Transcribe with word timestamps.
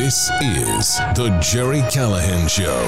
This 0.00 0.30
is 0.40 0.96
the 1.16 1.36
Gerry 1.42 1.82
Callahan 1.90 2.46
Show. 2.46 2.78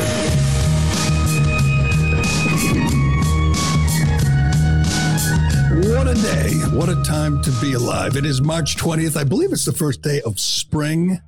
What 5.90 6.06
a 6.06 6.14
day. 6.14 6.52
What 6.72 6.88
a 6.88 7.02
time 7.02 7.42
to 7.42 7.50
be 7.60 7.72
alive. 7.72 8.14
It 8.14 8.24
is 8.24 8.40
March 8.40 8.76
20th. 8.76 9.16
I 9.16 9.24
believe 9.24 9.50
it's 9.52 9.64
the 9.64 9.72
first 9.72 10.02
day 10.02 10.20
of 10.20 10.38
spring. 10.38 11.18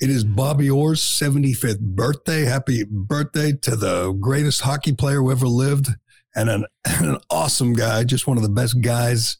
It 0.00 0.10
is 0.10 0.22
Bobby 0.22 0.70
Orr's 0.70 1.02
75th 1.02 1.80
birthday. 1.80 2.44
Happy 2.44 2.84
birthday 2.88 3.52
to 3.62 3.74
the 3.74 4.12
greatest 4.12 4.60
hockey 4.60 4.92
player 4.92 5.16
who 5.16 5.32
ever 5.32 5.48
lived 5.48 5.88
and 6.36 6.50
an, 6.50 6.66
an 6.84 7.18
awesome 7.30 7.72
guy, 7.72 8.04
just 8.04 8.28
one 8.28 8.36
of 8.36 8.44
the 8.44 8.48
best 8.48 8.80
guys 8.80 9.36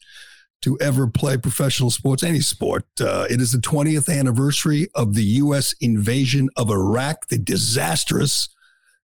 to 0.63 0.79
ever 0.79 1.05
play 1.07 1.37
professional 1.37 1.91
sports, 1.91 2.23
any 2.23 2.39
sport. 2.39 2.85
Uh, 2.99 3.27
it 3.29 3.39
is 3.41 3.51
the 3.51 3.57
20th 3.57 4.07
anniversary 4.09 4.87
of 4.95 5.13
the 5.13 5.23
U.S. 5.23 5.75
invasion 5.81 6.49
of 6.55 6.69
Iraq, 6.69 7.27
the 7.27 7.37
disastrous 7.37 8.47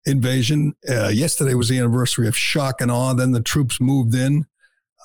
invasion. 0.05 0.75
Uh, 0.88 1.08
yesterday 1.08 1.55
was 1.55 1.69
the 1.69 1.80
anniversary 1.80 2.28
of 2.28 2.38
shock 2.38 2.80
and 2.80 2.91
awe. 2.91 3.13
Then 3.13 3.31
the 3.31 3.41
troops 3.41 3.81
moved 3.81 4.13
in. 4.13 4.45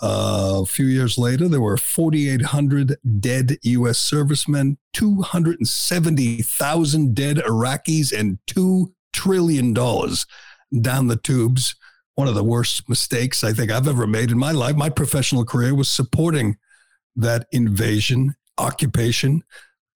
Uh, 0.03 0.61
a 0.63 0.67
few 0.67 0.85
years 0.87 1.17
later, 1.17 1.49
there 1.49 1.61
were 1.61 1.79
4,800 1.79 2.97
dead 3.21 3.57
U.S. 3.63 3.99
servicemen, 3.99 4.77
270,000 4.93 7.15
dead 7.15 7.37
Iraqis, 7.39 8.13
and 8.13 8.39
$2 8.47 8.93
trillion 9.13 9.73
down 9.73 11.07
the 11.07 11.21
tubes 11.23 11.77
one 12.15 12.29
of 12.29 12.35
the 12.35 12.45
worst 12.45 12.89
mistakes 12.89 13.43
I 13.43 13.53
think 13.53 13.71
I've 13.71 13.89
ever 13.89 14.07
made 14.07 14.31
in 14.31 14.39
my 14.39 14.53
life. 14.53 14.77
My 14.77 14.91
professional 14.91 15.45
career 15.45 15.75
was 15.75 15.89
supporting 15.89 16.57
that 17.17 17.47
invasion, 17.53 18.35
occupation. 18.59 19.43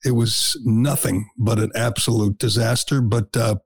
It 0.05 0.12
was 0.12 0.58
nothing 0.64 1.28
but 1.36 1.58
an 1.58 1.70
absolute 1.75 2.39
disaster. 2.39 3.00
But 3.00 3.36
uh, 3.36 3.56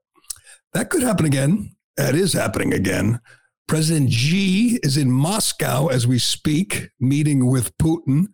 that 0.73 0.89
could 0.89 1.03
happen 1.03 1.25
again. 1.25 1.75
That 1.97 2.15
is 2.15 2.33
happening 2.33 2.73
again. 2.73 3.19
President 3.67 4.11
Xi 4.11 4.79
is 4.83 4.97
in 4.97 5.11
Moscow 5.11 5.87
as 5.87 6.05
we 6.05 6.19
speak, 6.19 6.89
meeting 6.99 7.47
with 7.47 7.77
Putin, 7.77 8.25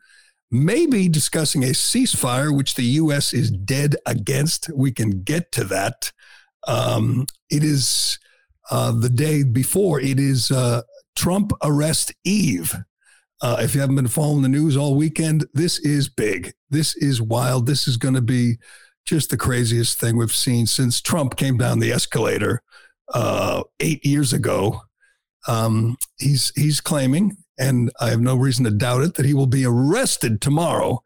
maybe 0.49 1.07
discussing 1.07 1.63
a 1.63 1.67
ceasefire, 1.67 2.55
which 2.55 2.75
the 2.75 2.83
U.S. 2.83 3.33
is 3.33 3.51
dead 3.51 3.95
against. 4.05 4.69
We 4.73 4.91
can 4.91 5.21
get 5.23 5.51
to 5.51 5.63
that. 5.65 6.11
Um, 6.67 7.27
it 7.51 7.63
is 7.63 8.17
uh, 8.71 8.91
the 8.91 9.09
day 9.09 9.43
before. 9.43 9.99
It 9.99 10.19
is 10.19 10.51
uh, 10.51 10.81
Trump 11.15 11.51
arrest 11.63 12.13
eve. 12.23 12.75
Uh, 13.41 13.57
if 13.59 13.75
you 13.75 13.81
haven't 13.81 13.95
been 13.95 14.07
following 14.07 14.41
the 14.41 14.49
news 14.49 14.75
all 14.75 14.95
weekend, 14.95 15.45
this 15.53 15.77
is 15.79 16.09
big. 16.09 16.53
This 16.69 16.95
is 16.95 17.21
wild. 17.21 17.67
This 17.67 17.87
is 17.87 17.97
going 17.97 18.15
to 18.15 18.21
be 18.21 18.57
just 19.05 19.29
the 19.29 19.37
craziest 19.37 19.99
thing 19.99 20.17
we've 20.17 20.31
seen 20.31 20.65
since 20.65 21.01
Trump 21.01 21.35
came 21.35 21.57
down 21.57 21.79
the 21.79 21.91
escalator 21.91 22.61
uh, 23.13 23.63
eight 23.79 24.05
years 24.05 24.33
ago. 24.33 24.81
Um, 25.47 25.97
he's 26.17 26.51
he's 26.55 26.81
claiming, 26.81 27.37
and 27.57 27.91
I 28.01 28.09
have 28.09 28.19
no 28.19 28.35
reason 28.35 28.65
to 28.65 28.71
doubt 28.71 29.03
it, 29.03 29.13
that 29.15 29.25
he 29.25 29.33
will 29.33 29.47
be 29.47 29.65
arrested 29.65 30.41
tomorrow 30.41 31.01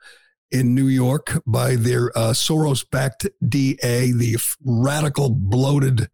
in 0.52 0.74
New 0.74 0.88
York 0.88 1.42
by 1.46 1.76
their 1.76 2.16
uh, 2.18 2.32
Soros-backed 2.32 3.28
DA, 3.48 4.12
the 4.12 4.38
radical, 4.66 5.30
bloated 5.30 6.10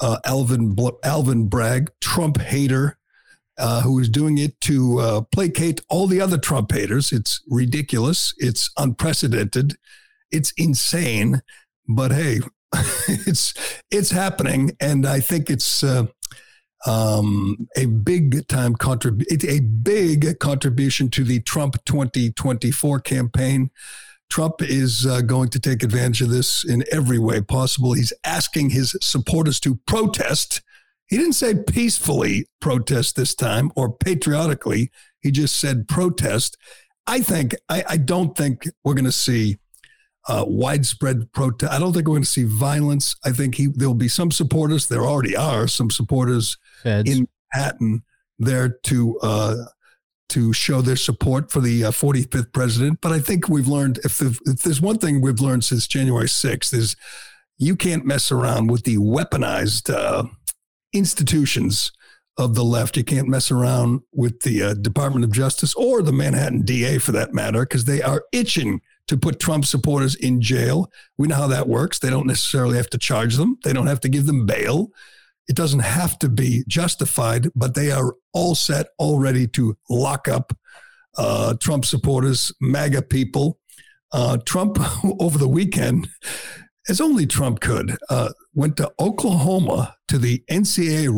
uh, 0.00 0.18
Alvin 0.24 0.76
Alvin 1.02 1.48
Bragg, 1.48 1.90
Trump 2.00 2.40
hater, 2.40 2.98
uh, 3.58 3.82
who 3.82 3.98
is 3.98 4.08
doing 4.08 4.38
it 4.38 4.60
to 4.62 5.00
uh, 5.00 5.20
placate 5.32 5.80
all 5.88 6.06
the 6.06 6.20
other 6.20 6.38
Trump 6.38 6.72
haters. 6.72 7.12
It's 7.12 7.42
ridiculous. 7.48 8.34
It's 8.38 8.70
unprecedented. 8.76 9.76
It's 10.30 10.52
insane. 10.56 11.42
But 11.88 12.12
hey, 12.12 12.40
it's 13.08 13.54
it's 13.90 14.10
happening, 14.10 14.76
and 14.80 15.06
I 15.06 15.20
think 15.20 15.50
it's 15.50 15.82
uh, 15.82 16.06
um, 16.86 17.68
a 17.76 17.86
big 17.86 18.46
time 18.48 18.74
contribution. 18.76 19.50
A 19.50 19.60
big 19.60 20.38
contribution 20.38 21.10
to 21.10 21.24
the 21.24 21.40
Trump 21.40 21.84
2024 21.84 23.00
campaign. 23.00 23.70
Trump 24.30 24.62
is 24.62 25.06
uh, 25.06 25.20
going 25.22 25.48
to 25.50 25.58
take 25.58 25.82
advantage 25.82 26.22
of 26.22 26.30
this 26.30 26.64
in 26.64 26.84
every 26.92 27.18
way 27.18 27.40
possible. 27.40 27.92
He's 27.92 28.12
asking 28.24 28.70
his 28.70 28.96
supporters 29.00 29.58
to 29.60 29.76
protest. 29.86 30.62
He 31.06 31.16
didn't 31.16 31.32
say 31.32 31.54
peacefully 31.54 32.46
protest 32.60 33.16
this 33.16 33.34
time 33.34 33.70
or 33.74 33.90
patriotically. 33.90 34.90
He 35.20 35.30
just 35.30 35.58
said 35.58 35.88
protest. 35.88 36.56
I 37.06 37.20
think, 37.20 37.54
I, 37.68 37.84
I 37.88 37.96
don't 37.96 38.36
think 38.36 38.68
we're 38.84 38.94
going 38.94 39.06
to 39.06 39.12
see 39.12 39.56
uh, 40.28 40.44
widespread 40.46 41.32
protest. 41.32 41.72
I 41.72 41.78
don't 41.78 41.94
think 41.94 42.06
we're 42.06 42.14
going 42.14 42.22
to 42.22 42.28
see 42.28 42.44
violence. 42.44 43.16
I 43.24 43.30
think 43.30 43.54
he, 43.54 43.68
there'll 43.68 43.94
be 43.94 44.08
some 44.08 44.30
supporters. 44.30 44.88
There 44.88 45.06
already 45.06 45.34
are 45.34 45.66
some 45.66 45.90
supporters 45.90 46.58
Feds. 46.82 47.10
in 47.10 47.26
Manhattan 47.54 48.02
there 48.38 48.68
to 48.68 49.18
uh, 49.20 49.54
to 50.28 50.52
show 50.52 50.80
their 50.80 50.96
support 50.96 51.50
for 51.50 51.60
the 51.60 51.84
uh, 51.84 51.90
45th 51.90 52.52
president. 52.52 53.00
But 53.00 53.12
I 53.12 53.18
think 53.18 53.48
we've 53.48 53.68
learned 53.68 53.98
if, 54.04 54.18
the, 54.18 54.38
if 54.46 54.62
there's 54.62 54.80
one 54.80 54.98
thing 54.98 55.20
we've 55.20 55.40
learned 55.40 55.64
since 55.64 55.86
January 55.86 56.26
6th 56.26 56.72
is 56.74 56.96
you 57.56 57.76
can't 57.76 58.04
mess 58.04 58.30
around 58.30 58.70
with 58.70 58.84
the 58.84 58.98
weaponized 58.98 59.92
uh, 59.92 60.24
institutions 60.92 61.92
of 62.36 62.54
the 62.54 62.64
left. 62.64 62.96
You 62.96 63.04
can't 63.04 63.28
mess 63.28 63.50
around 63.50 64.02
with 64.12 64.40
the 64.40 64.62
uh, 64.62 64.74
Department 64.74 65.24
of 65.24 65.32
Justice 65.32 65.74
or 65.74 66.02
the 66.02 66.12
Manhattan 66.12 66.62
DA 66.62 66.98
for 66.98 67.12
that 67.12 67.34
matter, 67.34 67.62
because 67.62 67.84
they 67.84 68.00
are 68.00 68.24
itching 68.32 68.80
to 69.08 69.16
put 69.16 69.40
Trump 69.40 69.64
supporters 69.64 70.14
in 70.14 70.40
jail. 70.40 70.90
We 71.16 71.26
know 71.26 71.34
how 71.34 71.48
that 71.48 71.68
works. 71.68 71.98
They 71.98 72.10
don't 72.10 72.26
necessarily 72.26 72.76
have 72.76 72.90
to 72.90 72.98
charge 72.98 73.36
them, 73.36 73.58
they 73.64 73.72
don't 73.72 73.88
have 73.88 74.00
to 74.00 74.08
give 74.08 74.26
them 74.26 74.46
bail. 74.46 74.90
It 75.48 75.56
doesn't 75.56 75.80
have 75.80 76.18
to 76.20 76.28
be 76.28 76.64
justified, 76.68 77.48
but 77.54 77.74
they 77.74 77.90
are 77.90 78.14
all 78.32 78.54
set, 78.54 78.88
all 78.98 79.18
ready 79.18 79.46
to 79.48 79.76
lock 79.88 80.28
up 80.28 80.52
uh, 81.16 81.54
Trump 81.60 81.84
supporters, 81.84 82.52
MAGA 82.60 83.02
people. 83.02 83.58
Uh, 84.12 84.38
Trump, 84.46 84.78
over 85.20 85.38
the 85.38 85.48
weekend, 85.48 86.08
as 86.88 87.00
only 87.00 87.26
Trump 87.26 87.60
could, 87.60 87.96
uh, 88.08 88.30
went 88.54 88.76
to 88.78 88.90
Oklahoma 88.98 89.94
to 90.08 90.18
the 90.18 90.42
NCAA 90.50 91.08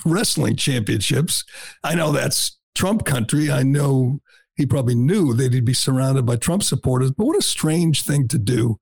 wrestling 0.04 0.56
championships. 0.56 1.44
I 1.82 1.94
know 1.94 2.12
that's 2.12 2.58
Trump 2.74 3.04
country. 3.04 3.50
I 3.50 3.62
know 3.62 4.20
he 4.56 4.66
probably 4.66 4.94
knew 4.94 5.34
that 5.34 5.52
he'd 5.52 5.64
be 5.64 5.74
surrounded 5.74 6.26
by 6.26 6.36
Trump 6.36 6.62
supporters, 6.62 7.10
but 7.10 7.26
what 7.26 7.36
a 7.36 7.42
strange 7.42 8.02
thing 8.02 8.28
to 8.28 8.38
do 8.38 8.78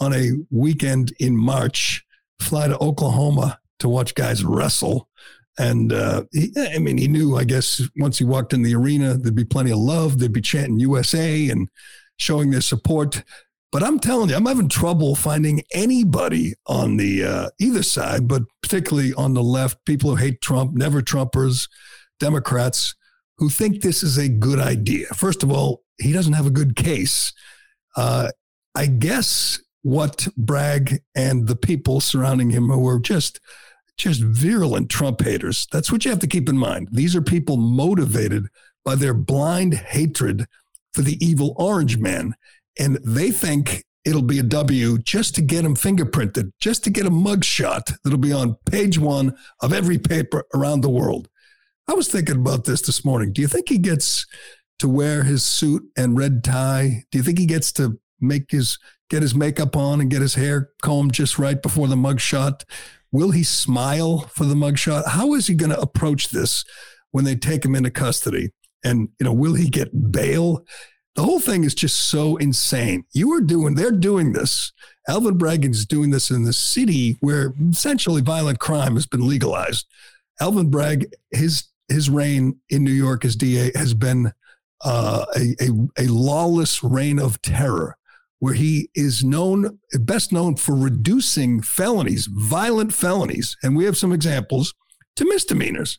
on 0.00 0.12
a 0.12 0.32
weekend 0.50 1.12
in 1.18 1.36
March, 1.36 2.04
fly 2.40 2.68
to 2.68 2.78
Oklahoma 2.78 3.58
to 3.84 3.88
watch 3.88 4.14
guys 4.14 4.42
wrestle. 4.44 5.08
And 5.58 5.92
uh, 5.92 6.24
he, 6.32 6.52
I 6.56 6.78
mean, 6.78 6.98
he 6.98 7.06
knew, 7.06 7.36
I 7.36 7.44
guess, 7.44 7.82
once 7.96 8.18
he 8.18 8.24
walked 8.24 8.52
in 8.52 8.62
the 8.62 8.74
arena, 8.74 9.14
there'd 9.14 9.34
be 9.34 9.44
plenty 9.44 9.70
of 9.70 9.78
love. 9.78 10.18
They'd 10.18 10.32
be 10.32 10.40
chanting 10.40 10.80
USA 10.80 11.48
and 11.50 11.68
showing 12.16 12.50
their 12.50 12.60
support. 12.60 13.22
But 13.70 13.82
I'm 13.82 13.98
telling 13.98 14.30
you, 14.30 14.36
I'm 14.36 14.46
having 14.46 14.68
trouble 14.68 15.14
finding 15.14 15.62
anybody 15.72 16.54
on 16.66 16.96
the 16.96 17.24
uh, 17.24 17.48
either 17.60 17.82
side, 17.82 18.26
but 18.26 18.42
particularly 18.62 19.12
on 19.14 19.34
the 19.34 19.42
left, 19.42 19.84
people 19.84 20.10
who 20.10 20.16
hate 20.16 20.40
Trump, 20.40 20.74
never 20.74 21.02
Trumpers, 21.02 21.68
Democrats, 22.18 22.94
who 23.38 23.48
think 23.48 23.82
this 23.82 24.02
is 24.02 24.16
a 24.16 24.28
good 24.28 24.58
idea. 24.58 25.06
First 25.08 25.42
of 25.42 25.50
all, 25.50 25.82
he 25.98 26.12
doesn't 26.12 26.32
have 26.32 26.46
a 26.46 26.50
good 26.50 26.74
case. 26.74 27.32
Uh, 27.96 28.30
I 28.74 28.86
guess 28.86 29.60
what 29.82 30.26
Bragg 30.36 31.02
and 31.14 31.46
the 31.46 31.56
people 31.56 32.00
surrounding 32.00 32.50
him 32.50 32.68
who 32.68 32.88
are 32.88 32.98
just 32.98 33.38
just 33.96 34.22
virulent 34.22 34.90
Trump 34.90 35.22
haters. 35.22 35.66
That's 35.70 35.90
what 35.90 36.04
you 36.04 36.10
have 36.10 36.20
to 36.20 36.26
keep 36.26 36.48
in 36.48 36.58
mind. 36.58 36.88
These 36.92 37.14
are 37.14 37.22
people 37.22 37.56
motivated 37.56 38.46
by 38.84 38.94
their 38.96 39.14
blind 39.14 39.74
hatred 39.74 40.46
for 40.92 41.02
the 41.02 41.24
evil 41.24 41.54
orange 41.56 41.98
man. 41.98 42.34
And 42.78 42.96
they 43.04 43.30
think 43.30 43.84
it'll 44.04 44.22
be 44.22 44.38
a 44.38 44.44
W 44.44 44.98
just 44.98 45.34
to 45.36 45.42
get 45.42 45.64
him 45.64 45.74
fingerprinted, 45.74 46.52
just 46.60 46.84
to 46.84 46.90
get 46.90 47.06
a 47.06 47.10
mugshot 47.10 47.94
that'll 48.02 48.18
be 48.18 48.32
on 48.32 48.56
page 48.70 48.98
one 48.98 49.34
of 49.60 49.72
every 49.72 49.98
paper 49.98 50.44
around 50.54 50.80
the 50.80 50.90
world. 50.90 51.28
I 51.88 51.94
was 51.94 52.08
thinking 52.08 52.36
about 52.36 52.64
this 52.64 52.82
this 52.82 53.04
morning. 53.04 53.32
Do 53.32 53.42
you 53.42 53.48
think 53.48 53.68
he 53.68 53.78
gets 53.78 54.26
to 54.78 54.88
wear 54.88 55.22
his 55.22 55.42
suit 55.42 55.82
and 55.96 56.18
red 56.18 56.42
tie? 56.42 57.04
Do 57.10 57.18
you 57.18 57.24
think 57.24 57.38
he 57.38 57.46
gets 57.46 57.72
to 57.72 57.98
make 58.20 58.50
his 58.50 58.78
get 59.10 59.22
his 59.22 59.34
makeup 59.34 59.76
on 59.76 60.00
and 60.00 60.10
get 60.10 60.22
his 60.22 60.34
hair 60.34 60.70
combed 60.82 61.12
just 61.12 61.38
right 61.38 61.60
before 61.60 61.88
the 61.88 61.96
mugshot? 61.96 62.64
Will 63.14 63.30
he 63.30 63.44
smile 63.44 64.22
for 64.32 64.44
the 64.44 64.56
mugshot? 64.56 65.06
How 65.06 65.34
is 65.34 65.46
he 65.46 65.54
going 65.54 65.70
to 65.70 65.80
approach 65.80 66.30
this 66.30 66.64
when 67.12 67.24
they 67.24 67.36
take 67.36 67.64
him 67.64 67.76
into 67.76 67.92
custody? 67.92 68.50
And 68.84 69.08
you 69.20 69.24
know, 69.24 69.32
will 69.32 69.54
he 69.54 69.70
get 69.70 70.10
bail? 70.10 70.64
The 71.14 71.22
whole 71.22 71.38
thing 71.38 71.62
is 71.62 71.76
just 71.76 72.10
so 72.10 72.36
insane. 72.38 73.04
You 73.12 73.32
are 73.34 73.40
doing, 73.40 73.76
they're 73.76 73.92
doing 73.92 74.32
this. 74.32 74.72
Alvin 75.08 75.38
Bragg 75.38 75.64
is 75.64 75.86
doing 75.86 76.10
this 76.10 76.28
in 76.28 76.42
the 76.42 76.52
city 76.52 77.16
where 77.20 77.54
essentially 77.70 78.20
violent 78.20 78.58
crime 78.58 78.94
has 78.94 79.06
been 79.06 79.28
legalized. 79.28 79.86
Alvin 80.40 80.68
Bragg, 80.68 81.06
his 81.30 81.68
his 81.86 82.10
reign 82.10 82.58
in 82.68 82.82
New 82.82 82.90
York 82.90 83.24
as 83.24 83.36
DA 83.36 83.70
has 83.76 83.94
been 83.94 84.32
uh, 84.84 85.24
a, 85.36 85.54
a, 85.60 85.68
a 85.98 86.06
lawless 86.08 86.82
reign 86.82 87.20
of 87.20 87.40
terror 87.42 87.96
where 88.44 88.52
he 88.52 88.90
is 88.94 89.24
known, 89.24 89.78
best 90.00 90.30
known 90.30 90.54
for 90.54 90.74
reducing 90.74 91.62
felonies, 91.62 92.28
violent 92.30 92.92
felonies, 92.92 93.56
and 93.62 93.74
we 93.74 93.86
have 93.86 93.96
some 93.96 94.12
examples, 94.12 94.74
to 95.16 95.24
misdemeanors. 95.26 95.98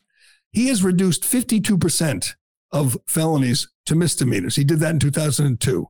He 0.52 0.68
has 0.68 0.84
reduced 0.84 1.24
52% 1.24 2.34
of 2.70 2.96
felonies 3.08 3.66
to 3.86 3.96
misdemeanors. 3.96 4.54
He 4.54 4.62
did 4.62 4.78
that 4.78 4.92
in 4.92 5.00
2002. 5.00 5.88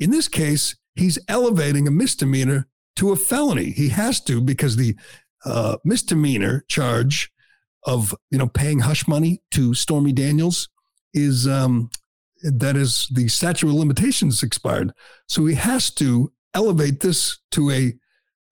In 0.00 0.10
this 0.10 0.26
case, 0.26 0.74
he's 0.96 1.20
elevating 1.28 1.86
a 1.86 1.92
misdemeanor 1.92 2.66
to 2.96 3.12
a 3.12 3.16
felony. 3.16 3.70
He 3.70 3.90
has 3.90 4.20
to 4.22 4.40
because 4.40 4.74
the 4.74 4.96
uh, 5.44 5.76
misdemeanor 5.84 6.64
charge 6.66 7.30
of 7.84 8.12
you 8.32 8.38
know 8.38 8.48
paying 8.48 8.80
hush 8.80 9.06
money 9.06 9.40
to 9.52 9.72
Stormy 9.72 10.12
Daniels 10.12 10.68
is 11.14 11.46
um, 11.46 11.90
that 12.42 12.76
is 12.76 13.08
the 13.12 13.28
statute 13.28 13.68
of 13.68 13.74
limitations 13.74 14.42
expired. 14.42 14.92
So 15.28 15.46
he 15.46 15.54
has 15.54 15.90
to 15.92 16.32
elevate 16.54 17.00
this 17.00 17.38
to 17.52 17.70
a 17.70 17.94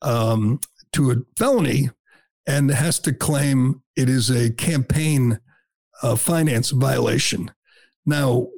um, 0.03 0.61
to 0.93 1.11
a 1.11 1.17
felony 1.37 1.91
and 2.47 2.71
has 2.71 2.99
to 3.01 3.13
claim 3.13 3.83
it 3.97 4.09
is 4.09 4.31
a 4.31 4.51
campaign 4.51 5.39
uh, 6.03 6.17
finance 6.17 6.71
violation. 6.71 7.51
Now, 8.07 8.49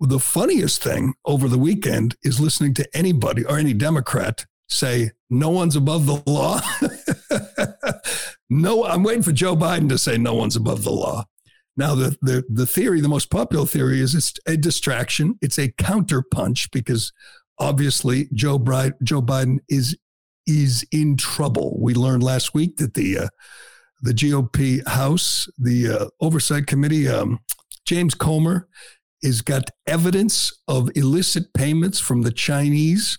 the 0.00 0.20
funniest 0.20 0.82
thing 0.82 1.14
over 1.24 1.48
the 1.48 1.58
weekend 1.58 2.16
is 2.22 2.40
listening 2.40 2.74
to 2.74 2.96
anybody 2.96 3.44
or 3.44 3.58
any 3.58 3.74
Democrat 3.74 4.46
say, 4.68 5.10
no 5.30 5.50
one's 5.50 5.76
above 5.76 6.06
the 6.06 6.22
law. 6.26 6.60
no, 8.50 8.84
I'm 8.84 9.02
waiting 9.02 9.22
for 9.22 9.32
Joe 9.32 9.56
Biden 9.56 9.88
to 9.88 9.98
say 9.98 10.16
no 10.16 10.34
one's 10.34 10.56
above 10.56 10.84
the 10.84 10.92
law. 10.92 11.26
Now, 11.76 11.94
the, 11.94 12.16
the, 12.22 12.44
the 12.48 12.66
theory, 12.66 13.00
the 13.00 13.08
most 13.08 13.30
popular 13.30 13.66
theory 13.66 14.00
is 14.00 14.14
it's 14.14 14.34
a 14.46 14.56
distraction. 14.56 15.38
It's 15.40 15.58
a 15.58 15.68
counterpunch 15.68 16.70
because 16.70 17.12
obviously 17.58 18.28
Joe, 18.32 18.58
Biden, 18.58 18.94
Joe 19.02 19.20
Biden 19.22 19.58
is, 19.68 19.96
is 20.46 20.86
in 20.92 21.16
trouble. 21.16 21.76
We 21.80 21.94
learned 21.94 22.22
last 22.22 22.54
week 22.54 22.76
that 22.76 22.94
the, 22.94 23.18
uh, 23.18 23.28
the 24.02 24.12
GOP 24.12 24.86
House, 24.86 25.48
the 25.58 25.88
uh, 25.88 26.06
Oversight 26.20 26.66
Committee, 26.66 27.08
um, 27.08 27.40
James 27.84 28.14
Comer, 28.14 28.68
has 29.24 29.40
got 29.40 29.70
evidence 29.86 30.52
of 30.68 30.90
illicit 30.94 31.52
payments 31.54 31.98
from 31.98 32.22
the 32.22 32.30
Chinese, 32.30 33.18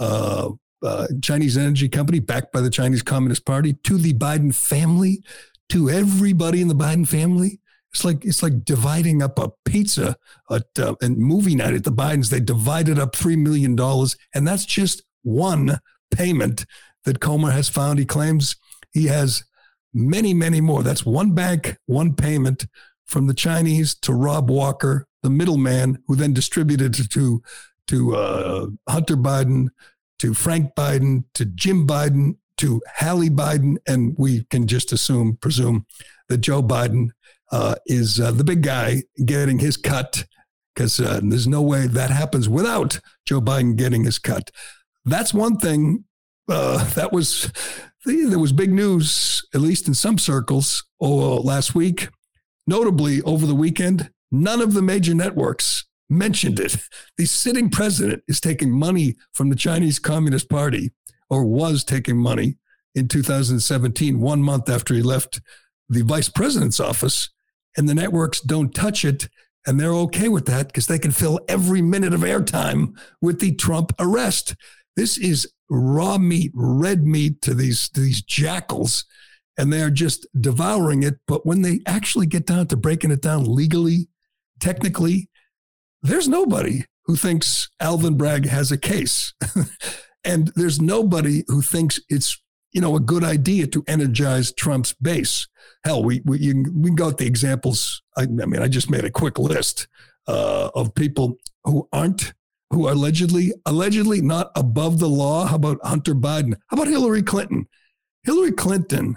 uh, 0.00 0.50
uh, 0.82 1.06
Chinese 1.22 1.56
energy 1.56 1.88
company 1.88 2.18
backed 2.18 2.52
by 2.52 2.60
the 2.60 2.70
Chinese 2.70 3.02
Communist 3.02 3.46
Party 3.46 3.74
to 3.84 3.96
the 3.96 4.12
Biden 4.12 4.54
family, 4.54 5.22
to 5.70 5.88
everybody 5.88 6.60
in 6.60 6.68
the 6.68 6.74
Biden 6.74 7.06
family. 7.06 7.60
It's 7.94 8.04
like 8.04 8.24
it's 8.24 8.42
like 8.42 8.64
dividing 8.64 9.22
up 9.22 9.38
a 9.38 9.50
pizza 9.64 10.16
at 10.50 10.66
uh, 10.78 10.96
and 11.00 11.16
movie 11.16 11.54
night 11.54 11.74
at 11.74 11.84
the 11.84 11.92
Bidens. 11.92 12.28
They 12.28 12.40
divided 12.40 12.98
up 12.98 13.14
three 13.14 13.36
million 13.36 13.76
dollars, 13.76 14.16
and 14.34 14.46
that's 14.46 14.64
just 14.64 15.02
one 15.22 15.78
payment 16.10 16.66
that 17.04 17.20
Comer 17.20 17.52
has 17.52 17.68
found. 17.68 18.00
He 18.00 18.04
claims 18.04 18.56
he 18.92 19.06
has 19.06 19.44
many, 19.92 20.34
many 20.34 20.60
more. 20.60 20.82
That's 20.82 21.06
one 21.06 21.34
bank, 21.34 21.76
one 21.86 22.14
payment 22.14 22.66
from 23.06 23.28
the 23.28 23.34
Chinese 23.34 23.94
to 24.00 24.12
Rob 24.12 24.50
Walker, 24.50 25.06
the 25.22 25.30
middleman, 25.30 26.02
who 26.08 26.16
then 26.16 26.32
distributed 26.32 26.98
it 26.98 27.10
to 27.10 27.42
to 27.86 28.16
uh, 28.16 28.66
Hunter 28.88 29.16
Biden, 29.16 29.68
to 30.18 30.34
Frank 30.34 30.74
Biden, 30.74 31.24
to 31.34 31.44
Jim 31.44 31.86
Biden, 31.86 32.38
to 32.56 32.80
Hallie 32.96 33.30
Biden, 33.30 33.76
and 33.86 34.14
we 34.18 34.44
can 34.44 34.66
just 34.66 34.92
assume, 34.92 35.36
presume 35.36 35.86
that 36.28 36.38
Joe 36.38 36.62
Biden 36.62 37.10
uh, 37.54 37.76
is 37.86 38.18
uh, 38.18 38.32
the 38.32 38.42
big 38.42 38.62
guy 38.62 39.00
getting 39.24 39.60
his 39.60 39.76
cut 39.76 40.24
because 40.74 40.98
uh, 40.98 41.20
there's 41.22 41.46
no 41.46 41.62
way 41.62 41.86
that 41.86 42.10
happens 42.10 42.48
without 42.48 42.98
Joe 43.26 43.40
Biden 43.40 43.76
getting 43.76 44.02
his 44.02 44.18
cut. 44.18 44.50
That's 45.04 45.32
one 45.32 45.58
thing 45.58 46.04
uh, 46.48 46.84
that 46.94 47.12
was 47.12 47.52
there 48.04 48.40
was 48.40 48.50
big 48.50 48.72
news, 48.72 49.46
at 49.54 49.60
least 49.60 49.86
in 49.86 49.94
some 49.94 50.18
circles, 50.18 50.84
oh, 51.00 51.36
last 51.36 51.76
week. 51.76 52.08
Notably, 52.66 53.22
over 53.22 53.46
the 53.46 53.54
weekend, 53.54 54.10
none 54.32 54.60
of 54.60 54.74
the 54.74 54.82
major 54.82 55.14
networks 55.14 55.84
mentioned 56.10 56.58
it. 56.58 56.76
The 57.18 57.24
sitting 57.24 57.70
president 57.70 58.24
is 58.26 58.40
taking 58.40 58.72
money 58.72 59.14
from 59.32 59.48
the 59.48 59.56
Chinese 59.56 60.00
Communist 60.00 60.50
Party, 60.50 60.90
or 61.30 61.44
was 61.44 61.84
taking 61.84 62.16
money 62.16 62.56
in 62.96 63.06
2017, 63.06 64.20
one 64.20 64.42
month 64.42 64.68
after 64.68 64.92
he 64.92 65.02
left 65.02 65.40
the 65.88 66.02
vice 66.02 66.28
president's 66.28 66.80
office 66.80 67.30
and 67.76 67.88
the 67.88 67.94
networks 67.94 68.40
don't 68.40 68.74
touch 68.74 69.04
it. 69.04 69.28
And 69.66 69.80
they're 69.80 69.94
okay 69.94 70.28
with 70.28 70.46
that 70.46 70.66
because 70.66 70.86
they 70.86 70.98
can 70.98 71.10
fill 71.10 71.40
every 71.48 71.80
minute 71.80 72.12
of 72.12 72.20
airtime 72.20 72.98
with 73.22 73.40
the 73.40 73.54
Trump 73.54 73.92
arrest. 73.98 74.54
This 74.94 75.16
is 75.16 75.50
raw 75.70 76.18
meat, 76.18 76.52
red 76.54 77.04
meat 77.04 77.40
to 77.42 77.54
these, 77.54 77.88
to 77.90 78.00
these 78.00 78.22
jackals, 78.22 79.06
and 79.56 79.72
they're 79.72 79.90
just 79.90 80.26
devouring 80.38 81.02
it. 81.02 81.14
But 81.26 81.46
when 81.46 81.62
they 81.62 81.80
actually 81.86 82.26
get 82.26 82.46
down 82.46 82.66
to 82.68 82.76
breaking 82.76 83.10
it 83.10 83.22
down 83.22 83.44
legally, 83.44 84.08
technically, 84.60 85.30
there's 86.02 86.28
nobody 86.28 86.84
who 87.06 87.16
thinks 87.16 87.70
Alvin 87.80 88.16
Bragg 88.16 88.46
has 88.46 88.70
a 88.70 88.78
case. 88.78 89.32
and 90.24 90.52
there's 90.56 90.80
nobody 90.80 91.44
who 91.48 91.62
thinks 91.62 92.00
it's 92.08 92.40
you 92.74 92.80
know, 92.80 92.96
a 92.96 93.00
good 93.00 93.24
idea 93.24 93.66
to 93.68 93.84
energize 93.86 94.52
Trump's 94.52 94.92
base. 95.00 95.46
Hell, 95.84 96.02
we 96.02 96.20
we, 96.24 96.38
you, 96.38 96.64
we 96.74 96.90
got 96.90 97.16
the 97.18 97.26
examples. 97.26 98.02
I, 98.16 98.22
I, 98.22 98.26
mean, 98.26 98.60
I 98.60 98.68
just 98.68 98.90
made 98.90 99.04
a 99.04 99.10
quick 99.10 99.38
list 99.38 99.86
uh, 100.26 100.70
of 100.74 100.94
people 100.94 101.36
who 101.62 101.88
aren't, 101.92 102.34
who 102.70 102.88
are 102.88 102.92
allegedly 102.92 103.52
allegedly 103.64 104.20
not 104.20 104.50
above 104.56 104.98
the 104.98 105.08
law. 105.08 105.46
How 105.46 105.56
about 105.56 105.78
Hunter 105.84 106.14
Biden? 106.14 106.54
How 106.68 106.76
about 106.76 106.88
Hillary 106.88 107.22
Clinton? 107.22 107.68
Hillary 108.24 108.52
Clinton 108.52 109.16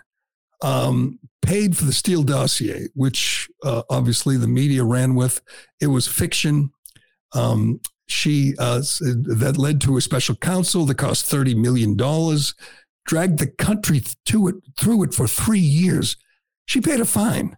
um, 0.61 1.19
paid 1.41 1.75
for 1.75 1.85
the 1.85 1.93
Steele 1.93 2.23
dossier, 2.23 2.87
which 2.93 3.49
uh, 3.63 3.81
obviously 3.89 4.37
the 4.37 4.47
media 4.47 4.83
ran 4.83 5.15
with. 5.15 5.41
It 5.81 5.87
was 5.87 6.07
fiction. 6.07 6.71
Um, 7.33 7.81
she 8.07 8.53
uh, 8.59 8.79
that 8.79 9.55
led 9.57 9.81
to 9.81 9.97
a 9.97 10.01
special 10.01 10.35
counsel 10.35 10.85
that 10.85 10.97
cost 10.97 11.25
thirty 11.25 11.55
million 11.55 11.97
dollars 11.97 12.53
dragged 13.07 13.39
the 13.39 13.47
country 13.47 14.03
to 14.25 14.47
it 14.47 14.55
through 14.77 15.03
it 15.03 15.13
for 15.13 15.27
three 15.27 15.59
years. 15.59 16.17
She 16.65 16.81
paid 16.81 16.99
a 16.99 17.05
fine. 17.05 17.57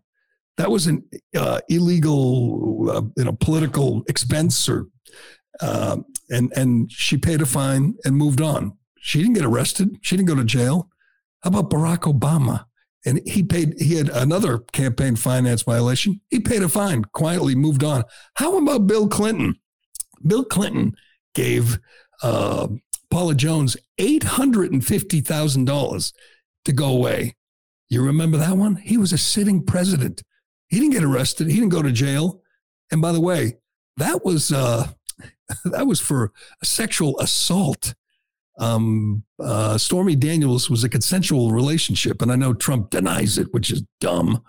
That 0.58 0.72
was 0.72 0.88
an 0.88 1.04
uh, 1.36 1.60
illegal, 1.68 2.90
uh, 2.90 3.02
you 3.18 3.26
know, 3.26 3.34
political 3.34 4.04
expense, 4.08 4.70
or 4.70 4.88
uh, 5.60 5.98
and 6.30 6.54
and 6.56 6.92
she 6.92 7.18
paid 7.18 7.42
a 7.42 7.46
fine 7.46 7.96
and 8.06 8.16
moved 8.16 8.42
on. 8.42 8.78
She 9.00 9.20
didn't 9.20 9.36
get 9.36 9.46
arrested. 9.46 9.98
She 10.02 10.16
didn't 10.16 10.28
go 10.28 10.36
to 10.36 10.44
jail. 10.44 10.90
How 11.42 11.50
about 11.50 11.70
Barack 11.70 12.00
Obama? 12.00 12.66
And 13.06 13.22
he 13.26 13.44
paid. 13.44 13.76
He 13.80 13.96
had 13.96 14.10
another 14.10 14.60
campaign 14.74 15.16
finance 15.16 15.64
violation. 15.64 16.20
He 16.30 16.42
paid 16.42 16.62
a 16.62 16.70
fine. 16.70 17.06
Quietly 17.06 17.56
moved 17.56 17.84
on. 17.84 18.04
How 18.36 18.58
about 18.58 18.88
Bill 18.88 19.08
Clinton? 19.08 19.56
Bill 20.28 20.44
Clinton 20.44 20.96
gave 21.34 21.80
uh, 22.22 22.68
Paula 23.10 23.36
Jones 23.36 23.76
$850,000 24.00 26.14
to 26.66 26.72
go 26.72 26.86
away. 26.86 27.36
You 27.90 28.04
remember 28.04 28.38
that 28.38 28.58
one? 28.58 28.76
He 28.76 28.98
was 28.98 29.14
a 29.14 29.18
sitting 29.18 29.66
president. 29.66 30.22
He 30.68 30.80
didn't 30.80 30.94
get 30.94 31.04
arrested. 31.04 31.48
He 31.48 31.56
didn't 31.56 31.70
go 31.70 31.82
to 31.82 31.92
jail. 31.92 32.42
And 32.92 33.02
by 33.02 33.12
the 33.12 33.22
way, 33.22 33.58
that 33.98 34.24
was 34.24 34.52
uh, 34.52 34.90
that 35.66 35.88
was 35.88 36.00
for 36.00 36.32
sexual 36.64 37.20
assault. 37.20 37.96
Um, 38.60 39.24
uh, 39.40 39.78
Stormy 39.78 40.16
Daniels 40.16 40.70
was 40.70 40.84
a 40.84 40.90
consensual 40.90 41.52
relationship, 41.52 42.22
and 42.22 42.32
I 42.32 42.36
know 42.36 42.54
Trump 42.54 42.90
denies 42.90 43.38
it, 43.38 43.54
which 43.54 43.72
is 43.72 43.84
dumb. 44.02 44.44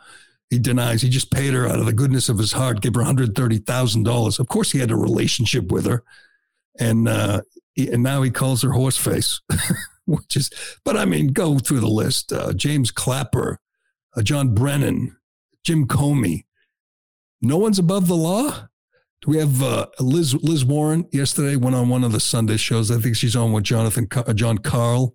He 0.51 0.59
denies 0.59 1.01
he 1.01 1.09
just 1.09 1.31
paid 1.31 1.55
her 1.55 1.69
out 1.69 1.79
of 1.79 1.87
the 1.87 1.93
goodness 1.93 2.29
of 2.29 2.39
his 2.39 2.53
heart, 2.53 2.81
gave 2.81 2.95
her 2.95 3.01
one 3.01 3.07
hundred 3.07 3.37
thirty 3.37 3.59
thousand 3.59 4.03
dollars. 4.03 4.39
Of 4.39 4.49
course, 4.49 4.73
he 4.73 4.81
had 4.81 4.91
a 4.91 4.97
relationship 4.97 5.71
with 5.71 5.87
her, 5.87 6.03
and 6.79 7.09
uh, 7.09 7.43
and 7.77 8.03
now 8.03 8.23
he 8.23 8.31
calls 8.31 8.63
her 8.63 8.71
horseface, 8.71 9.41
which 10.07 10.37
is. 10.37 10.51
But 10.85 10.97
I 10.97 11.05
mean, 11.05 11.29
go 11.29 11.59
through 11.59 11.81
the 11.81 11.89
list: 11.89 12.33
uh, 12.33 12.53
James 12.53 12.91
Clapper, 12.91 13.59
uh, 14.17 14.23
John 14.23 14.55
Brennan, 14.55 15.17
Jim 15.65 15.87
Comey. 15.87 16.45
No 17.43 17.57
one's 17.57 17.79
above 17.79 18.07
the 18.07 18.17
law. 18.17 18.69
Do 19.23 19.31
we 19.31 19.39
have 19.39 19.63
uh, 19.63 19.87
Liz 19.99 20.35
Liz 20.35 20.65
Warren 20.65 21.07
yesterday 21.13 21.57
went 21.57 21.77
on 21.77 21.89
one 21.89 22.05
of 22.05 22.13
the 22.13 22.21
Sunday 22.21 22.57
shows. 22.57 22.91
I 22.91 22.99
think 22.99 23.17
she's 23.17 23.37
on 23.37 23.53
with 23.53 23.65
Jonathan 23.65 24.09
uh, 24.15 24.33
Jon 24.33 24.59
Karl, 24.59 25.15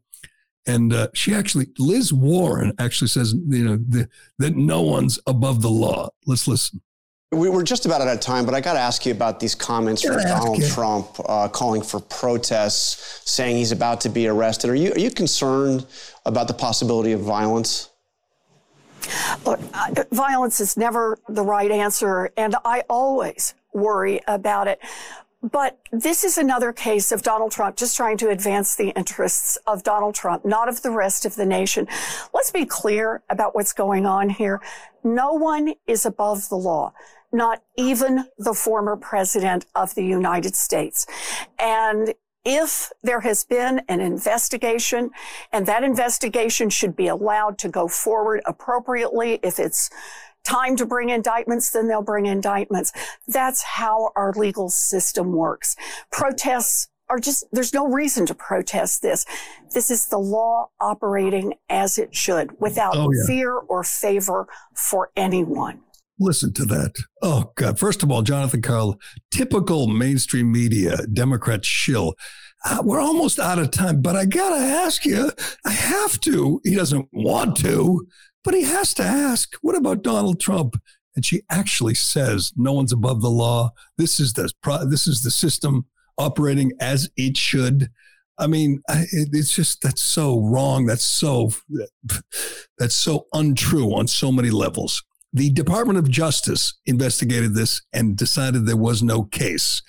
and 0.67 0.93
uh, 0.93 1.07
she 1.13 1.33
actually 1.33 1.67
Liz 1.79 2.13
Warren 2.13 2.73
actually 2.77 3.07
says 3.07 3.33
you 3.47 3.65
know 3.65 3.77
the, 3.77 4.07
that 4.39 4.55
no 4.55 4.81
one's 4.81 5.19
above 5.25 5.61
the 5.61 5.71
law. 5.71 6.09
Let's 6.25 6.47
listen. 6.47 6.81
We 7.31 7.49
were 7.49 7.63
just 7.63 7.85
about 7.85 8.01
out 8.01 8.07
of 8.07 8.19
time, 8.19 8.45
but 8.45 8.53
I 8.53 8.61
got 8.61 8.73
to 8.73 8.79
ask 8.79 9.05
you 9.05 9.11
about 9.11 9.39
these 9.39 9.55
comments 9.55 10.03
from 10.03 10.21
Donald 10.21 10.63
Trump 10.63 11.07
uh, 11.25 11.47
calling 11.47 11.81
for 11.81 11.99
protests, 11.99 13.29
saying 13.29 13.57
he's 13.57 13.71
about 13.71 13.99
to 14.01 14.09
be 14.09 14.27
arrested. 14.27 14.69
Are 14.69 14.75
you 14.75 14.91
are 14.93 14.99
you 14.99 15.09
concerned 15.09 15.87
about 16.25 16.47
the 16.47 16.53
possibility 16.53 17.13
of 17.13 17.21
violence? 17.21 17.89
Look, 19.45 19.59
uh, 19.73 20.03
violence 20.11 20.59
is 20.59 20.77
never 20.77 21.17
the 21.27 21.41
right 21.41 21.71
answer, 21.71 22.31
and 22.37 22.55
I 22.63 22.83
always 22.89 23.55
worry 23.73 24.21
about 24.27 24.67
it. 24.67 24.79
But 25.51 25.79
this 25.91 26.23
is 26.23 26.39
another 26.39 26.73
case 26.73 27.11
of 27.11 27.21
Donald 27.21 27.51
Trump 27.51 27.75
just 27.75 27.95
trying 27.95 28.17
to 28.17 28.29
advance 28.29 28.75
the 28.75 28.89
interests 28.89 29.57
of 29.67 29.83
Donald 29.83 30.15
Trump, 30.15 30.43
not 30.43 30.69
of 30.69 30.81
the 30.81 30.89
rest 30.89 31.25
of 31.25 31.35
the 31.35 31.45
nation. 31.45 31.87
Let's 32.33 32.49
be 32.49 32.65
clear 32.65 33.21
about 33.29 33.53
what's 33.53 33.73
going 33.73 34.07
on 34.07 34.29
here. 34.29 34.59
No 35.05 35.33
one 35.33 35.75
is 35.85 36.03
above 36.05 36.49
the 36.49 36.57
law, 36.57 36.91
not 37.31 37.61
even 37.77 38.25
the 38.39 38.55
former 38.55 38.97
president 38.97 39.67
of 39.75 39.93
the 39.93 40.03
United 40.03 40.55
States. 40.55 41.05
And 41.59 42.15
if 42.43 42.91
there 43.03 43.19
has 43.21 43.43
been 43.43 43.81
an 43.87 44.01
investigation 44.01 45.11
and 45.51 45.67
that 45.67 45.83
investigation 45.83 46.71
should 46.71 46.95
be 46.95 47.07
allowed 47.07 47.59
to 47.59 47.69
go 47.69 47.87
forward 47.87 48.41
appropriately, 48.45 49.39
if 49.43 49.59
it's 49.59 49.91
time 50.43 50.75
to 50.77 50.85
bring 50.85 51.09
indictments, 51.09 51.69
then 51.69 51.87
they'll 51.87 52.01
bring 52.01 52.25
indictments. 52.25 52.91
That's 53.27 53.61
how 53.61 54.11
our 54.15 54.33
legal 54.33 54.69
system 54.69 55.33
works. 55.33 55.75
Protests 56.11 56.87
are 57.09 57.19
just, 57.19 57.45
there's 57.51 57.73
no 57.73 57.87
reason 57.87 58.25
to 58.25 58.35
protest 58.35 59.01
this. 59.01 59.25
This 59.73 59.89
is 59.89 60.07
the 60.07 60.17
law 60.17 60.69
operating 60.81 61.53
as 61.69 61.97
it 61.97 62.15
should 62.15 62.59
without 62.59 62.95
oh, 62.95 63.11
yeah. 63.11 63.27
fear 63.27 63.53
or 63.53 63.83
favor 63.83 64.47
for 64.75 65.11
anyone. 65.15 65.81
Listen 66.19 66.53
to 66.53 66.65
that. 66.65 66.93
Oh, 67.21 67.51
God. 67.55 67.77
First 67.77 68.01
of 68.01 68.11
all, 68.11 68.21
Jonathan 68.21 68.61
Karl, 68.61 68.97
typical 69.31 69.87
mainstream 69.87 70.51
media, 70.51 70.97
Democrat 71.11 71.65
shill. 71.65 72.15
Uh, 72.63 72.81
we're 72.83 73.01
almost 73.01 73.37
out 73.37 73.59
of 73.59 73.69
time, 73.69 74.01
but 74.01 74.15
I 74.15 74.25
got 74.25 74.51
to 74.51 74.63
ask 74.63 75.05
you, 75.05 75.31
I 75.65 75.71
have 75.71 76.19
to. 76.21 76.61
He 76.63 76.73
doesn't 76.73 77.09
want 77.11 77.57
to, 77.57 78.07
but 78.43 78.53
he 78.53 78.63
has 78.63 78.93
to 78.95 79.03
ask, 79.03 79.55
what 79.61 79.75
about 79.75 80.03
Donald 80.03 80.39
Trump? 80.39 80.81
And 81.15 81.25
she 81.25 81.43
actually 81.49 81.95
says, 81.95 82.51
no 82.55 82.73
one's 82.73 82.91
above 82.91 83.21
the 83.21 83.29
law. 83.29 83.71
This 83.97 84.19
is 84.19 84.33
the, 84.33 84.51
this 84.89 85.07
is 85.07 85.21
the 85.21 85.31
system 85.31 85.85
operating 86.17 86.71
as 86.79 87.09
it 87.17 87.37
should. 87.37 87.89
I 88.37 88.47
mean, 88.47 88.81
it's 88.89 89.55
just 89.55 89.81
that's 89.81 90.03
so 90.03 90.39
wrong. 90.39 90.85
That's 90.85 91.03
so 91.03 91.51
that's 92.77 92.95
so 92.95 93.27
untrue 93.33 93.93
on 93.95 94.07
so 94.07 94.31
many 94.31 94.49
levels. 94.49 95.03
The 95.31 95.49
Department 95.51 95.99
of 95.99 96.09
Justice 96.09 96.73
investigated 96.85 97.55
this 97.55 97.81
and 97.93 98.15
decided 98.15 98.65
there 98.65 98.77
was 98.77 99.03
no 99.03 99.23
case. 99.23 99.81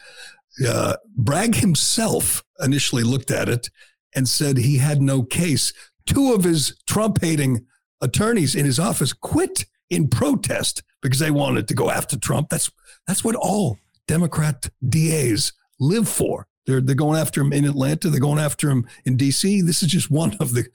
Uh, 0.67 0.97
Bragg 1.17 1.57
himself 1.57 2.43
initially 2.61 3.03
looked 3.03 3.31
at 3.31 3.49
it 3.49 3.69
and 4.15 4.29
said 4.29 4.57
he 4.57 4.79
had 4.79 5.03
no 5.03 5.23
case. 5.23 5.73
Two 6.07 6.33
of 6.33 6.45
his 6.45 6.77
Trump 6.87 7.21
hating 7.21 7.67
attorneys 8.01 8.55
in 8.55 8.65
his 8.65 8.79
office 8.79 9.13
quit 9.13 9.67
in 9.91 10.09
protest 10.09 10.83
because 11.03 11.19
they 11.19 11.31
wanted 11.31 11.69
to 11.69 11.75
go 11.75 11.91
after 11.91 12.19
Trump. 12.19 12.49
That's 12.49 12.71
that's 13.07 13.25
what 13.25 13.37
all 13.37 13.79
Democrat 14.09 14.69
DAs 14.89 15.53
live 15.79 16.09
for. 16.09 16.47
They're 16.67 16.81
they're 16.81 16.95
going 16.95 17.19
after 17.19 17.41
him 17.41 17.53
in 17.53 17.65
Atlanta. 17.65 18.11
They're 18.11 18.21
going 18.21 18.41
after 18.41 18.71
him 18.71 18.87
in 19.05 19.17
D.C. 19.17 19.63
This 19.63 19.83
is 19.83 19.89
just 19.89 20.11
one 20.11 20.37
of 20.41 20.53
the 20.53 20.67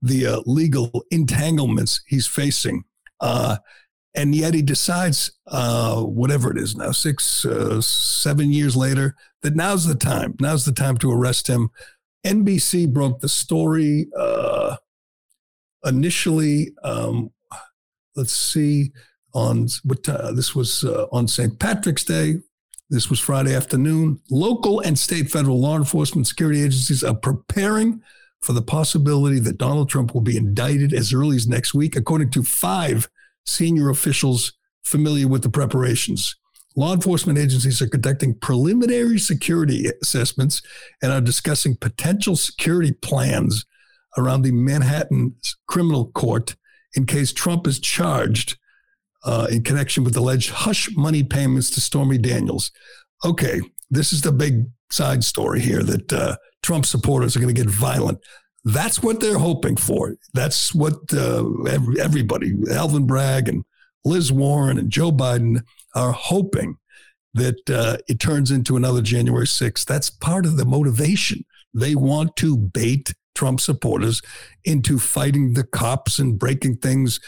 the 0.00 0.26
uh, 0.26 0.40
legal 0.46 1.04
entanglements 1.10 2.02
he's 2.06 2.26
facing. 2.26 2.84
Uh, 3.20 3.56
and 4.14 4.34
yet 4.34 4.54
he 4.54 4.62
decides, 4.62 5.30
uh, 5.46 6.02
whatever 6.02 6.50
it 6.50 6.58
is 6.58 6.74
now, 6.74 6.90
six, 6.90 7.44
uh, 7.44 7.80
seven 7.80 8.50
years 8.50 8.76
later, 8.76 9.14
that 9.42 9.54
now's 9.54 9.86
the 9.86 9.94
time. 9.94 10.34
Now's 10.40 10.64
the 10.64 10.72
time 10.72 10.96
to 10.98 11.12
arrest 11.12 11.46
him. 11.46 11.70
NBC 12.26 12.92
broke 12.92 13.20
the 13.20 13.28
story 13.28 14.08
uh, 14.18 14.76
initially. 15.84 16.74
Um, 16.82 17.30
let's 18.16 18.34
see, 18.34 18.92
on 19.32 19.68
what 19.84 20.08
uh, 20.08 20.32
this 20.32 20.54
was 20.54 20.84
uh, 20.84 21.06
on 21.12 21.28
St. 21.28 21.58
Patrick's 21.58 22.04
Day. 22.04 22.40
This 22.90 23.08
was 23.08 23.20
Friday 23.20 23.54
afternoon. 23.54 24.18
Local 24.32 24.80
and 24.80 24.98
state 24.98 25.30
federal 25.30 25.60
law 25.60 25.76
enforcement 25.76 26.26
security 26.26 26.60
agencies 26.60 27.04
are 27.04 27.14
preparing 27.14 28.02
for 28.40 28.52
the 28.52 28.62
possibility 28.62 29.38
that 29.38 29.58
Donald 29.58 29.88
Trump 29.88 30.12
will 30.12 30.22
be 30.22 30.36
indicted 30.36 30.92
as 30.92 31.14
early 31.14 31.36
as 31.36 31.46
next 31.46 31.72
week, 31.72 31.94
according 31.94 32.30
to 32.30 32.42
five 32.42 33.08
senior 33.46 33.90
officials 33.90 34.54
familiar 34.82 35.28
with 35.28 35.42
the 35.42 35.48
preparations. 35.48 36.34
Law 36.74 36.92
enforcement 36.92 37.38
agencies 37.38 37.80
are 37.80 37.88
conducting 37.88 38.34
preliminary 38.34 39.20
security 39.20 39.86
assessments 40.02 40.60
and 41.00 41.12
are 41.12 41.20
discussing 41.20 41.76
potential 41.76 42.34
security 42.34 42.90
plans 42.90 43.66
around 44.18 44.42
the 44.42 44.50
Manhattan 44.50 45.36
criminal 45.68 46.10
court 46.10 46.56
in 46.96 47.06
case 47.06 47.32
Trump 47.32 47.68
is 47.68 47.78
charged 47.78 48.58
uh, 49.24 49.46
in 49.50 49.62
connection 49.62 50.04
with 50.04 50.16
alleged 50.16 50.50
hush 50.50 50.88
money 50.96 51.22
payments 51.22 51.70
to 51.70 51.80
Stormy 51.80 52.18
Daniels. 52.18 52.70
Okay, 53.24 53.60
this 53.90 54.12
is 54.12 54.22
the 54.22 54.32
big 54.32 54.66
side 54.90 55.24
story 55.24 55.60
here 55.60 55.82
that 55.82 56.12
uh, 56.12 56.36
Trump 56.62 56.86
supporters 56.86 57.36
are 57.36 57.40
going 57.40 57.54
to 57.54 57.62
get 57.62 57.70
violent. 57.70 58.18
That's 58.64 59.02
what 59.02 59.20
they're 59.20 59.38
hoping 59.38 59.76
for. 59.76 60.16
That's 60.34 60.74
what 60.74 61.12
uh, 61.12 61.44
everybody, 61.98 62.54
Alvin 62.70 63.06
Bragg 63.06 63.48
and 63.48 63.64
Liz 64.04 64.32
Warren 64.32 64.78
and 64.78 64.90
Joe 64.90 65.12
Biden, 65.12 65.62
are 65.94 66.12
hoping 66.12 66.76
that 67.34 67.70
uh, 67.70 67.96
it 68.08 68.20
turns 68.20 68.50
into 68.50 68.76
another 68.76 69.02
January 69.02 69.46
6th. 69.46 69.84
That's 69.84 70.10
part 70.10 70.44
of 70.44 70.56
the 70.56 70.64
motivation. 70.64 71.44
They 71.72 71.94
want 71.94 72.36
to 72.36 72.56
bait 72.56 73.14
Trump 73.34 73.60
supporters 73.60 74.20
into 74.64 74.98
fighting 74.98 75.54
the 75.54 75.64
cops 75.64 76.18
and 76.18 76.38
breaking 76.38 76.78
things. 76.78 77.20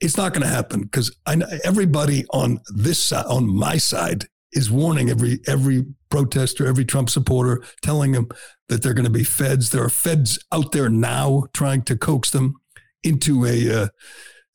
It's 0.00 0.16
not 0.16 0.32
going 0.32 0.42
to 0.42 0.48
happen 0.48 0.82
because 0.82 1.16
everybody 1.64 2.24
on 2.30 2.60
this 2.68 3.02
side, 3.02 3.26
on 3.26 3.48
my 3.48 3.78
side, 3.78 4.26
is 4.52 4.70
warning 4.70 5.10
every 5.10 5.40
every 5.46 5.84
protester, 6.10 6.66
every 6.66 6.84
Trump 6.84 7.10
supporter, 7.10 7.62
telling 7.82 8.12
them 8.12 8.28
that 8.68 8.82
they're 8.82 8.94
going 8.94 9.04
to 9.04 9.10
be 9.10 9.24
feds. 9.24 9.70
There 9.70 9.84
are 9.84 9.90
feds 9.90 10.38
out 10.52 10.72
there 10.72 10.88
now 10.88 11.44
trying 11.52 11.82
to 11.82 11.96
coax 11.96 12.30
them 12.30 12.54
into 13.02 13.44
a 13.44 13.84
uh, 13.84 13.88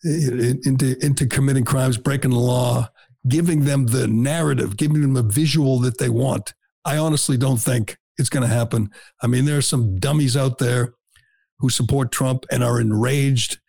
into 0.04 0.96
into 1.02 1.28
committing 1.28 1.66
crimes, 1.66 1.98
breaking 1.98 2.32
the 2.32 2.40
law, 2.40 2.90
giving 3.28 3.66
them 3.66 3.88
the 3.88 4.08
narrative, 4.08 4.78
giving 4.78 5.02
them 5.02 5.16
a 5.16 5.24
visual 5.24 5.80
that 5.80 5.98
they 5.98 6.10
want. 6.10 6.54
I 6.86 6.98
honestly 6.98 7.38
don't 7.38 7.58
think 7.58 7.98
it's 8.18 8.30
going 8.30 8.48
to 8.48 8.54
happen. 8.54 8.90
I 9.22 9.28
mean, 9.28 9.46
there 9.46 9.58
are 9.58 9.62
some 9.62 10.00
dummies 10.00 10.36
out 10.36 10.58
there 10.58 10.94
who 11.60 11.70
support 11.70 12.12
Trump 12.12 12.46
and 12.52 12.64
are 12.64 12.80
enraged 12.82 13.60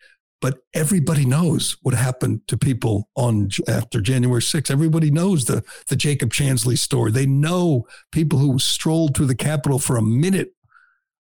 but 0.45 0.59
everybody 0.75 1.25
knows 1.25 1.75
what 1.81 1.95
happened 1.95 2.39
to 2.47 2.55
people 2.55 3.09
on 3.15 3.49
after 3.67 3.99
January 3.99 4.41
6th. 4.41 4.69
Everybody 4.69 5.09
knows 5.09 5.45
the, 5.45 5.63
the 5.87 5.95
Jacob 5.95 6.29
Chansley 6.29 6.77
story. 6.77 7.11
They 7.11 7.25
know 7.25 7.87
people 8.11 8.37
who 8.37 8.59
strolled 8.59 9.17
through 9.17 9.25
the 9.25 9.33
Capitol 9.33 9.79
for 9.79 9.97
a 9.97 10.03
minute 10.03 10.49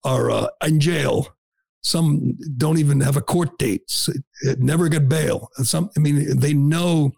are 0.06 0.32
uh, 0.32 0.48
in 0.66 0.80
jail. 0.80 1.36
Some 1.84 2.38
don't 2.56 2.78
even 2.78 3.02
have 3.02 3.18
a 3.18 3.22
court 3.22 3.58
date, 3.58 3.94
never 4.58 4.88
get 4.88 5.10
bail. 5.10 5.50
Some, 5.56 5.90
I 5.98 6.00
mean, 6.00 6.40
they 6.40 6.54
know 6.54 7.12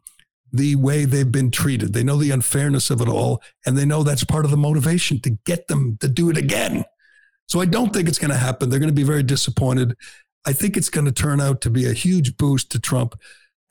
the 0.51 0.77
way 0.77 1.05
they've 1.05 1.31
been 1.31 1.51
treated. 1.51 1.93
They 1.93 2.03
know 2.03 2.17
the 2.17 2.31
unfairness 2.31 2.89
of 2.89 3.01
it 3.01 3.09
all, 3.09 3.43
and 3.67 3.77
they 3.77 3.85
know 3.85 4.01
that's 4.01 4.23
part 4.23 4.45
of 4.45 4.49
the 4.49 4.57
motivation 4.57 5.21
to 5.21 5.37
get 5.45 5.67
them 5.67 5.99
to 6.01 6.07
do 6.07 6.31
it 6.31 6.37
again. 6.37 6.83
So 7.47 7.59
I 7.59 7.65
don't 7.65 7.93
think 7.93 8.09
it's 8.09 8.17
going 8.17 8.31
to 8.31 8.37
happen. 8.37 8.71
They're 8.71 8.79
going 8.79 8.89
to 8.89 8.95
be 8.95 9.03
very 9.03 9.21
disappointed. 9.21 9.95
I 10.45 10.53
think 10.53 10.75
it's 10.75 10.89
going 10.89 11.05
to 11.05 11.11
turn 11.11 11.39
out 11.39 11.61
to 11.61 11.69
be 11.69 11.85
a 11.85 11.93
huge 11.93 12.37
boost 12.37 12.71
to 12.71 12.79
Trump 12.79 13.19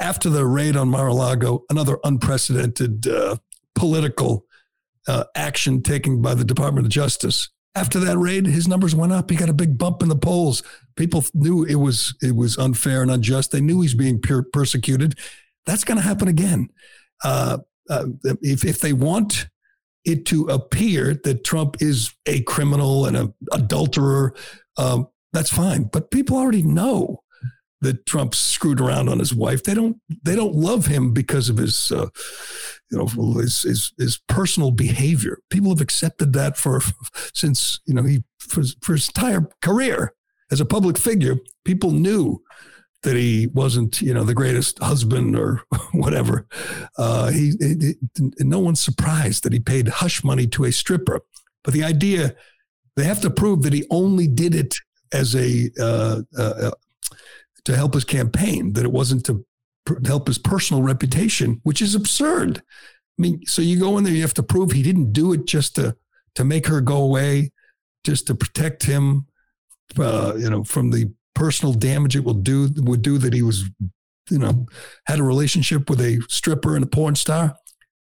after 0.00 0.30
the 0.30 0.46
raid 0.46 0.76
on 0.76 0.88
Mar-a-Lago, 0.88 1.64
another 1.68 1.98
unprecedented 2.04 3.06
uh, 3.06 3.36
political 3.74 4.46
uh, 5.06 5.24
action 5.34 5.82
taken 5.82 6.22
by 6.22 6.34
the 6.34 6.44
Department 6.44 6.86
of 6.86 6.92
Justice. 6.92 7.50
After 7.74 8.00
that 8.00 8.18
raid, 8.18 8.46
his 8.46 8.66
numbers 8.66 8.94
went 8.94 9.12
up. 9.12 9.30
He 9.30 9.36
got 9.36 9.48
a 9.48 9.54
big 9.54 9.78
bump 9.78 10.02
in 10.02 10.08
the 10.08 10.16
polls. 10.16 10.62
People 10.96 11.24
knew 11.34 11.64
it 11.64 11.76
was 11.76 12.14
it 12.20 12.34
was 12.34 12.58
unfair 12.58 13.02
and 13.02 13.10
unjust. 13.10 13.52
They 13.52 13.60
knew 13.60 13.80
he's 13.80 13.94
being 13.94 14.20
per- 14.20 14.42
persecuted. 14.42 15.18
That's 15.66 15.84
going 15.84 15.96
to 15.96 16.02
happen 16.02 16.26
again. 16.26 16.68
Uh, 17.22 17.58
uh, 17.88 18.06
if 18.42 18.64
if 18.64 18.80
they 18.80 18.92
want 18.92 19.48
it 20.04 20.26
to 20.26 20.46
appear 20.46 21.20
that 21.24 21.44
Trump 21.44 21.76
is 21.80 22.12
a 22.26 22.42
criminal 22.42 23.06
and 23.06 23.16
an 23.16 23.34
adulterer, 23.52 24.34
um, 24.76 25.06
that's 25.32 25.50
fine. 25.50 25.84
But 25.84 26.10
people 26.10 26.36
already 26.36 26.62
know 26.62 27.22
that 27.80 28.04
Trump 28.04 28.34
screwed 28.34 28.80
around 28.80 29.08
on 29.08 29.18
his 29.18 29.34
wife. 29.34 29.62
They 29.62 29.74
don't 29.74 29.96
they 30.22 30.36
don't 30.36 30.54
love 30.54 30.86
him 30.86 31.12
because 31.12 31.48
of 31.48 31.56
his 31.56 31.90
uh, 31.90 32.08
you 32.90 32.98
know 32.98 33.06
his, 33.40 33.62
his, 33.62 33.92
his 33.98 34.18
personal 34.28 34.70
behavior. 34.70 35.38
People 35.50 35.70
have 35.70 35.80
accepted 35.80 36.32
that 36.34 36.56
for 36.56 36.80
since 37.34 37.80
you 37.86 37.94
know 37.94 38.02
he 38.02 38.22
for, 38.38 38.62
for 38.82 38.92
his 38.92 39.08
entire 39.08 39.48
career 39.62 40.14
as 40.50 40.60
a 40.60 40.66
public 40.66 40.98
figure. 40.98 41.36
People 41.64 41.90
knew 41.92 42.42
that 43.02 43.16
he 43.16 43.46
wasn't 43.54 44.02
you 44.02 44.12
know 44.12 44.24
the 44.24 44.34
greatest 44.34 44.78
husband 44.80 45.36
or 45.36 45.62
whatever. 45.92 46.46
Uh, 46.98 47.30
he, 47.30 47.52
he 47.60 47.94
no 48.40 48.58
one's 48.58 48.80
surprised 48.80 49.42
that 49.44 49.52
he 49.52 49.60
paid 49.60 49.88
hush 49.88 50.22
money 50.22 50.46
to 50.48 50.64
a 50.64 50.72
stripper. 50.72 51.20
But 51.64 51.74
the 51.74 51.84
idea 51.84 52.34
they 52.96 53.04
have 53.04 53.20
to 53.22 53.30
prove 53.30 53.62
that 53.62 53.72
he 53.72 53.86
only 53.90 54.26
did 54.26 54.54
it 54.54 54.74
as 55.12 55.34
a 55.34 55.70
uh, 55.78 56.22
uh, 56.36 56.70
to 57.64 57.76
help 57.76 57.94
his 57.94 58.04
campaign, 58.04 58.72
that 58.74 58.84
it 58.84 58.92
wasn't 58.92 59.24
to 59.26 59.44
help 60.06 60.26
his 60.26 60.38
personal 60.38 60.82
reputation, 60.82 61.60
which 61.62 61.82
is 61.82 61.94
absurd. 61.94 62.58
I 62.58 63.22
mean, 63.22 63.40
so 63.46 63.62
you 63.62 63.78
go 63.78 63.98
in 63.98 64.04
there, 64.04 64.14
you 64.14 64.22
have 64.22 64.34
to 64.34 64.42
prove 64.42 64.72
he 64.72 64.82
didn't 64.82 65.12
do 65.12 65.32
it 65.32 65.46
just 65.46 65.74
to 65.76 65.96
to 66.36 66.44
make 66.44 66.66
her 66.66 66.80
go 66.80 66.98
away, 66.98 67.52
just 68.04 68.26
to 68.28 68.34
protect 68.34 68.84
him, 68.84 69.26
uh, 69.98 70.34
you 70.36 70.48
know, 70.48 70.64
from 70.64 70.90
the 70.90 71.12
personal 71.34 71.72
damage 71.72 72.16
it 72.16 72.24
will 72.24 72.34
do 72.34 72.68
would 72.76 73.02
do 73.02 73.18
that 73.18 73.32
he 73.32 73.42
was, 73.42 73.64
you 74.30 74.38
know, 74.38 74.66
had 75.06 75.18
a 75.18 75.22
relationship 75.24 75.88
with 75.90 76.00
a 76.00 76.20
stripper 76.28 76.76
and 76.76 76.84
a 76.84 76.88
porn 76.88 77.14
star. 77.14 77.56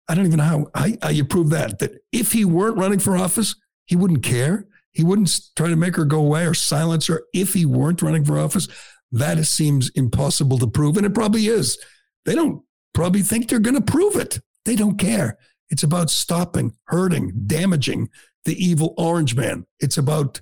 I 0.08 0.16
don't 0.16 0.26
even 0.26 0.38
know 0.38 0.44
how, 0.44 0.68
how, 0.76 0.88
how 1.02 1.10
you 1.10 1.26
prove 1.26 1.50
that. 1.52 1.80
That 1.80 1.92
if 2.12 2.32
he 2.34 2.46
weren't 2.46 2.78
running 2.78 3.00
for 3.00 3.18
office, 3.18 3.56
he 3.86 3.96
wouldn't 3.96 4.24
care. 4.24 4.68
He 4.94 5.04
wouldn't 5.04 5.40
try 5.56 5.68
to 5.68 5.76
make 5.76 5.96
her 5.96 6.06
go 6.06 6.20
away 6.20 6.46
or 6.46 6.54
silence 6.54 7.08
her 7.08 7.24
if 7.34 7.54
he 7.54 7.66
weren't 7.66 8.02
running 8.02 8.24
for 8.24 8.40
office. 8.40 8.68
That 9.12 9.44
seems 9.46 9.90
impossible 9.92 10.58
to 10.60 10.68
prove, 10.68 10.98
and 10.98 11.06
it 11.06 11.14
probably 11.14 11.48
is. 11.48 11.78
They 12.26 12.36
don't 12.36 12.64
probably 12.94 13.22
think 13.22 13.50
they're 13.50 13.60
going 13.60 13.76
to 13.76 13.82
prove 13.82 14.16
it. 14.16 14.40
They 14.66 14.76
don't 14.76 14.98
care. 14.98 15.38
It's 15.70 15.84
about 15.84 16.10
stopping, 16.10 16.74
hurting, 16.86 17.34
damaging 17.48 18.10
the 18.46 18.64
evil 18.64 18.94
orange 18.98 19.36
man. 19.36 19.66
It's 19.80 19.98
about 19.98 20.42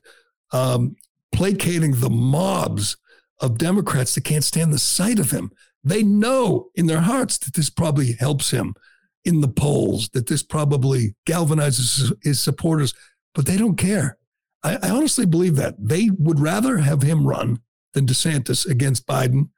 um, 0.52 0.96
placating 1.32 1.94
the 2.00 2.10
mobs 2.10 2.98
of 3.40 3.58
Democrats 3.58 4.16
that 4.16 4.26
can't 4.26 4.44
stand 4.44 4.74
the 4.74 4.80
sight 4.80 5.20
of 5.20 5.32
him. 5.32 5.52
They 5.84 6.04
know 6.04 6.70
in 6.76 6.86
their 6.86 7.02
hearts 7.02 7.38
that 7.40 7.56
this 7.56 7.70
probably 7.70 8.14
helps 8.14 8.52
him 8.52 8.76
in 9.24 9.42
the 9.42 9.48
polls, 9.48 10.10
that 10.10 10.28
this 10.28 10.44
probably 10.44 11.16
galvanizes 11.28 12.14
his 12.24 12.40
supporters, 12.40 12.94
but 13.34 13.46
they 13.46 13.58
don't 13.58 13.78
care. 13.78 14.18
I, 14.64 14.78
I 14.82 14.90
honestly 14.90 15.26
believe 15.26 15.56
that. 15.56 15.76
They 15.80 16.10
would 16.10 16.40
rather 16.40 16.78
have 16.78 17.02
him 17.02 17.28
run 17.28 17.60
than 17.94 18.06
DeSantis 18.06 18.66
against 18.70 19.08
Biden. 19.08 19.50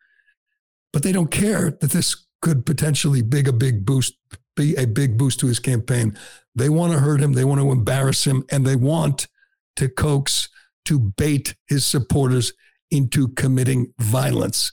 But 0.92 1.04
they 1.04 1.12
don't 1.12 1.32
care 1.32 1.72
that 1.72 1.92
this 1.92 2.26
could 2.42 2.66
potentially 2.66 3.22
big 3.22 3.48
a 3.48 3.54
big 3.54 3.86
boost, 3.86 4.16
be 4.56 4.76
a 4.76 4.86
big 4.86 5.18
boost 5.18 5.40
to 5.40 5.48
his 5.48 5.60
campaign. 5.60 6.18
They 6.56 6.70
want 6.70 6.94
to 6.94 7.00
hurt 7.00 7.22
him, 7.22 7.34
they 7.34 7.46
want 7.46 7.62
to 7.62 7.72
embarrass 7.72 8.26
him, 8.26 8.44
and 8.52 8.66
they 8.66 8.76
want 8.76 9.28
to 9.78 9.90
coax, 9.90 10.50
to 10.86 11.00
bait 11.00 11.56
his 11.68 11.86
supporters 11.86 12.54
into 12.92 13.30
committing 13.30 13.94
violence. 13.98 14.72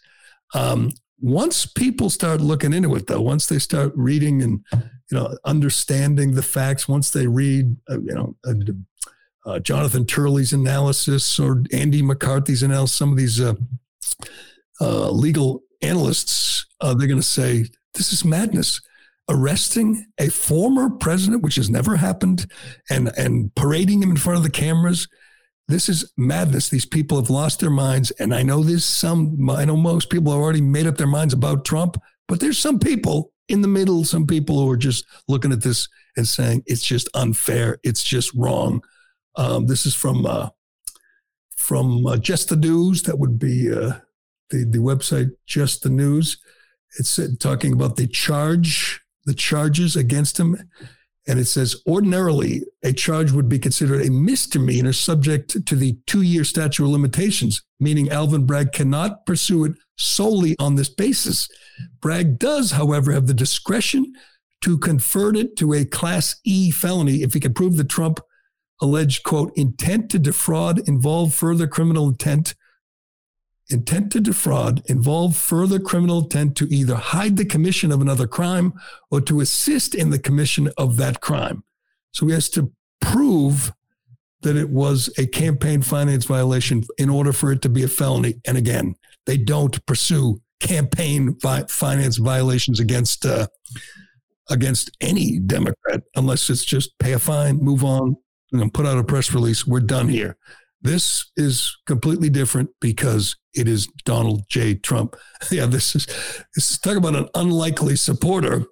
Um, 0.55 0.91
once 1.21 1.65
people 1.67 2.11
start 2.11 2.41
looking 2.41 2.73
into 2.73 2.95
it, 2.97 3.07
though, 3.07 3.21
once 3.21 3.47
they 3.47 3.59
start 3.59 3.93
reading 3.95 4.43
and 4.43 4.65
you 4.73 5.19
know 5.19 5.37
understanding 5.45 6.35
the 6.35 6.43
facts, 6.43 6.89
once 6.89 7.11
they 7.11 7.27
read, 7.27 7.77
uh, 7.89 8.01
you 8.01 8.15
know, 8.15 8.37
uh, 8.45 8.55
uh, 9.51 9.59
Jonathan 9.59 10.07
Turley's 10.07 10.53
analysis 10.53 11.39
or 11.39 11.65
Andy 11.73 12.03
McCarthy's 12.03 12.63
analysis, 12.63 12.97
some 12.97 13.11
of 13.11 13.17
these 13.17 13.41
uh, 13.41 13.55
uh, 14.81 15.11
legal 15.11 15.63
analysts, 15.83 16.67
uh, 16.81 16.95
they're 16.95 17.09
going 17.09 17.21
to 17.21 17.27
say, 17.27 17.67
this 17.95 18.13
is 18.13 18.25
madness. 18.25 18.81
Arresting 19.29 20.07
a 20.19 20.29
former 20.29 20.91
president, 20.91 21.43
which 21.43 21.55
has 21.57 21.71
never 21.71 21.97
happened, 21.97 22.51
and, 22.91 23.13
and 23.17 23.55
parading 23.55 24.03
him 24.03 24.11
in 24.11 24.17
front 24.17 24.37
of 24.37 24.43
the 24.43 24.51
cameras. 24.51 25.09
This 25.69 25.89
is 25.89 26.13
madness. 26.17 26.69
These 26.69 26.87
people 26.87 27.21
have 27.21 27.31
lost 27.31 27.61
their 27.61 27.71
minds. 27.71 28.11
And 28.13 28.35
I 28.35 28.43
know 28.43 28.63
there's 28.63 28.85
some, 28.85 29.49
I 29.51 29.65
know 29.65 29.77
most 29.77 30.11
people 30.11 30.33
have 30.33 30.41
already 30.41 30.61
made 30.61 30.87
up 30.87 30.97
their 30.97 31.07
minds 31.07 31.33
about 31.33 31.65
Trump, 31.65 31.97
but 32.27 32.41
there's 32.41 32.59
some 32.59 32.81
people 32.81 33.33
in 33.49 33.63
the 33.63 33.69
middle, 33.69 34.05
some 34.05 34.27
people 34.27 34.61
who 34.61 34.71
are 34.71 34.77
just 34.77 35.05
looking 35.29 35.53
at 35.53 35.63
this 35.63 35.89
and 36.17 36.27
saying 36.27 36.63
it's 36.67 36.83
just 36.85 37.09
unfair. 37.15 37.79
It's 37.85 38.03
just 38.03 38.33
wrong. 38.35 38.83
Um, 39.37 39.67
this 39.67 39.87
is 39.87 39.95
from 39.95 40.27
uh, 40.27 40.51
from 41.57 42.07
uh, 42.07 42.17
Just 42.17 42.49
the 42.49 42.57
News. 42.57 43.03
That 43.03 43.19
would 43.19 43.39
be 43.39 43.73
uh, 43.73 44.01
the 44.51 44.65
the 44.65 44.79
website 44.79 45.31
Just 45.47 45.83
the 45.83 45.91
News. 45.91 46.39
It's 46.99 47.19
talking 47.39 47.73
about 47.73 47.97
the 47.97 48.09
charge, 48.09 49.01
the 49.25 49.35
charges 49.35 49.95
against 49.95 50.41
him, 50.41 50.57
and 51.29 51.39
it 51.39 51.45
says 51.45 51.77
ordinarily 51.87 52.63
a 52.83 52.93
charge 52.93 53.31
would 53.31 53.49
be 53.49 53.59
considered 53.59 54.05
a 54.05 54.11
misdemeanor 54.11 54.93
subject 54.93 55.65
to 55.65 55.77
the 55.77 55.97
two 56.07 56.23
year 56.23 56.43
statute 56.43 56.85
of 56.85 56.91
limitations, 56.91 57.63
meaning 57.79 58.11
Alvin 58.11 58.47
Bragg 58.47 58.73
cannot 58.73 59.25
pursue 59.27 59.65
it 59.65 59.73
solely 59.97 60.57
on 60.59 60.75
this 60.75 60.89
basis. 60.89 61.49
Bragg 62.01 62.39
does, 62.39 62.73
however, 62.73 63.13
have 63.13 63.27
the 63.27 63.35
discretion 63.35 64.13
to 64.63 64.79
convert 64.79 65.37
it 65.37 65.57
to 65.57 65.73
a 65.73 65.85
Class 65.85 66.37
E 66.45 66.71
felony 66.71 67.23
if 67.23 67.35
he 67.35 67.41
can 67.41 67.55
prove 67.55 67.77
that 67.77 67.89
Trump 67.89 68.21
alleged, 68.81 69.23
quote, 69.23 69.53
intent 69.57 70.11
to 70.11 70.19
defraud 70.19 70.89
involve 70.89 71.35
further 71.35 71.67
criminal 71.67 72.09
intent. 72.09 72.55
Intent 73.69 74.11
to 74.13 74.21
defraud 74.21 74.83
involve 74.87 75.37
further 75.37 75.79
criminal 75.79 76.23
intent 76.23 76.57
to 76.57 76.75
either 76.75 76.97
hide 76.97 77.37
the 77.37 77.45
commission 77.45 77.93
of 77.93 78.01
another 78.01 78.27
crime 78.27 78.73
or 79.11 79.21
to 79.21 79.41
assist 79.41 79.95
in 79.95 80.11
the 80.11 80.19
commission 80.19 80.71
of 80.77 80.97
that 80.97 81.21
crime. 81.21 81.63
So 82.11 82.27
he 82.27 82.33
has 82.33 82.49
to 82.51 82.73
prove 83.01 83.73
that 84.43 84.57
it 84.57 84.71
was 84.71 85.13
a 85.19 85.27
campaign 85.27 85.83
finance 85.83 86.25
violation 86.25 86.85
in 86.99 87.11
order 87.11 87.33
for 87.33 87.53
it 87.53 87.63
to 87.63 87.69
be 87.69 87.85
a 87.85 87.89
felony. 87.89 88.41
And 88.45 88.57
again, 88.57 88.97
they 89.27 89.37
don't 89.37 89.85
pursue 89.87 90.41
campaign 90.61 91.37
vi- 91.41 91.67
finance 91.69 92.17
violations 92.17 92.81
against 92.81 93.25
uh, 93.25 93.47
against 94.51 94.91
any 95.01 95.39
Democrat 95.39 96.03
unless 96.17 96.51
it's 96.51 96.65
just 96.65 96.99
pay 96.99 97.13
a 97.13 97.19
fine, 97.19 97.59
move 97.59 97.85
on, 97.85 98.17
and 98.53 98.73
put 98.73 98.87
out 98.87 98.99
a 98.99 99.05
press 99.05 99.33
release. 99.33 99.67
We're 99.67 99.81
done 99.81 100.09
here. 100.09 100.37
This 100.83 101.31
is 101.37 101.77
completely 101.87 102.31
different 102.31 102.71
because 102.81 103.37
it 103.55 103.69
is 103.69 103.87
Donald 104.05 104.43
J. 104.49 104.75
Trump. 104.75 105.17
Yeah, 105.51 105.67
this 105.67 105.97
is 105.97 106.07
this 106.55 106.71
is 106.71 106.79
talk 106.79 106.97
about 106.97 107.17
an 107.17 107.29
unlikely 107.35 107.97
supporter. 107.97 108.65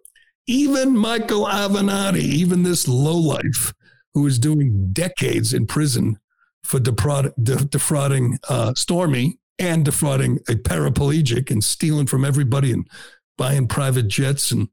Even 0.47 0.97
Michael 0.97 1.47
Avenatti, 1.47 2.21
even 2.21 2.62
this 2.62 2.87
lowlife 2.88 3.75
who 4.14 4.27
is 4.27 4.38
doing 4.38 4.91
decades 4.93 5.53
in 5.53 5.67
prison 5.67 6.19
for 6.64 6.79
defraud, 6.79 7.33
de- 7.43 7.64
defrauding 7.64 8.38
uh, 8.49 8.75
Stormy 8.75 9.38
and 9.59 9.85
defrauding 9.85 10.38
a 10.49 10.55
paraplegic 10.55 11.51
and 11.51 11.62
stealing 11.64 12.07
from 12.07 12.25
everybody 12.25 12.73
and 12.73 12.88
buying 13.37 13.67
private 13.67 14.09
jets 14.09 14.51
and 14.53 14.69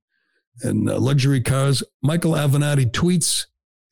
and 0.62 0.90
uh, 0.90 0.98
luxury 0.98 1.42
cars. 1.42 1.84
Michael 2.02 2.32
Avenatti 2.32 2.90
tweets 2.90 3.46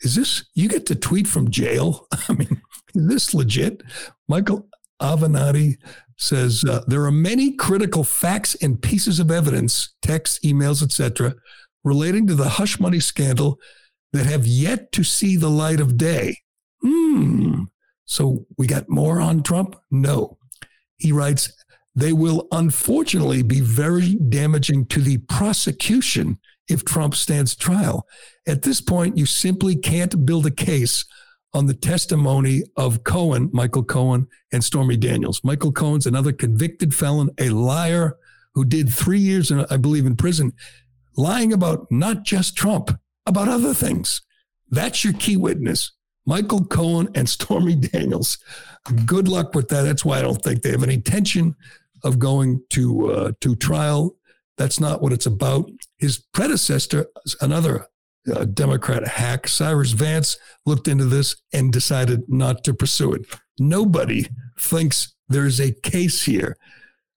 is 0.03 0.15
this, 0.15 0.45
you 0.53 0.69
get 0.69 0.85
to 0.87 0.95
tweet 0.95 1.27
from 1.27 1.49
jail? 1.49 2.07
I 2.29 2.33
mean, 2.33 2.61
is 2.93 3.07
this 3.07 3.33
legit? 3.33 3.81
Michael 4.27 4.67
Avenatti 5.01 5.77
says 6.17 6.63
uh, 6.63 6.83
there 6.87 7.03
are 7.03 7.11
many 7.11 7.53
critical 7.53 8.03
facts 8.03 8.55
and 8.61 8.81
pieces 8.81 9.19
of 9.19 9.31
evidence, 9.31 9.95
texts, 10.01 10.39
emails, 10.45 10.83
etc., 10.83 11.35
relating 11.83 12.27
to 12.27 12.35
the 12.35 12.49
hush 12.49 12.79
money 12.79 12.99
scandal 12.99 13.59
that 14.13 14.25
have 14.25 14.45
yet 14.45 14.91
to 14.91 15.03
see 15.03 15.35
the 15.35 15.49
light 15.49 15.79
of 15.79 15.97
day. 15.97 16.37
Hmm. 16.81 17.63
So 18.05 18.45
we 18.57 18.67
got 18.67 18.89
more 18.89 19.19
on 19.19 19.41
Trump? 19.41 19.75
No. 19.89 20.37
He 20.97 21.11
writes, 21.11 21.51
they 21.95 22.13
will 22.13 22.47
unfortunately 22.51 23.43
be 23.43 23.61
very 23.61 24.15
damaging 24.15 24.85
to 24.87 25.01
the 25.01 25.17
prosecution 25.29 26.39
if 26.67 26.85
Trump 26.85 27.15
stands 27.15 27.55
trial. 27.55 28.07
At 28.47 28.61
this 28.61 28.81
point, 28.81 29.17
you 29.17 29.25
simply 29.25 29.75
can't 29.75 30.25
build 30.25 30.45
a 30.45 30.51
case 30.51 31.05
on 31.53 31.67
the 31.67 31.73
testimony 31.73 32.63
of 32.77 33.03
Cohen, 33.03 33.49
Michael 33.53 33.83
Cohen, 33.83 34.27
and 34.51 34.63
Stormy 34.63 34.97
Daniels. 34.97 35.41
Michael 35.43 35.71
Cohen's 35.71 36.07
another 36.07 36.31
convicted 36.31 36.93
felon, 36.93 37.29
a 37.37 37.49
liar 37.49 38.17
who 38.55 38.65
did 38.65 38.89
three 38.89 39.19
years, 39.19 39.51
in, 39.51 39.65
I 39.69 39.77
believe, 39.77 40.05
in 40.05 40.15
prison, 40.15 40.53
lying 41.15 41.53
about 41.53 41.91
not 41.91 42.23
just 42.23 42.55
Trump, 42.55 42.91
about 43.25 43.47
other 43.47 43.73
things. 43.73 44.21
That's 44.69 45.03
your 45.03 45.13
key 45.13 45.37
witness. 45.37 45.91
Michael 46.25 46.65
Cohen 46.65 47.09
and 47.15 47.27
Stormy 47.27 47.75
Daniels. 47.75 48.37
Good 49.05 49.27
luck 49.27 49.53
with 49.55 49.69
that. 49.69 49.83
That's 49.83 50.05
why 50.05 50.19
I 50.19 50.21
don't 50.21 50.41
think 50.41 50.61
they 50.61 50.71
have 50.71 50.83
any 50.83 50.95
intention 50.95 51.55
of 52.03 52.19
going 52.19 52.61
to 52.71 53.11
uh, 53.11 53.31
to 53.41 53.55
trial. 53.55 54.15
That's 54.57 54.79
not 54.79 55.01
what 55.01 55.13
it's 55.13 55.25
about. 55.25 55.69
His 56.03 56.21
predecessor, 56.33 57.05
another 57.39 57.87
uh, 58.29 58.43
Democrat 58.43 59.07
hack, 59.07 59.47
Cyrus 59.47 59.91
Vance, 59.91 60.35
looked 60.65 60.89
into 60.89 61.05
this 61.05 61.37
and 61.53 61.71
decided 61.71 62.23
not 62.27 62.65
to 62.65 62.73
pursue 62.73 63.13
it. 63.13 63.25
Nobody 63.57 64.27
thinks 64.59 65.15
there's 65.29 65.61
a 65.61 65.71
case 65.71 66.25
here. 66.25 66.57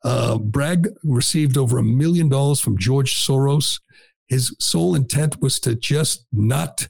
Uh, 0.05 0.39
Bragg 0.39 0.87
received 1.03 1.59
over 1.59 1.79
a 1.79 1.83
million 1.83 2.29
dollars 2.29 2.61
from 2.61 2.79
George 2.79 3.17
Soros. 3.17 3.81
His 4.29 4.55
sole 4.61 4.95
intent 4.95 5.43
was 5.43 5.59
to 5.61 5.75
just 5.75 6.25
not 6.33 6.87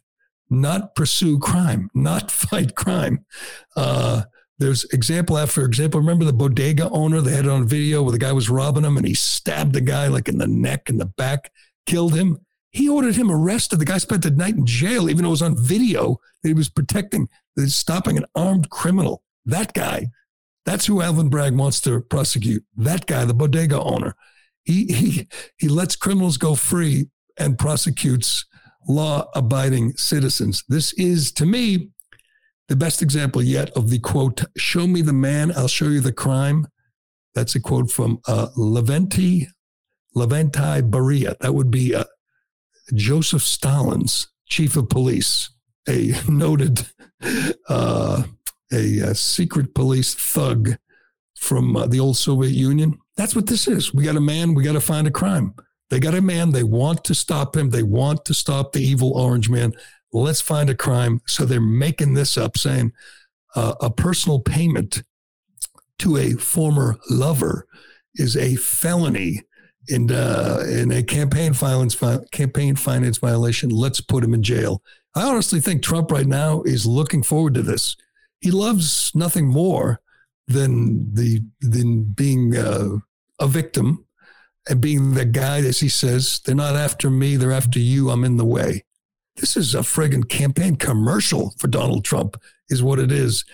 not 0.51 0.95
pursue 0.97 1.39
crime, 1.39 1.89
not 1.95 2.31
fight 2.51 2.75
crime. 2.75 3.25
Uh, 3.75 4.25
there's 4.59 4.85
example 4.93 5.39
after 5.39 5.65
example. 5.65 6.01
Remember 6.01 6.27
the 6.27 6.35
bodega 6.35 6.91
owner? 6.91 7.23
They 7.23 7.35
had 7.35 7.47
it 7.47 7.51
on 7.51 7.67
video 7.67 8.03
where 8.03 8.13
the 8.13 8.19
guy 8.19 8.33
was 8.33 8.51
robbing 8.51 8.85
him 8.85 8.99
and 8.99 9.07
he 9.07 9.15
stabbed 9.15 9.73
the 9.73 9.81
guy 9.81 10.09
like 10.09 10.29
in 10.29 10.37
the 10.37 10.47
neck 10.47 10.91
and 10.91 11.01
the 11.01 11.07
back, 11.07 11.51
killed 11.87 12.15
him. 12.15 12.39
He 12.71 12.89
ordered 12.89 13.17
him 13.17 13.31
arrested. 13.31 13.79
The 13.79 13.85
guy 13.85 13.99
spent 13.99 14.23
the 14.23 14.31
night 14.31 14.57
in 14.57 14.67
jail, 14.67 15.09
even 15.09 15.23
though 15.23 15.31
it 15.31 15.31
was 15.31 15.43
on 15.43 15.57
video 15.57 16.19
that 16.43 16.49
he 16.49 16.55
was 16.55 16.69
protecting, 16.69 17.29
stopping 17.67 18.19
an 18.19 18.27
armed 18.35 18.69
criminal. 18.71 19.23
That 19.47 19.73
guy, 19.73 20.09
that's 20.67 20.87
who 20.87 21.01
Alvin 21.01 21.31
Bragg 21.31 21.57
wants 21.57 21.81
to 21.83 22.01
prosecute. 22.01 22.65
That 22.77 23.07
guy, 23.07 23.25
the 23.25 23.35
bodega 23.35 23.81
owner. 23.81 24.15
He, 24.65 24.87
he, 24.87 25.29
he 25.57 25.69
lets 25.69 25.97
criminals 25.97 26.37
go 26.37 26.55
free 26.55 27.07
and 27.39 27.59
prosecutes 27.59 28.45
law 28.89 29.29
abiding 29.35 29.97
citizens. 29.97 30.65
This 30.69 30.93
is, 30.95 31.33
to 31.33 31.47
me, 31.47 31.91
the 32.69 32.77
best 32.77 33.01
example 33.01 33.43
yet 33.43 33.71
of 33.71 33.91
the 33.91 34.01
quote, 34.01 34.45
show 34.57 34.87
me 34.87 35.03
the 35.03 35.13
man, 35.13 35.53
I'll 35.57 35.69
show 35.69 35.87
you 35.87 36.01
the 36.01 36.13
crime. 36.13 36.67
That's 37.35 37.55
a 37.55 37.61
quote 37.61 37.91
from 37.91 38.19
uh, 38.27 38.49
Leventi, 38.57 39.47
Leventi 40.17 40.83
Beria. 40.83 41.39
That 41.39 41.55
would 41.55 41.71
be 41.71 41.95
uh, 41.95 42.05
Joseph 42.95 43.43
Stalin's 43.43 44.29
chief 44.47 44.77
of 44.77 44.89
police, 44.89 45.51
a 45.89 46.15
noted, 46.29 46.87
uh, 47.69 48.23
a, 48.73 48.99
a, 49.01 49.15
secret 49.15 49.75
police 49.75 50.15
thug 50.15 50.77
from 51.39 51.77
uh, 51.77 51.87
the 51.87 52.01
old 52.01 52.17
Soviet 52.17 52.53
Union. 52.53 52.99
That's 53.17 53.37
what 53.37 53.47
this 53.47 53.69
is. 53.69 53.95
We 53.95 54.05
got 54.05 54.17
a 54.17 54.21
man, 54.21 54.55
we 54.55 54.65
got 54.65 54.73
to 54.73 54.81
find 54.81 55.07
a 55.07 55.13
crime. 55.13 55.55
They 55.91 56.01
got 56.01 56.15
a 56.15 56.21
man, 56.21 56.51
they 56.51 56.65
want 56.65 57.05
to 57.05 57.15
stop 57.15 57.57
him, 57.57 57.71
they 57.71 57.83
want 57.83 58.25
to 58.25 58.35
stop 58.35 58.73
the 58.73 58.83
evil 58.83 59.13
orange 59.17 59.49
man. 59.49 59.73
Let's 60.13 60.41
find 60.41 60.69
a 60.69 60.75
crime. 60.75 61.21
So 61.27 61.45
they're 61.45 61.61
making 61.61 62.15
this 62.15 62.37
up, 62.37 62.57
saying 62.57 62.93
uh, 63.55 63.75
a 63.81 63.91
personal 63.91 64.41
payment 64.41 65.03
to 66.01 66.17
a 66.17 66.33
former 66.33 66.99
lover 67.09 67.67
is 68.15 68.37
a 68.37 68.57
felony 68.57 69.43
in 69.89 70.11
uh, 70.11 70.65
in 70.69 70.91
a 70.91 71.03
campaign 71.03 71.53
finance 71.53 71.97
campaign 72.31 72.77
finance 72.77 73.19
violation. 73.19 73.71
Let's 73.71 74.01
put 74.01 74.25
him 74.25 74.35
in 74.35 74.43
jail. 74.43 74.83
I 75.15 75.23
honestly 75.23 75.61
think 75.61 75.83
Trump 75.83 76.11
right 76.11 76.27
now 76.27 76.63
is 76.63 76.87
looking 76.87 77.23
forward 77.23 77.55
to 77.55 77.63
this. 77.63 77.97
He 78.41 78.51
loves 78.51 79.13
nothing 79.15 79.47
more 79.47 80.01
than 80.47 81.15
the 81.15 81.43
than 81.61 82.05
being 82.05 82.57
uh, 82.57 82.99
a 83.41 83.47
victim 83.47 84.07
and 84.69 84.81
being 84.81 85.15
the 85.15 85.25
guy, 85.25 85.59
as 85.59 85.81
he 85.81 85.89
says, 85.89 86.41
they're 86.45 86.55
not 86.55 86.77
after 86.77 87.09
me, 87.09 87.37
they're 87.37 87.53
after 87.53 87.79
you. 87.79 88.11
I'm 88.11 88.25
in 88.25 88.37
the 88.37 88.45
way. 88.45 88.85
This 89.37 89.57
is 89.57 89.75
a 89.75 89.81
friggin' 89.81 90.29
campaign 90.29 90.77
commercial 90.77 91.55
for 91.59 91.69
Donald 91.69 92.05
Trump, 92.05 92.41
is 92.69 92.83
what 92.83 92.99
it 92.99 93.13
is. 93.13 93.45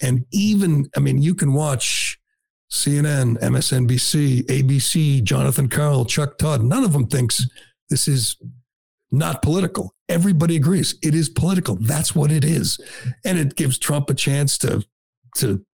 And 0.00 0.24
even, 0.32 0.88
I 0.96 1.00
mean, 1.00 1.20
you 1.20 1.34
can 1.34 1.52
watch 1.52 2.18
CNN, 2.72 3.38
MSNBC, 3.40 4.46
ABC, 4.46 5.22
Jonathan 5.22 5.68
Karl, 5.68 6.06
Chuck 6.06 6.38
Todd. 6.38 6.64
None 6.64 6.84
of 6.84 6.94
them 6.94 7.06
thinks 7.06 7.46
this 7.90 8.08
is 8.08 8.36
not 9.10 9.42
political. 9.42 9.94
Everybody 10.08 10.56
agrees 10.56 10.94
it 11.02 11.14
is 11.14 11.28
political. 11.28 11.76
That's 11.76 12.14
what 12.14 12.32
it 12.32 12.44
is, 12.44 12.80
and 13.26 13.38
it 13.38 13.56
gives 13.56 13.78
Trump 13.78 14.08
a 14.08 14.14
chance 14.14 14.56
to 14.58 14.82
to 15.36 15.64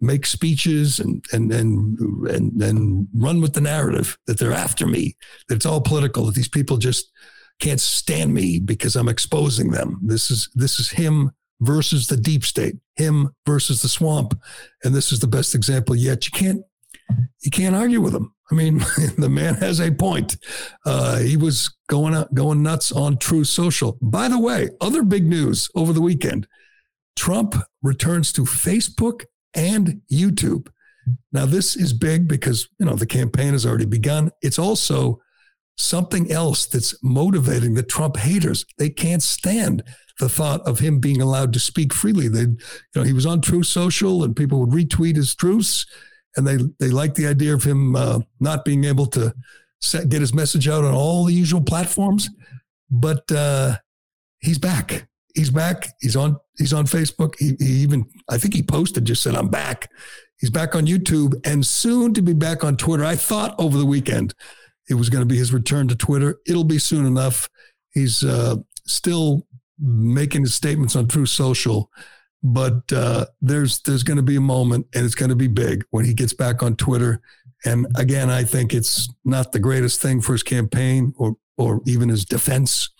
make 0.00 0.26
speeches 0.26 0.98
and 0.98 1.24
and 1.32 1.52
and 1.52 1.98
and, 2.26 2.60
and 2.60 3.08
run 3.14 3.40
with 3.40 3.54
the 3.54 3.60
narrative 3.60 4.18
that 4.26 4.38
they're 4.38 4.52
after 4.52 4.88
me. 4.88 5.16
That 5.48 5.56
it's 5.56 5.66
all 5.66 5.80
political. 5.80 6.26
That 6.26 6.34
these 6.34 6.48
people 6.48 6.78
just 6.78 7.12
can't 7.60 7.80
stand 7.80 8.34
me 8.34 8.58
because 8.58 8.96
I'm 8.96 9.08
exposing 9.08 9.70
them. 9.70 10.00
This 10.02 10.32
is 10.32 10.50
this 10.54 10.80
is 10.80 10.90
him 10.90 11.30
versus 11.60 12.06
the 12.06 12.16
deep 12.16 12.44
state, 12.44 12.76
him 12.96 13.34
versus 13.46 13.82
the 13.82 13.88
swamp, 13.88 14.38
and 14.82 14.94
this 14.94 15.12
is 15.12 15.20
the 15.20 15.26
best 15.26 15.54
example 15.54 15.94
yet. 15.94 16.26
You 16.26 16.32
can't 16.32 16.62
you 17.42 17.50
can't 17.50 17.76
argue 17.76 18.00
with 18.00 18.14
him. 18.14 18.34
I 18.50 18.54
mean, 18.54 18.78
the 19.18 19.28
man 19.28 19.54
has 19.56 19.80
a 19.80 19.90
point. 19.90 20.36
Uh, 20.84 21.18
he 21.18 21.36
was 21.36 21.74
going 21.88 22.14
out, 22.14 22.32
going 22.34 22.62
nuts 22.62 22.92
on 22.92 23.18
Truth 23.18 23.48
Social. 23.48 23.98
By 24.00 24.28
the 24.28 24.38
way, 24.38 24.70
other 24.80 25.02
big 25.02 25.26
news 25.26 25.68
over 25.74 25.92
the 25.92 26.00
weekend: 26.02 26.46
Trump 27.16 27.54
returns 27.82 28.32
to 28.32 28.42
Facebook 28.42 29.24
and 29.54 30.00
YouTube. 30.10 30.68
Now, 31.32 31.44
this 31.44 31.76
is 31.76 31.92
big 31.92 32.28
because 32.28 32.68
you 32.78 32.86
know 32.86 32.94
the 32.94 33.06
campaign 33.06 33.52
has 33.52 33.66
already 33.66 33.86
begun. 33.86 34.30
It's 34.42 34.58
also 34.58 35.20
something 35.76 36.30
else 36.30 36.66
that's 36.66 36.94
motivating 37.02 37.74
the 37.74 37.82
Trump 37.82 38.16
haters. 38.16 38.64
They 38.78 38.90
can't 38.90 39.22
stand 39.22 39.82
the 40.20 40.28
thought 40.28 40.60
of 40.62 40.78
him 40.78 41.00
being 41.00 41.20
allowed 41.20 41.52
to 41.52 41.58
speak 41.58 41.92
freely. 41.92 42.28
They, 42.28 42.40
you 42.40 42.56
know, 42.94 43.02
he 43.02 43.12
was 43.12 43.26
on 43.26 43.40
Truth 43.40 43.66
Social, 43.66 44.22
and 44.22 44.36
people 44.36 44.60
would 44.60 44.70
retweet 44.70 45.16
his 45.16 45.34
truths, 45.34 45.86
and 46.36 46.46
they 46.46 46.58
they 46.78 46.90
like 46.90 47.14
the 47.14 47.26
idea 47.26 47.54
of 47.54 47.64
him 47.64 47.96
uh, 47.96 48.20
not 48.40 48.64
being 48.64 48.84
able 48.84 49.06
to 49.06 49.34
set, 49.80 50.08
get 50.08 50.20
his 50.20 50.34
message 50.34 50.68
out 50.68 50.84
on 50.84 50.94
all 50.94 51.24
the 51.24 51.34
usual 51.34 51.60
platforms. 51.60 52.30
But 52.90 53.30
uh, 53.32 53.78
he's 54.40 54.58
back. 54.58 55.08
He's 55.34 55.50
back. 55.50 55.88
He's 56.00 56.16
on. 56.16 56.38
He's 56.56 56.72
on 56.72 56.86
Facebook. 56.86 57.34
He, 57.38 57.56
he 57.58 57.72
even, 57.82 58.06
I 58.30 58.38
think 58.38 58.54
he 58.54 58.62
posted, 58.62 59.04
just 59.04 59.22
said, 59.22 59.34
"I'm 59.34 59.48
back." 59.48 59.90
He's 60.38 60.50
back 60.50 60.74
on 60.74 60.86
YouTube 60.86 61.34
and 61.46 61.64
soon 61.64 62.12
to 62.14 62.22
be 62.22 62.34
back 62.34 62.64
on 62.64 62.76
Twitter. 62.76 63.04
I 63.04 63.16
thought 63.16 63.54
over 63.58 63.78
the 63.78 63.86
weekend 63.86 64.34
it 64.90 64.94
was 64.94 65.08
going 65.08 65.22
to 65.22 65.26
be 65.26 65.38
his 65.38 65.52
return 65.52 65.88
to 65.88 65.96
Twitter. 65.96 66.38
It'll 66.46 66.64
be 66.64 66.78
soon 66.78 67.06
enough. 67.06 67.48
He's 67.92 68.22
uh, 68.22 68.56
still 68.86 69.46
making 69.78 70.42
his 70.42 70.54
statements 70.54 70.96
on 70.96 71.08
Truth 71.08 71.30
Social, 71.30 71.90
but 72.42 72.92
uh, 72.92 73.26
there's 73.40 73.80
there's 73.80 74.02
going 74.02 74.16
to 74.16 74.22
be 74.22 74.36
a 74.36 74.40
moment, 74.40 74.86
and 74.94 75.04
it's 75.04 75.14
going 75.14 75.30
to 75.30 75.36
be 75.36 75.48
big 75.48 75.84
when 75.90 76.04
he 76.04 76.14
gets 76.14 76.32
back 76.32 76.62
on 76.62 76.76
Twitter. 76.76 77.20
And 77.64 77.86
again, 77.96 78.28
I 78.28 78.44
think 78.44 78.74
it's 78.74 79.08
not 79.24 79.52
the 79.52 79.58
greatest 79.58 80.00
thing 80.00 80.20
for 80.20 80.32
his 80.32 80.42
campaign 80.42 81.14
or 81.16 81.36
or 81.56 81.80
even 81.86 82.08
his 82.08 82.24
defense, 82.24 82.90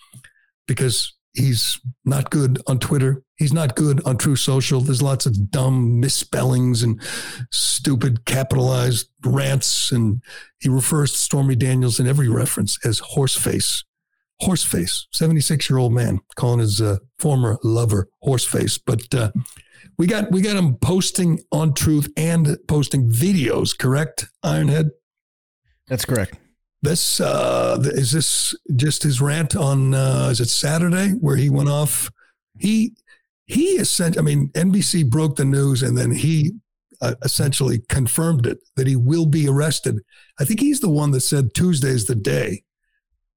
because 0.67 1.13
he's 1.33 1.79
not 2.05 2.29
good 2.29 2.61
on 2.67 2.79
Twitter. 2.79 3.21
He's 3.37 3.53
not 3.53 3.75
good 3.75 4.01
on 4.05 4.17
Truth 4.17 4.39
Social. 4.39 4.79
There's 4.79 5.01
lots 5.01 5.25
of 5.25 5.51
dumb 5.51 5.99
misspellings 5.99 6.83
and 6.83 7.01
stupid 7.51 8.23
capitalized 8.25 9.09
rants. 9.25 9.91
And 9.91 10.23
he 10.59 10.69
refers 10.69 11.11
to 11.11 11.17
Stormy 11.17 11.55
Daniels 11.55 11.99
in 11.99 12.07
every 12.07 12.29
reference 12.29 12.79
as 12.85 13.01
horseface. 13.01 13.83
Horseface, 14.41 15.05
76 15.13 15.69
year 15.69 15.79
old 15.79 15.93
man 15.93 16.19
calling 16.35 16.59
his 16.59 16.81
uh, 16.81 16.97
former 17.17 17.57
lover 17.63 18.09
horseface. 18.23 18.79
But 18.85 19.13
uh, 19.13 19.31
we 19.97 20.07
got 20.07 20.31
we 20.31 20.41
got 20.41 20.57
him 20.57 20.75
posting 20.75 21.39
on 21.51 21.73
Truth 21.73 22.09
and 22.17 22.57
posting 22.67 23.09
videos, 23.09 23.77
correct, 23.77 24.27
Ironhead? 24.43 24.89
That's 25.87 26.05
correct. 26.05 26.35
This 26.81 27.19
uh, 27.19 27.77
is 27.81 28.11
this 28.11 28.55
just 28.75 29.03
his 29.03 29.21
rant 29.21 29.55
on 29.55 29.93
uh, 29.93 30.27
is 30.31 30.39
it 30.39 30.49
Saturday 30.49 31.11
where 31.11 31.37
he 31.37 31.49
went 31.49 31.69
off? 31.69 32.11
He 32.59 32.95
he 33.45 33.83
sent. 33.85 34.17
I 34.17 34.21
mean, 34.21 34.49
NBC 34.49 35.09
broke 35.09 35.35
the 35.35 35.45
news 35.45 35.81
and 35.81 35.97
then 35.97 36.11
he 36.11 36.51
uh, 37.01 37.15
essentially 37.23 37.79
confirmed 37.89 38.45
it 38.45 38.59
that 38.75 38.87
he 38.87 38.95
will 38.95 39.25
be 39.25 39.47
arrested. 39.47 39.99
I 40.39 40.45
think 40.45 40.59
he's 40.59 40.79
the 40.79 40.89
one 40.89 41.11
that 41.11 41.21
said 41.21 41.53
Tuesday's 41.53 42.05
the 42.05 42.15
day. 42.15 42.63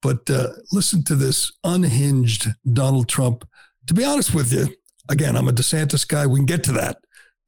But 0.03 0.29
uh, 0.31 0.49
listen 0.73 1.03
to 1.05 1.15
this 1.15 1.53
unhinged 1.65 2.49
Donald 2.73 3.09
Trump. 3.09 3.49
To 3.87 3.95
be 3.95 4.05
honest 4.05 4.35
with 4.35 4.53
you, 4.53 4.69
again, 5.09 5.37
I'm 5.37 5.49
a 5.49 5.53
DeSantis 5.53 6.07
guy. 6.07 6.27
We 6.27 6.39
can 6.39 6.47
get 6.47 6.65
to 6.65 6.73
that. 6.73 6.99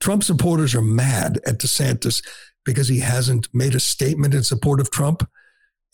Trump 0.01 0.25
supporters 0.25 0.75
are 0.75 0.83
mad 0.83 1.41
at 1.47 1.59
DeSantis 1.59 2.25
because 2.65 2.89
he 2.89 3.01
hasn't 3.01 3.49
made 3.53 3.75
a 3.75 3.81
statement 3.81 4.35
in 4.35 4.43
support 4.43 4.81
of 4.81 4.91
Trump. 4.91 5.29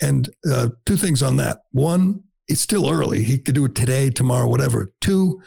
And 0.00 0.28
uh, 0.50 0.68
two 0.84 0.96
things 0.96 1.22
on 1.22 1.36
that. 1.36 1.58
One, 1.72 2.22
it's 2.48 2.60
still 2.60 2.88
early. 2.88 3.22
He 3.22 3.38
could 3.38 3.54
do 3.54 3.64
it 3.64 3.74
today, 3.74 4.10
tomorrow, 4.10 4.48
whatever. 4.48 4.92
Two, 5.00 5.42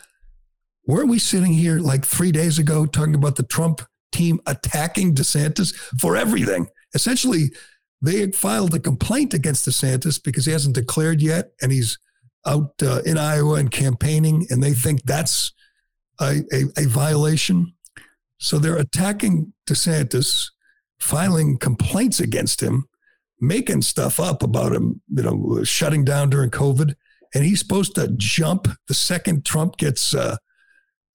weren't 0.86 1.10
we 1.10 1.20
sitting 1.20 1.54
here 1.54 1.80
like 1.80 2.06
three 2.06 2.32
days 2.32 2.60
ago 2.60 2.86
talking 2.86 3.16
about 3.16 3.36
the 3.36 3.44
Trump 3.44 3.82
team 4.12 4.40
attacking 4.46 5.16
DeSantis 5.16 5.74
for 6.00 6.18
everything? 6.18 6.68
Essentially, 6.94 7.52
they 8.02 8.20
had 8.20 8.36
filed 8.36 8.74
a 8.74 8.80
complaint 8.80 9.34
against 9.34 9.68
DeSantis 9.68 10.22
because 10.24 10.46
he 10.46 10.52
hasn't 10.52 10.76
declared 10.76 11.22
yet, 11.22 11.52
and 11.62 11.72
he's 11.72 11.98
out 12.46 12.72
uh, 12.82 13.02
in 13.06 13.18
Iowa 13.18 13.56
and 13.56 13.70
campaigning, 13.70 14.48
and 14.50 14.64
they 14.64 14.74
think 14.74 15.04
that's 15.04 15.52
a, 16.20 16.42
a, 16.54 16.64
a 16.78 16.86
violation. 16.88 17.74
So 18.38 18.58
they're 18.58 18.78
attacking 18.78 19.54
DeSantis, 19.68 20.50
filing 21.00 21.58
complaints 21.58 22.20
against 22.20 22.62
him, 22.62 22.86
making 23.42 23.82
stuff 23.82 24.20
up 24.20 24.44
about 24.44 24.74
him, 24.74 25.02
you 25.10 25.24
know, 25.24 25.64
shutting 25.64 26.06
down 26.06 26.30
during 26.30 26.50
COVID. 26.50 26.96
And 27.34 27.44
he's 27.44 27.60
supposed 27.60 27.96
to 27.96 28.08
jump 28.18 28.68
the 28.88 28.94
second 28.94 29.46
Trump 29.46 29.78
gets, 29.78 30.16
uh, 30.16 30.38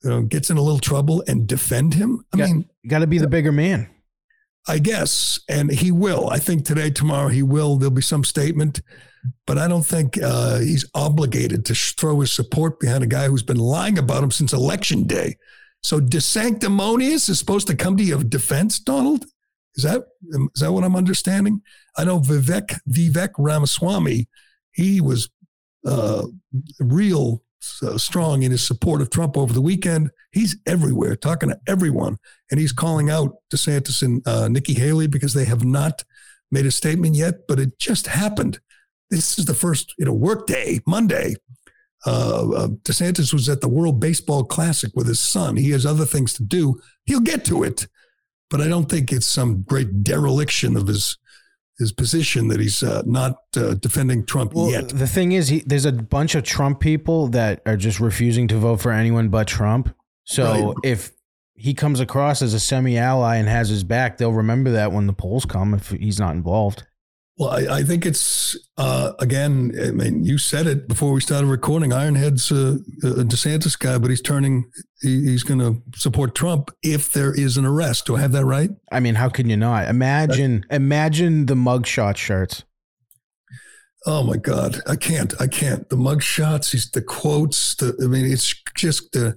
you 0.03 0.11
know, 0.11 0.23
gets 0.23 0.51
in 0.51 0.59
a 0.59 0.63
little 0.63 0.79
trouble 0.79 1.25
and 1.27 1.47
defend 1.47 1.95
him. 1.95 2.25
I 2.33 2.37
mean, 2.47 2.69
got 2.87 2.99
to 3.01 3.07
be 3.07 3.19
the 3.19 3.27
bigger 3.27 3.53
man. 3.53 3.89
I 4.67 4.79
guess, 4.79 5.39
and 5.49 5.71
he 5.71 5.91
will. 5.91 6.31
I 6.31 6.39
think 6.39 6.65
today, 6.65 6.91
tomorrow, 6.91 7.29
he 7.29 7.43
will. 7.43 7.77
There'll 7.77 7.91
be 7.91 8.03
some 8.03 8.25
statement, 8.25 8.81
but 9.47 9.59
I 9.59 9.69
don't 9.69 9.85
think 9.85 10.19
uh, 10.23 10.59
he's 10.59 10.89
obligated 10.95 11.65
to 11.67 11.75
throw 11.75 12.21
his 12.21 12.33
support 12.33 12.81
behind 12.81 13.05
a 13.05 13.09
guy 13.09 13.29
who's 13.29 13.43
been 13.43 13.59
lying 13.59 13.99
about 13.99 14.23
him 14.23 14.31
since 14.31 14.53
election 14.53 15.05
day. 15.05 15.37
So, 15.83 16.01
DeSanctimonious 16.01 17.29
is 17.29 17.39
supposed 17.39 17.67
to 17.67 17.77
come 17.77 17.97
to 17.99 18.05
your 18.05 18.25
defense, 18.25 18.79
Donald. 18.79 19.27
Is 19.77 19.85
that 19.85 20.05
is 20.55 20.61
that 20.61 20.73
what 20.73 20.85
I'm 20.85 20.97
understanding? 20.97 21.61
I 21.97 22.05
know 22.05 22.21
Vivek 22.21 22.79
Vivek 22.89 23.31
Ramaswamy. 23.39 24.29
He 24.73 25.01
was 25.01 25.29
uh, 25.87 26.27
real 26.81 27.43
uh, 27.83 27.99
strong 27.99 28.43
in 28.43 28.51
his 28.51 28.67
support 28.67 29.01
of 29.01 29.11
Trump 29.11 29.37
over 29.37 29.53
the 29.53 29.61
weekend. 29.61 30.11
He's 30.33 30.57
everywhere, 30.67 31.17
talking 31.17 31.51
to 31.51 31.59
everyone, 31.67 32.19
and 32.55 32.61
he's 32.61 32.71
calling 32.71 33.11
out 33.11 33.39
DeSantis 33.53 34.01
and 34.01 34.23
uh, 34.29 34.47
Nikki 34.47 34.75
Haley 34.75 35.09
because 35.09 35.35
they 35.35 35.45
have 35.45 35.65
not 35.65 36.05
made 36.53 36.67
a 36.67 36.71
statement 36.71 37.17
yet. 37.17 37.49
But 37.49 37.59
it 37.59 37.81
just 37.81 38.07
happened. 38.07 38.61
This 39.11 39.41
is 39.41 39.47
the 39.47 39.55
first, 39.55 39.93
you 39.99 40.05
know, 40.05 40.13
work 40.13 40.47
day, 40.47 40.79
Monday. 40.87 41.35
Uh, 42.07 42.51
uh, 42.55 42.69
DeSantis 42.85 43.33
was 43.33 43.49
at 43.49 43.61
the 43.61 43.69
World 43.69 43.99
Baseball 43.99 44.45
Classic 44.45 44.93
with 44.95 45.09
his 45.09 45.19
son. 45.19 45.57
He 45.57 45.71
has 45.71 45.85
other 45.85 46.05
things 46.05 46.33
to 46.35 46.45
do. 46.45 46.81
He'll 47.07 47.19
get 47.19 47.45
to 47.47 47.65
it, 47.65 47.89
but 48.51 48.61
I 48.61 48.69
don't 48.69 48.89
think 48.89 49.11
it's 49.11 49.27
some 49.27 49.63
great 49.63 50.05
dereliction 50.05 50.77
of 50.77 50.87
his 50.87 51.19
his 51.81 51.91
position 51.91 52.47
that 52.47 52.61
he's 52.61 52.85
uh, 52.85 53.03
not 53.05 53.39
uh, 53.57 53.75
defending 53.75 54.25
Trump 54.25 54.55
well, 54.55 54.71
yet. 54.71 54.91
The 54.91 55.09
thing 55.09 55.33
is, 55.33 55.49
he, 55.49 55.65
there's 55.67 55.87
a 55.87 55.91
bunch 55.91 56.37
of 56.37 56.45
Trump 56.45 56.79
people 56.79 57.27
that 57.31 57.63
are 57.67 57.77
just 57.77 57.99
refusing 57.99 58.47
to 58.47 58.59
vote 58.59 58.81
for 58.81 58.93
anyone 58.93 59.29
but 59.29 59.49
Trump. 59.49 59.93
So 60.23 60.45
right. 60.69 60.75
if 60.85 61.11
he 61.55 61.75
comes 61.75 62.01
across 62.01 62.43
as 62.43 62.55
a 62.55 62.61
semi 62.61 62.99
ally 62.99 63.37
and 63.37 63.49
has 63.49 63.69
his 63.69 63.85
back, 63.85 64.19
they'll 64.19 64.33
remember 64.33 64.71
that 64.73 64.93
when 64.93 65.07
the 65.07 65.13
polls 65.13 65.45
come 65.45 65.75
if 65.75 65.91
he's 65.91 66.19
not 66.19 66.35
involved. 66.35 66.85
Well, 67.37 67.51
I, 67.51 67.79
I 67.79 67.83
think 67.83 68.07
it's 68.07 68.57
uh, 68.77 69.13
again. 69.19 69.73
I 69.83 69.91
mean, 69.91 70.23
you 70.23 70.39
said 70.39 70.69
it 70.69 70.87
before 70.87 71.13
we 71.13 71.21
started 71.21 71.49
recording. 71.49 71.91
Ironhead's 71.91 72.53
a, 72.53 72.79
a 73.07 73.25
DeSantis 73.25 73.77
guy, 73.77 73.99
but 73.99 74.11
he's 74.11 74.23
turning. 74.23 74.71
He, 75.01 75.25
he's 75.25 75.43
going 75.43 75.59
to 75.59 75.83
support 75.99 76.37
Trump 76.37 76.71
if 76.83 77.13
there 77.13 77.35
is 77.35 77.57
an 77.57 77.65
arrest. 77.65 78.07
Do 78.07 78.15
I 78.15 78.21
have 78.21 78.33
that 78.33 78.45
right? 78.45 78.71
I 78.93 79.01
mean, 79.01 79.17
how 79.17 79.29
can 79.29 79.51
you 79.51 79.57
not? 79.57 79.89
Imagine, 79.89 80.65
imagine 80.71 81.47
the 81.47 81.55
mugshot 81.55 82.17
shirts. 82.17 82.63
Oh 84.07 84.23
my 84.23 84.37
God, 84.37 84.81
I 84.87 84.97
can't. 84.97 85.33
I 85.41 85.47
can't. 85.47 85.89
The 85.89 85.97
mugshots, 85.97 86.73
he's 86.73 86.91
the 86.91 87.01
quotes. 87.01 87.75
The, 87.77 87.97
I 88.03 88.07
mean, 88.07 88.31
it's 88.31 88.55
just 88.77 89.13
the. 89.13 89.37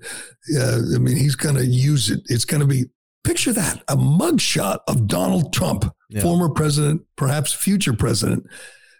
Uh, 0.58 0.96
I 0.96 1.00
mean, 1.00 1.16
he's 1.16 1.36
going 1.36 1.56
to 1.56 1.66
use 1.66 2.10
it. 2.10 2.22
It's 2.30 2.46
going 2.46 2.60
to 2.62 2.68
be 2.68 2.86
Picture 3.28 3.52
that 3.52 3.84
a 3.90 3.98
mugshot 3.98 4.80
of 4.88 5.06
Donald 5.06 5.52
Trump, 5.52 5.94
yeah. 6.08 6.22
former 6.22 6.48
president, 6.48 7.02
perhaps 7.18 7.52
future 7.52 7.92
president. 7.92 8.48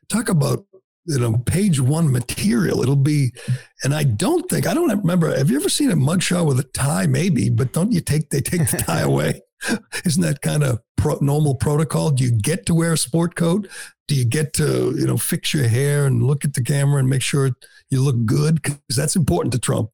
Talk 0.10 0.28
about 0.28 0.66
you 1.06 1.18
know 1.18 1.38
page 1.46 1.80
one 1.80 2.12
material. 2.12 2.82
It'll 2.82 2.98
be, 2.98 3.32
and 3.86 3.96
I 3.96 4.04
don't 4.04 4.50
think 4.50 4.68
I 4.68 4.74
don't 4.74 4.90
remember. 4.90 5.34
Have 5.34 5.50
you 5.50 5.58
ever 5.58 5.70
seen 5.70 5.92
a 5.92 5.96
mugshot 5.96 6.46
with 6.46 6.60
a 6.60 6.64
tie? 6.64 7.08
Maybe, 7.08 7.50
but 7.50 7.72
don't 7.72 7.94
you 7.94 8.02
take 8.02 8.30
they 8.30 8.42
take 8.42 8.70
the 8.70 8.76
tie 8.86 9.00
away? 9.00 9.40
Isn't 10.06 10.22
that 10.22 10.42
kind 10.42 10.64
of 10.64 10.80
pro, 10.98 11.18
normal 11.22 11.56
protocol? 11.56 12.12
Do 12.12 12.24
you 12.24 12.32
get 12.32 12.66
to 12.68 12.74
wear 12.74 12.94
a 12.94 12.98
sport 12.98 13.36
coat? 13.36 13.68
Do 14.08 14.16
you 14.16 14.26
get 14.26 14.54
to 14.54 14.94
you 14.98 15.06
know 15.06 15.18
fix 15.18 15.54
your 15.54 15.68
hair 15.68 16.06
and 16.06 16.24
look 16.24 16.46
at 16.46 16.54
the 16.54 16.64
camera 16.64 17.00
and 17.00 17.10
make 17.10 17.22
sure 17.22 17.52
you 17.90 18.02
look 18.02 18.26
good? 18.26 18.62
Because 18.62 18.80
that's 18.96 19.16
important 19.16 19.54
to 19.54 19.60
Trump. 19.60 19.90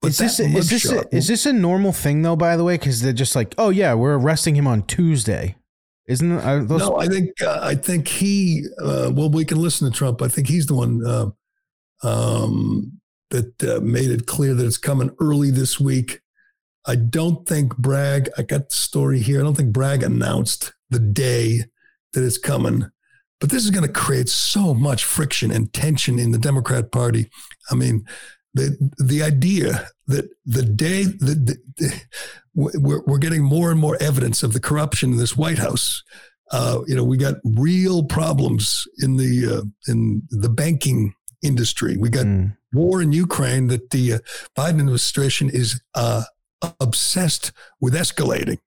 But 0.00 0.08
is 0.08 0.18
this 0.18 0.40
a, 0.40 0.44
is 0.44 0.70
this 0.70 0.90
a, 0.90 1.14
is 1.14 1.28
this 1.28 1.46
a 1.46 1.52
normal 1.52 1.92
thing 1.92 2.22
though? 2.22 2.36
By 2.36 2.56
the 2.56 2.64
way, 2.64 2.78
because 2.78 3.02
they're 3.02 3.12
just 3.12 3.36
like, 3.36 3.54
oh 3.58 3.70
yeah, 3.70 3.92
we're 3.94 4.18
arresting 4.18 4.54
him 4.54 4.66
on 4.66 4.82
Tuesday, 4.82 5.56
isn't 6.06 6.32
it? 6.32 6.68
Those- 6.68 6.80
no, 6.80 6.98
I 6.98 7.06
think 7.06 7.30
uh, 7.42 7.58
I 7.62 7.74
think 7.74 8.08
he. 8.08 8.64
Uh, 8.82 9.10
well, 9.12 9.30
we 9.30 9.44
can 9.44 9.58
listen 9.60 9.90
to 9.90 9.96
Trump. 9.96 10.22
I 10.22 10.28
think 10.28 10.48
he's 10.48 10.66
the 10.66 10.74
one 10.74 11.04
uh, 11.06 11.26
um, 12.02 13.00
that 13.30 13.62
uh, 13.62 13.80
made 13.80 14.10
it 14.10 14.26
clear 14.26 14.54
that 14.54 14.64
it's 14.64 14.78
coming 14.78 15.10
early 15.20 15.50
this 15.50 15.78
week. 15.78 16.20
I 16.86 16.96
don't 16.96 17.46
think 17.46 17.76
Bragg. 17.76 18.28
I 18.38 18.42
got 18.42 18.70
the 18.70 18.74
story 18.74 19.20
here. 19.20 19.40
I 19.40 19.42
don't 19.42 19.56
think 19.56 19.72
Bragg 19.72 20.02
announced 20.02 20.72
the 20.88 20.98
day 20.98 21.64
that 22.12 22.24
it's 22.24 22.38
coming. 22.38 22.90
But 23.40 23.50
this 23.50 23.64
is 23.64 23.70
going 23.70 23.86
to 23.86 23.92
create 23.92 24.28
so 24.28 24.74
much 24.74 25.04
friction 25.04 25.50
and 25.50 25.72
tension 25.72 26.18
in 26.18 26.30
the 26.32 26.38
Democrat 26.38 26.92
Party. 26.92 27.30
I 27.70 27.74
mean, 27.74 28.04
the 28.54 28.76
the 28.98 29.22
idea 29.22 29.88
that 30.08 30.28
the 30.44 30.62
day 30.62 31.04
that 31.04 31.58
we're, 32.54 33.02
we're 33.06 33.18
getting 33.18 33.42
more 33.42 33.70
and 33.70 33.80
more 33.80 33.96
evidence 34.00 34.42
of 34.42 34.52
the 34.52 34.60
corruption 34.60 35.12
in 35.12 35.18
this 35.18 35.36
White 35.36 35.58
House. 35.58 36.02
Uh, 36.50 36.80
you 36.86 36.96
know, 36.96 37.04
we 37.04 37.16
got 37.16 37.36
real 37.44 38.02
problems 38.04 38.84
in 38.98 39.16
the 39.16 39.58
uh, 39.58 39.90
in 39.90 40.22
the 40.30 40.48
banking 40.48 41.14
industry. 41.42 41.96
We 41.96 42.10
got 42.10 42.26
mm. 42.26 42.56
war 42.72 43.00
in 43.00 43.12
Ukraine 43.12 43.68
that 43.68 43.90
the 43.90 44.14
uh, 44.14 44.18
Biden 44.56 44.80
administration 44.80 45.48
is 45.48 45.80
uh, 45.94 46.24
obsessed 46.80 47.52
with 47.80 47.94
escalating. 47.94 48.58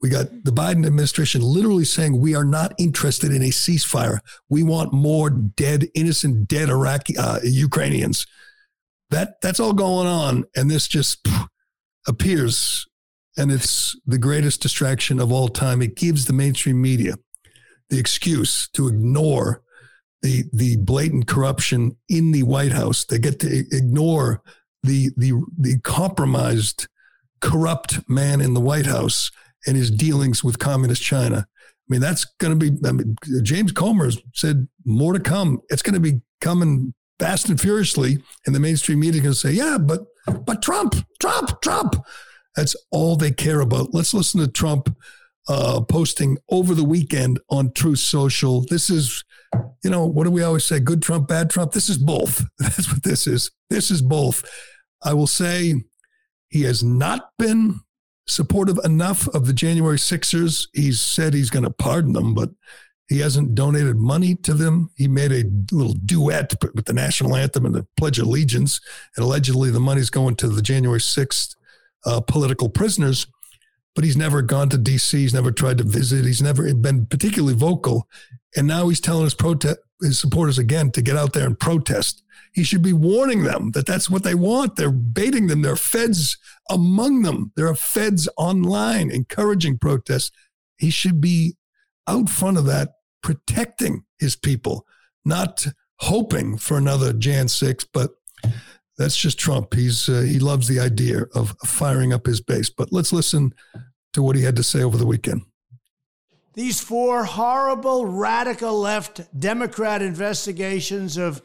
We 0.00 0.10
got 0.10 0.26
the 0.44 0.52
Biden 0.52 0.86
administration 0.86 1.42
literally 1.42 1.84
saying 1.84 2.20
we 2.20 2.34
are 2.36 2.44
not 2.44 2.72
interested 2.78 3.32
in 3.32 3.42
a 3.42 3.48
ceasefire. 3.48 4.20
We 4.48 4.62
want 4.62 4.92
more 4.92 5.28
dead, 5.28 5.88
innocent, 5.94 6.46
dead 6.46 6.68
Iraqi 6.68 7.16
uh, 7.16 7.40
Ukrainians 7.42 8.26
that 9.10 9.40
that's 9.40 9.60
all 9.60 9.72
going 9.72 10.06
on, 10.06 10.44
and 10.54 10.70
this 10.70 10.86
just 10.86 11.26
appears, 12.06 12.86
and 13.36 13.50
it's 13.50 13.96
the 14.06 14.18
greatest 14.18 14.60
distraction 14.60 15.20
of 15.20 15.32
all 15.32 15.48
time. 15.48 15.82
It 15.82 15.96
gives 15.96 16.26
the 16.26 16.32
mainstream 16.32 16.80
media 16.80 17.14
the 17.90 17.98
excuse 17.98 18.68
to 18.74 18.88
ignore 18.88 19.62
the 20.22 20.44
the 20.52 20.76
blatant 20.76 21.26
corruption 21.26 21.96
in 22.08 22.32
the 22.32 22.42
White 22.42 22.72
House. 22.72 23.04
They 23.04 23.18
get 23.18 23.40
to 23.40 23.64
ignore 23.70 24.42
the 24.82 25.10
the 25.16 25.32
the 25.56 25.78
compromised, 25.80 26.86
corrupt 27.40 28.08
man 28.08 28.40
in 28.40 28.54
the 28.54 28.60
White 28.60 28.86
House 28.86 29.30
and 29.66 29.76
his 29.76 29.90
dealings 29.90 30.42
with 30.42 30.58
communist 30.58 31.02
China. 31.02 31.46
I 31.48 31.92
mean, 31.92 32.00
that's 32.00 32.24
going 32.24 32.58
to 32.58 32.70
be. 32.70 32.86
I 32.86 32.92
mean, 32.92 33.16
James 33.42 33.72
Comer 33.72 34.10
said 34.34 34.68
more 34.84 35.14
to 35.14 35.20
come. 35.20 35.60
It's 35.70 35.82
going 35.82 35.94
to 35.94 36.00
be 36.00 36.20
coming 36.40 36.92
fast 37.18 37.48
and 37.48 37.60
furiously, 37.60 38.22
and 38.46 38.54
the 38.54 38.60
mainstream 38.60 39.00
media 39.00 39.22
can 39.22 39.34
say, 39.34 39.52
"Yeah, 39.52 39.78
but 39.78 40.00
but 40.44 40.62
Trump, 40.62 40.94
Trump, 41.18 41.60
Trump." 41.62 41.96
That's 42.56 42.76
all 42.90 43.16
they 43.16 43.30
care 43.30 43.60
about. 43.60 43.94
Let's 43.94 44.12
listen 44.12 44.40
to 44.40 44.48
Trump 44.48 44.94
uh, 45.48 45.80
posting 45.80 46.38
over 46.50 46.74
the 46.74 46.84
weekend 46.84 47.40
on 47.50 47.72
Truth 47.72 48.00
Social. 48.00 48.62
This 48.68 48.90
is, 48.90 49.24
you 49.82 49.90
know, 49.90 50.04
what 50.04 50.24
do 50.24 50.30
we 50.30 50.42
always 50.42 50.64
say? 50.64 50.80
Good 50.80 51.02
Trump, 51.02 51.28
bad 51.28 51.50
Trump. 51.50 51.72
This 51.72 51.88
is 51.88 51.98
both. 51.98 52.44
That's 52.58 52.92
what 52.92 53.02
this 53.02 53.26
is. 53.26 53.50
This 53.70 53.90
is 53.90 54.02
both. 54.02 54.44
I 55.02 55.14
will 55.14 55.26
say 55.26 55.84
he 56.48 56.62
has 56.62 56.82
not 56.82 57.30
been 57.38 57.80
supportive 58.26 58.78
enough 58.84 59.26
of 59.28 59.46
the 59.46 59.52
January 59.52 59.98
Sixers. 59.98 60.68
He's 60.72 61.00
said 61.00 61.34
he's 61.34 61.50
going 61.50 61.64
to 61.64 61.70
pardon 61.70 62.12
them, 62.12 62.34
but 62.34 62.50
he 63.08 63.20
hasn't 63.20 63.54
donated 63.54 63.96
money 63.96 64.34
to 64.36 64.52
them. 64.52 64.90
He 64.96 65.08
made 65.08 65.32
a 65.32 65.44
little 65.74 65.94
duet 65.94 66.52
with 66.74 66.84
the 66.84 66.92
national 66.92 67.34
anthem 67.34 67.64
and 67.64 67.74
the 67.74 67.86
Pledge 67.96 68.18
of 68.18 68.26
Allegiance, 68.26 68.80
and 69.16 69.24
allegedly 69.24 69.70
the 69.70 69.80
money's 69.80 70.10
going 70.10 70.36
to 70.36 70.48
the 70.48 70.62
January 70.62 71.00
6th 71.00 71.56
uh, 72.04 72.20
political 72.20 72.68
prisoners. 72.68 73.26
But 73.94 74.04
he's 74.04 74.16
never 74.16 74.42
gone 74.42 74.68
to 74.68 74.78
D.C. 74.78 75.18
He's 75.18 75.34
never 75.34 75.50
tried 75.50 75.78
to 75.78 75.84
visit. 75.84 76.24
He's 76.24 76.42
never 76.42 76.72
been 76.74 77.06
particularly 77.06 77.54
vocal. 77.54 78.06
And 78.54 78.66
now 78.68 78.88
he's 78.88 79.00
telling 79.00 79.24
his, 79.24 79.34
protest, 79.34 79.78
his 80.00 80.18
supporters 80.18 80.58
again 80.58 80.92
to 80.92 81.02
get 81.02 81.16
out 81.16 81.32
there 81.32 81.46
and 81.46 81.58
protest. 81.58 82.22
He 82.58 82.64
should 82.64 82.82
be 82.82 82.92
warning 82.92 83.44
them 83.44 83.70
that 83.70 83.86
that's 83.86 84.10
what 84.10 84.24
they 84.24 84.34
want. 84.34 84.74
They're 84.74 84.90
baiting 84.90 85.46
them. 85.46 85.62
There 85.62 85.74
are 85.74 85.76
feds 85.76 86.36
among 86.68 87.22
them. 87.22 87.52
There 87.54 87.68
are 87.68 87.76
feds 87.76 88.28
online 88.36 89.12
encouraging 89.12 89.78
protests. 89.78 90.32
He 90.76 90.90
should 90.90 91.20
be 91.20 91.56
out 92.08 92.28
front 92.28 92.58
of 92.58 92.64
that 92.64 92.94
protecting 93.22 94.02
his 94.18 94.34
people, 94.34 94.84
not 95.24 95.68
hoping 96.00 96.58
for 96.58 96.76
another 96.76 97.12
Jan 97.12 97.46
6, 97.46 97.84
but 97.94 98.10
that's 98.96 99.16
just 99.16 99.38
Trump. 99.38 99.72
He's 99.74 100.08
uh, 100.08 100.22
he 100.22 100.40
loves 100.40 100.66
the 100.66 100.80
idea 100.80 101.26
of 101.36 101.54
firing 101.64 102.12
up 102.12 102.26
his 102.26 102.40
base. 102.40 102.70
But 102.70 102.88
let's 102.90 103.12
listen 103.12 103.54
to 104.14 104.22
what 104.24 104.34
he 104.34 104.42
had 104.42 104.56
to 104.56 104.64
say 104.64 104.82
over 104.82 104.96
the 104.96 105.06
weekend. 105.06 105.42
These 106.54 106.80
four 106.80 107.24
horrible 107.24 108.04
radical 108.04 108.80
left 108.80 109.20
Democrat 109.38 110.02
investigations 110.02 111.16
of 111.16 111.40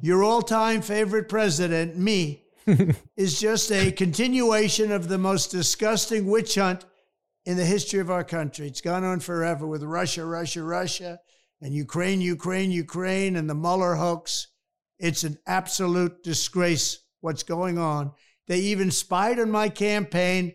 your 0.00 0.22
all 0.22 0.42
time 0.42 0.82
favorite 0.82 1.28
president, 1.28 1.96
me, 1.96 2.44
is 3.16 3.40
just 3.40 3.72
a 3.72 3.90
continuation 3.92 4.92
of 4.92 5.08
the 5.08 5.18
most 5.18 5.50
disgusting 5.50 6.26
witch 6.26 6.54
hunt 6.56 6.84
in 7.44 7.56
the 7.56 7.64
history 7.64 8.00
of 8.00 8.10
our 8.10 8.24
country. 8.24 8.66
It's 8.66 8.80
gone 8.80 9.04
on 9.04 9.20
forever 9.20 9.66
with 9.66 9.82
Russia, 9.82 10.24
Russia, 10.24 10.62
Russia, 10.62 11.18
and 11.60 11.72
Ukraine, 11.72 12.20
Ukraine, 12.20 12.70
Ukraine, 12.70 13.36
and 13.36 13.48
the 13.48 13.54
Mueller 13.54 13.94
hoax. 13.94 14.48
It's 14.98 15.24
an 15.24 15.38
absolute 15.46 16.22
disgrace 16.22 16.98
what's 17.20 17.42
going 17.42 17.78
on. 17.78 18.12
They 18.46 18.58
even 18.58 18.90
spied 18.90 19.38
on 19.38 19.50
my 19.50 19.68
campaign. 19.68 20.54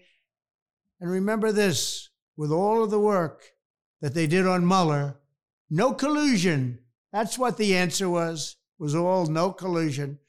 And 0.99 1.09
remember 1.09 1.51
this 1.51 2.09
with 2.37 2.51
all 2.51 2.83
of 2.83 2.91
the 2.91 2.99
work 2.99 3.43
that 4.01 4.13
they 4.13 4.27
did 4.27 4.45
on 4.45 4.67
Mueller, 4.67 5.19
no 5.69 5.93
collusion. 5.93 6.79
That's 7.11 7.37
what 7.37 7.57
the 7.57 7.75
answer 7.75 8.09
was, 8.09 8.57
was 8.79 8.95
all 8.95 9.25
no 9.25 9.51
collusion. 9.51 10.19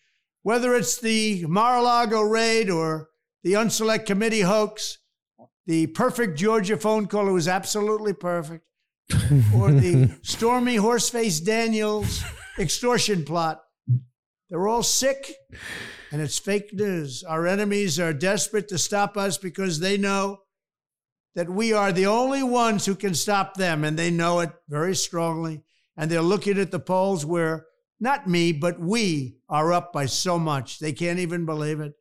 Whether 0.42 0.74
it's 0.74 1.00
the 1.00 1.46
Mar-a-Lago 1.46 2.20
raid 2.22 2.70
or 2.70 3.10
the 3.42 3.54
Unselect 3.54 4.06
Committee 4.06 4.42
hoax, 4.42 4.98
the 5.66 5.86
perfect 5.88 6.38
Georgia 6.38 6.76
phone 6.76 7.06
call, 7.06 7.28
it 7.28 7.32
was 7.32 7.48
absolutely 7.48 8.12
perfect, 8.12 8.66
or 9.54 9.72
the 9.72 10.14
Stormy 10.22 10.76
Horseface 10.76 11.42
Daniels 11.42 12.22
extortion 12.58 13.24
plot. 13.24 13.62
They're 14.50 14.68
all 14.68 14.82
sick 14.82 15.34
and 16.14 16.22
it's 16.22 16.38
fake 16.38 16.72
news. 16.72 17.24
Our 17.24 17.44
enemies 17.44 17.98
are 17.98 18.12
desperate 18.12 18.68
to 18.68 18.78
stop 18.78 19.16
us 19.16 19.36
because 19.36 19.80
they 19.80 19.98
know 19.98 20.42
that 21.34 21.50
we 21.50 21.72
are 21.72 21.90
the 21.90 22.06
only 22.06 22.44
ones 22.44 22.86
who 22.86 22.94
can 22.94 23.14
stop 23.14 23.54
them, 23.54 23.82
and 23.82 23.98
they 23.98 24.12
know 24.12 24.38
it 24.38 24.52
very 24.68 24.94
strongly. 24.94 25.64
And 25.96 26.08
they're 26.08 26.22
looking 26.22 26.56
at 26.56 26.70
the 26.70 26.78
polls 26.78 27.26
where 27.26 27.66
not 28.00 28.28
me, 28.28 28.52
but 28.52 28.80
we 28.80 29.38
are 29.48 29.72
up 29.72 29.92
by 29.92 30.06
so 30.06 30.38
much. 30.38 30.78
They 30.78 30.92
can't 30.92 31.18
even 31.18 31.46
believe 31.46 31.80
it. 31.80 31.94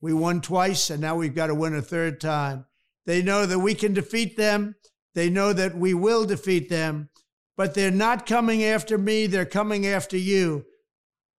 We 0.00 0.12
won 0.12 0.40
twice, 0.40 0.90
and 0.90 1.00
now 1.00 1.16
we've 1.16 1.34
got 1.34 1.46
to 1.46 1.54
win 1.54 1.74
a 1.74 1.82
third 1.82 2.20
time. 2.20 2.66
They 3.06 3.22
know 3.22 3.46
that 3.46 3.58
we 3.58 3.74
can 3.74 3.94
defeat 3.94 4.36
them. 4.36 4.74
They 5.14 5.30
know 5.30 5.52
that 5.52 5.76
we 5.76 5.94
will 5.94 6.24
defeat 6.24 6.68
them, 6.68 7.08
but 7.56 7.74
they're 7.74 7.90
not 7.90 8.26
coming 8.26 8.64
after 8.64 8.98
me. 8.98 9.26
They're 9.26 9.46
coming 9.46 9.86
after 9.86 10.16
you. 10.16 10.64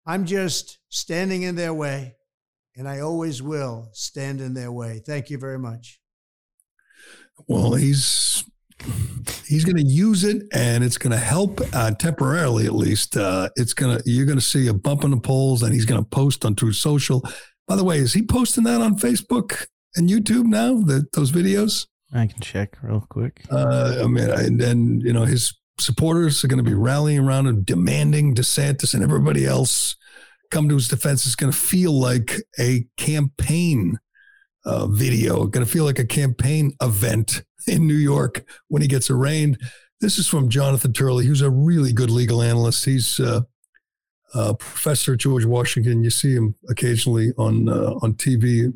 I'm 0.05 0.25
just 0.25 0.79
standing 0.89 1.43
in 1.43 1.55
their 1.55 1.73
way, 1.73 2.15
and 2.75 2.87
I 2.87 2.99
always 3.01 3.41
will 3.41 3.89
stand 3.93 4.39
in 4.39 4.53
their 4.53 4.71
way. 4.71 5.01
Thank 5.05 5.29
you 5.29 5.37
very 5.37 5.59
much. 5.59 5.99
Well, 7.47 7.73
he's 7.73 8.45
he's 9.47 9.65
going 9.65 9.77
to 9.77 9.83
use 9.83 10.23
it, 10.23 10.43
and 10.53 10.83
it's 10.83 10.97
going 10.97 11.11
to 11.11 11.17
help 11.17 11.61
uh, 11.73 11.91
temporarily, 11.91 12.65
at 12.65 12.75
least. 12.75 13.17
Uh, 13.17 13.49
it's 13.55 13.73
going 13.73 13.97
to 13.97 14.09
you're 14.09 14.25
going 14.25 14.37
to 14.37 14.43
see 14.43 14.67
a 14.67 14.73
bump 14.73 15.03
in 15.03 15.11
the 15.11 15.17
polls, 15.17 15.63
and 15.63 15.73
he's 15.73 15.85
going 15.85 16.01
to 16.01 16.09
post 16.09 16.45
on 16.45 16.55
Truth 16.55 16.75
Social. 16.75 17.23
By 17.67 17.75
the 17.75 17.83
way, 17.83 17.97
is 17.97 18.13
he 18.13 18.21
posting 18.21 18.63
that 18.65 18.81
on 18.81 18.97
Facebook 18.97 19.67
and 19.95 20.09
YouTube 20.09 20.45
now? 20.45 20.81
That 20.81 21.11
those 21.13 21.31
videos. 21.31 21.87
I 22.13 22.27
can 22.27 22.39
check 22.39 22.77
real 22.81 23.05
quick. 23.09 23.43
Uh, 23.51 24.01
I 24.03 24.07
mean, 24.07 24.29
and 24.29 24.59
then 24.59 25.01
you 25.01 25.13
know 25.13 25.25
his 25.25 25.53
supporters 25.79 26.43
are 26.43 26.47
going 26.47 26.63
to 26.63 26.69
be 26.69 26.75
rallying 26.75 27.19
around 27.19 27.47
and 27.47 27.65
demanding 27.65 28.33
DeSantis 28.35 28.93
and 28.93 29.03
everybody 29.03 29.45
else 29.45 29.95
come 30.51 30.69
to 30.69 30.75
his 30.75 30.87
defense. 30.87 31.25
It's 31.25 31.35
going 31.35 31.51
to 31.51 31.57
feel 31.57 31.91
like 31.91 32.41
a 32.59 32.85
campaign 32.97 33.99
uh, 34.65 34.87
video, 34.87 35.45
going 35.45 35.65
to 35.65 35.71
feel 35.71 35.85
like 35.85 35.99
a 35.99 36.05
campaign 36.05 36.73
event 36.81 37.43
in 37.67 37.87
New 37.87 37.95
York 37.95 38.45
when 38.67 38.81
he 38.81 38.87
gets 38.87 39.09
arraigned. 39.09 39.57
This 40.01 40.17
is 40.17 40.27
from 40.27 40.49
Jonathan 40.49 40.93
Turley, 40.93 41.25
who's 41.25 41.41
a 41.41 41.49
really 41.49 41.93
good 41.93 42.11
legal 42.11 42.41
analyst. 42.41 42.85
He's 42.85 43.19
uh, 43.19 43.41
professor 44.33 45.13
at 45.13 45.19
George 45.19 45.45
Washington. 45.45 46.03
You 46.03 46.09
see 46.09 46.33
him 46.33 46.55
occasionally 46.69 47.31
on 47.37 47.69
uh, 47.69 47.93
on 48.01 48.13
TV 48.13 48.73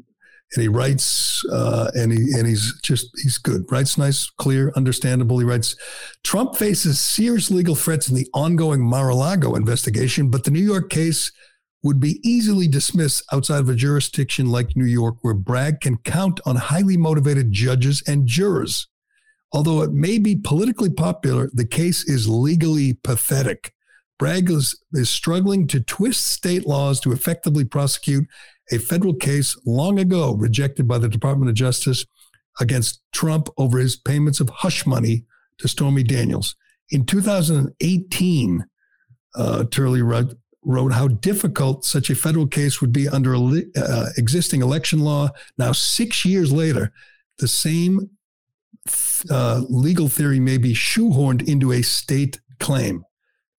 and 0.55 0.61
he 0.61 0.67
writes 0.67 1.45
uh, 1.51 1.91
and 1.93 2.11
he 2.11 2.31
and 2.33 2.47
he's 2.47 2.79
just 2.81 3.09
he's 3.21 3.37
good 3.37 3.65
writes 3.71 3.97
nice 3.97 4.29
clear 4.37 4.71
understandable 4.75 5.39
he 5.39 5.45
writes 5.45 5.75
trump 6.23 6.55
faces 6.55 6.99
serious 6.99 7.51
legal 7.51 7.75
threats 7.75 8.09
in 8.09 8.15
the 8.15 8.27
ongoing 8.33 8.81
mar-a-lago 8.81 9.55
investigation 9.55 10.29
but 10.29 10.43
the 10.43 10.51
new 10.51 10.59
york 10.59 10.89
case 10.89 11.31
would 11.83 11.99
be 11.99 12.19
easily 12.27 12.67
dismissed 12.67 13.23
outside 13.31 13.59
of 13.59 13.69
a 13.69 13.75
jurisdiction 13.75 14.51
like 14.51 14.75
new 14.75 14.85
york 14.85 15.15
where 15.21 15.33
bragg 15.33 15.79
can 15.79 15.97
count 15.97 16.39
on 16.45 16.55
highly 16.55 16.97
motivated 16.97 17.51
judges 17.51 18.03
and 18.07 18.27
jurors 18.27 18.87
although 19.51 19.81
it 19.81 19.91
may 19.91 20.17
be 20.19 20.35
politically 20.35 20.89
popular 20.89 21.49
the 21.53 21.65
case 21.65 22.07
is 22.07 22.27
legally 22.27 22.93
pathetic 23.03 23.73
bragg 24.17 24.49
is, 24.51 24.79
is 24.93 25.09
struggling 25.09 25.65
to 25.65 25.79
twist 25.79 26.27
state 26.27 26.67
laws 26.67 26.99
to 26.99 27.11
effectively 27.11 27.63
prosecute 27.63 28.27
a 28.71 28.77
federal 28.77 29.13
case 29.13 29.57
long 29.65 29.99
ago 29.99 30.33
rejected 30.33 30.87
by 30.87 30.97
the 30.97 31.09
Department 31.09 31.49
of 31.49 31.55
Justice 31.55 32.05
against 32.59 33.01
Trump 33.11 33.49
over 33.57 33.79
his 33.79 33.95
payments 33.95 34.39
of 34.39 34.49
hush 34.49 34.85
money 34.85 35.25
to 35.57 35.67
Stormy 35.67 36.03
Daniels. 36.03 36.55
In 36.91 37.05
2018, 37.05 38.65
uh, 39.35 39.63
Turley 39.65 40.01
wrote, 40.01 40.35
wrote, 40.69 40.93
how 40.93 41.07
difficult 41.07 41.83
such 41.83 42.09
a 42.09 42.15
federal 42.15 42.47
case 42.47 42.79
would 42.79 42.93
be 42.93 43.09
under 43.09 43.35
uh, 43.35 44.05
existing 44.17 44.61
election 44.61 44.99
law. 44.99 45.29
Now, 45.57 45.71
six 45.71 46.23
years 46.25 46.51
later, 46.51 46.91
the 47.39 47.47
same 47.47 48.11
uh, 49.29 49.61
legal 49.67 50.07
theory 50.07 50.39
may 50.39 50.57
be 50.57 50.73
shoehorned 50.73 51.47
into 51.47 51.71
a 51.71 51.81
state 51.81 52.39
claim. 52.59 53.03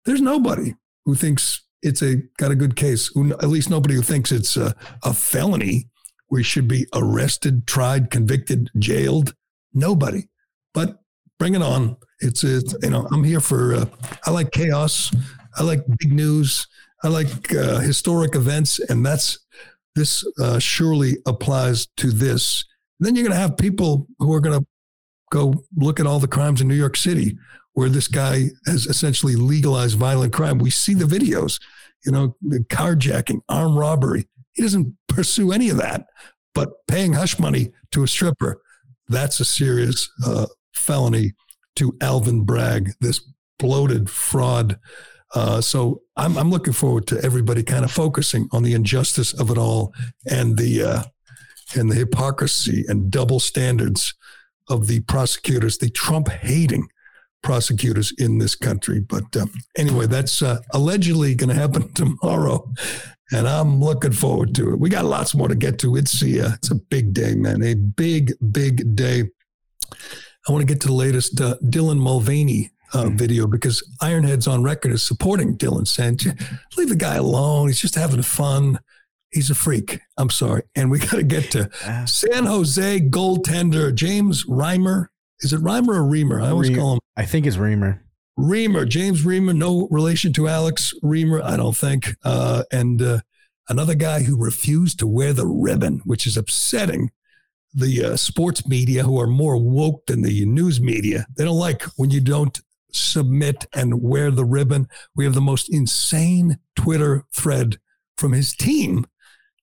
There's 0.05 0.21
nobody 0.21 0.75
who 1.05 1.15
thinks 1.15 1.61
it's 1.81 2.01
a 2.01 2.17
got 2.37 2.51
a 2.51 2.55
good 2.55 2.75
case. 2.75 3.07
Who, 3.13 3.33
At 3.33 3.49
least 3.49 3.69
nobody 3.69 3.95
who 3.95 4.01
thinks 4.01 4.31
it's 4.31 4.57
a, 4.57 4.75
a 5.03 5.13
felony 5.13 5.89
We 6.29 6.43
should 6.43 6.67
be 6.67 6.85
arrested, 6.93 7.65
tried, 7.65 8.11
convicted, 8.11 8.69
jailed. 8.77 9.33
Nobody. 9.73 10.27
But 10.73 10.99
bring 11.39 11.55
it 11.55 11.61
on. 11.61 11.97
It's, 12.19 12.43
it's 12.43 12.75
you 12.83 12.89
know 12.89 13.07
I'm 13.11 13.23
here 13.23 13.39
for. 13.39 13.75
Uh, 13.75 13.85
I 14.25 14.31
like 14.31 14.51
chaos. 14.51 15.11
I 15.57 15.63
like 15.63 15.83
big 15.99 16.11
news. 16.11 16.67
I 17.03 17.07
like 17.07 17.53
uh, 17.53 17.79
historic 17.79 18.35
events, 18.35 18.79
and 18.79 19.05
that's 19.05 19.39
this 19.95 20.25
uh, 20.39 20.59
surely 20.59 21.17
applies 21.25 21.87
to 21.97 22.11
this. 22.11 22.63
then 22.99 23.15
you're 23.15 23.23
going 23.23 23.35
to 23.35 23.41
have 23.41 23.57
people 23.57 24.07
who 24.19 24.33
are 24.33 24.39
going 24.39 24.59
to 24.59 24.65
go 25.31 25.63
look 25.75 25.99
at 25.99 26.07
all 26.07 26.19
the 26.19 26.27
crimes 26.27 26.61
in 26.61 26.67
New 26.67 26.75
York 26.75 26.97
City 26.97 27.37
where 27.73 27.89
this 27.89 28.07
guy 28.07 28.49
has 28.65 28.85
essentially 28.87 29.35
legalized 29.35 29.97
violent 29.97 30.33
crime. 30.33 30.57
We 30.57 30.69
see 30.69 30.93
the 30.93 31.05
videos, 31.05 31.61
you 32.05 32.11
know, 32.11 32.35
carjacking, 32.69 33.41
armed 33.47 33.77
robbery. 33.77 34.27
He 34.53 34.63
doesn't 34.63 34.97
pursue 35.07 35.51
any 35.51 35.69
of 35.69 35.77
that, 35.77 36.07
but 36.53 36.69
paying 36.87 37.13
hush 37.13 37.39
money 37.39 37.71
to 37.91 38.03
a 38.03 38.07
stripper, 38.07 38.61
that's 39.07 39.39
a 39.39 39.45
serious 39.45 40.09
uh, 40.25 40.47
felony 40.73 41.33
to 41.77 41.95
Alvin 42.01 42.43
Bragg, 42.43 42.91
this 42.99 43.21
bloated 43.57 44.09
fraud. 44.09 44.77
Uh, 45.35 45.61
so 45.61 46.01
I'm, 46.15 46.37
I'm 46.37 46.49
looking 46.49 46.73
forward 46.73 47.07
to 47.07 47.23
everybody 47.23 47.63
kind 47.63 47.85
of 47.85 47.91
focusing 47.91 48.47
on 48.51 48.63
the 48.63 48.73
injustice 48.73 49.33
of 49.33 49.51
it 49.51 49.57
all 49.57 49.93
and 50.29 50.57
the 50.57 50.83
uh, 50.83 51.03
and 51.75 51.91
the 51.91 51.95
hypocrisy 51.95 52.83
and 52.87 53.11
double 53.11 53.39
standards 53.39 54.15
of 54.69 54.87
the 54.87 55.01
prosecutors, 55.01 55.77
the 55.77 55.89
Trump 55.89 56.29
hating 56.29 56.87
prosecutors 57.41 58.11
in 58.17 58.37
this 58.37 58.55
country. 58.55 58.99
But 58.99 59.35
uh, 59.35 59.45
anyway, 59.77 60.07
that's 60.07 60.41
uh, 60.41 60.59
allegedly 60.73 61.35
going 61.35 61.49
to 61.49 61.55
happen 61.55 61.91
tomorrow, 61.93 62.71
and 63.31 63.47
I'm 63.47 63.79
looking 63.79 64.11
forward 64.11 64.55
to 64.55 64.73
it. 64.73 64.79
We 64.79 64.89
got 64.89 65.05
lots 65.05 65.35
more 65.35 65.47
to 65.47 65.55
get 65.55 65.79
to. 65.79 65.95
It's 65.95 66.21
a 66.23 66.47
uh, 66.47 66.51
it's 66.55 66.71
a 66.71 66.75
big 66.75 67.13
day, 67.13 67.35
man. 67.35 67.63
A 67.63 67.75
big 67.75 68.33
big 68.51 68.95
day. 68.95 69.23
I 70.47 70.51
want 70.51 70.61
to 70.61 70.73
get 70.73 70.81
to 70.81 70.87
the 70.87 70.93
latest 70.93 71.39
uh, 71.41 71.55
Dylan 71.63 71.99
Mulvaney. 71.99 72.71
Uh, 72.91 73.03
mm-hmm. 73.03 73.17
video 73.17 73.45
because 73.45 73.87
Ironhead's 74.01 74.47
on 74.47 74.63
record 74.63 74.91
as 74.91 75.03
supporting 75.03 75.57
Dylan, 75.57 75.87
saying, 75.87 76.19
"Leave 76.75 76.89
the 76.89 76.95
guy 76.95 77.15
alone. 77.15 77.67
He's 77.67 77.79
just 77.79 77.93
having 77.93 78.23
fun. 78.23 78.79
He's 79.31 79.51
a 79.51 79.55
freak." 79.55 79.99
I'm 80.17 80.31
sorry, 80.31 80.63
and 80.75 80.89
we 80.89 80.99
got 81.07 81.11
to 81.11 81.23
get 81.23 81.51
to. 81.51 81.69
San 82.07 82.45
Jose 82.45 82.99
goaltender 83.01 83.93
James 83.93 84.45
Reimer 84.45 85.09
is 85.41 85.53
it 85.53 85.61
Reimer 85.61 85.95
or 85.95 86.03
Reamer? 86.03 86.41
I 86.41 86.49
always 86.49 86.69
Re- 86.69 86.75
call 86.75 86.93
him. 86.93 86.99
I 87.15 87.25
think 87.25 87.45
it's 87.45 87.57
Reamer. 87.57 88.03
Reamer, 88.37 88.85
James 88.85 89.25
Reamer, 89.25 89.53
no 89.53 89.87
relation 89.91 90.31
to 90.33 90.47
Alex 90.47 90.93
Reimer, 91.03 91.41
I 91.41 91.57
don't 91.57 91.75
think. 91.75 92.15
Uh, 92.23 92.63
and 92.71 93.01
uh, 93.01 93.19
another 93.67 93.95
guy 93.95 94.23
who 94.23 94.37
refused 94.37 94.99
to 94.99 95.07
wear 95.07 95.33
the 95.33 95.47
ribbon, 95.47 96.01
which 96.05 96.25
is 96.25 96.37
upsetting 96.37 97.11
the 97.73 98.03
uh, 98.03 98.15
sports 98.15 98.67
media 98.67 99.03
who 99.03 99.19
are 99.19 99.27
more 99.27 99.57
woke 99.57 100.05
than 100.07 100.21
the 100.21 100.45
news 100.45 100.79
media. 100.79 101.25
They 101.37 101.43
don't 101.43 101.57
like 101.57 101.83
when 101.97 102.11
you 102.11 102.21
don't 102.21 102.59
submit 102.91 103.65
and 103.73 104.01
wear 104.01 104.31
the 104.31 104.45
ribbon. 104.45 104.87
We 105.15 105.25
have 105.25 105.33
the 105.33 105.41
most 105.41 105.69
insane 105.73 106.59
Twitter 106.75 107.25
thread 107.33 107.79
from 108.17 108.33
his 108.33 108.53
team, 108.53 109.05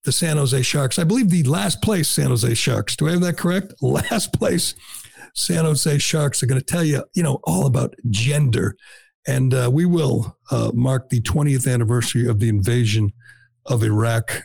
the 0.03 0.11
San 0.11 0.37
Jose 0.37 0.61
Sharks. 0.61 0.97
I 0.97 1.03
believe 1.03 1.29
the 1.29 1.43
last 1.43 1.81
place 1.81 2.07
San 2.07 2.27
Jose 2.27 2.53
Sharks. 2.55 2.95
Do 2.95 3.07
I 3.07 3.11
have 3.11 3.21
that 3.21 3.37
correct? 3.37 3.73
Last 3.81 4.33
place 4.33 4.73
San 5.33 5.65
Jose 5.65 5.97
Sharks 5.99 6.41
are 6.41 6.47
going 6.47 6.59
to 6.59 6.65
tell 6.65 6.83
you, 6.83 7.03
you 7.13 7.23
know, 7.23 7.39
all 7.43 7.67
about 7.67 7.93
gender 8.09 8.75
And 9.27 9.53
uh, 9.53 9.69
we 9.71 9.85
will 9.85 10.37
uh, 10.49 10.71
mark 10.73 11.09
the 11.09 11.21
20th 11.21 11.71
anniversary 11.71 12.27
of 12.27 12.39
the 12.39 12.49
invasion 12.49 13.11
of 13.65 13.83
Iraq, 13.83 14.43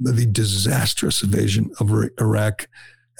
the 0.00 0.26
disastrous 0.26 1.22
invasion 1.22 1.70
of 1.78 1.92
Iraq, 2.18 2.66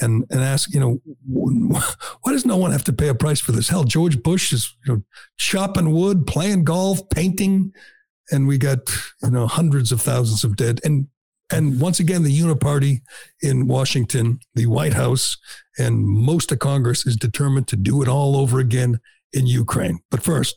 and, 0.03 0.25
and 0.31 0.41
ask, 0.41 0.75
you 0.75 0.81
know, 0.81 1.01
why 2.23 2.33
does 2.33 2.45
no 2.45 2.57
one 2.57 2.73
have 2.73 2.85
to 2.85 2.93
pay 2.93 3.09
a 3.09 3.15
price 3.15 3.41
for 3.41 3.53
this? 3.53 3.69
Hell, 3.69 3.85
George 3.85 4.23
Bush 4.23 4.53
is 4.53 4.75
you 4.87 4.95
know, 4.95 5.03
chopping 5.39 5.93
wood, 5.93 6.27
playing 6.27 6.65
golf, 6.65 7.09
painting, 7.09 7.73
and 8.31 8.47
we 8.47 8.59
got 8.59 8.79
you 9.23 9.31
know 9.31 9.47
hundreds 9.47 9.93
of 9.93 10.01
thousands 10.01 10.45
of 10.45 10.57
dead. 10.57 10.81
And 10.85 11.09
and 11.53 11.81
once 11.81 12.01
again, 12.01 12.23
the 12.23 12.39
Uniparty 12.39 13.03
in 13.43 13.67
Washington, 13.67 14.41
the 14.55 14.67
White 14.67 14.95
House, 14.95 15.37
and 15.79 16.05
most 16.05 16.51
of 16.51 16.59
Congress 16.59 17.07
is 17.07 17.17
determined 17.17 17.69
to 17.69 17.77
do 17.77 18.03
it 18.03 18.09
all 18.09 18.37
over 18.37 18.59
again 18.59 19.01
in 19.33 19.47
Ukraine. 19.47 20.01
But 20.11 20.23
first, 20.23 20.57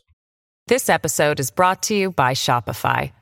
this 0.68 0.88
episode 0.88 1.38
is 1.38 1.50
brought 1.50 1.82
to 1.84 1.94
you 1.94 2.10
by 2.10 2.32
Shopify. 2.32 3.12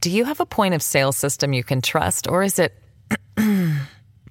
Do 0.00 0.10
you 0.10 0.24
have 0.24 0.40
a 0.40 0.46
point 0.46 0.74
of 0.74 0.82
sale 0.82 1.12
system 1.12 1.52
you 1.52 1.64
can 1.64 1.80
trust, 1.80 2.28
or 2.28 2.42
is 2.42 2.58
it 2.58 2.72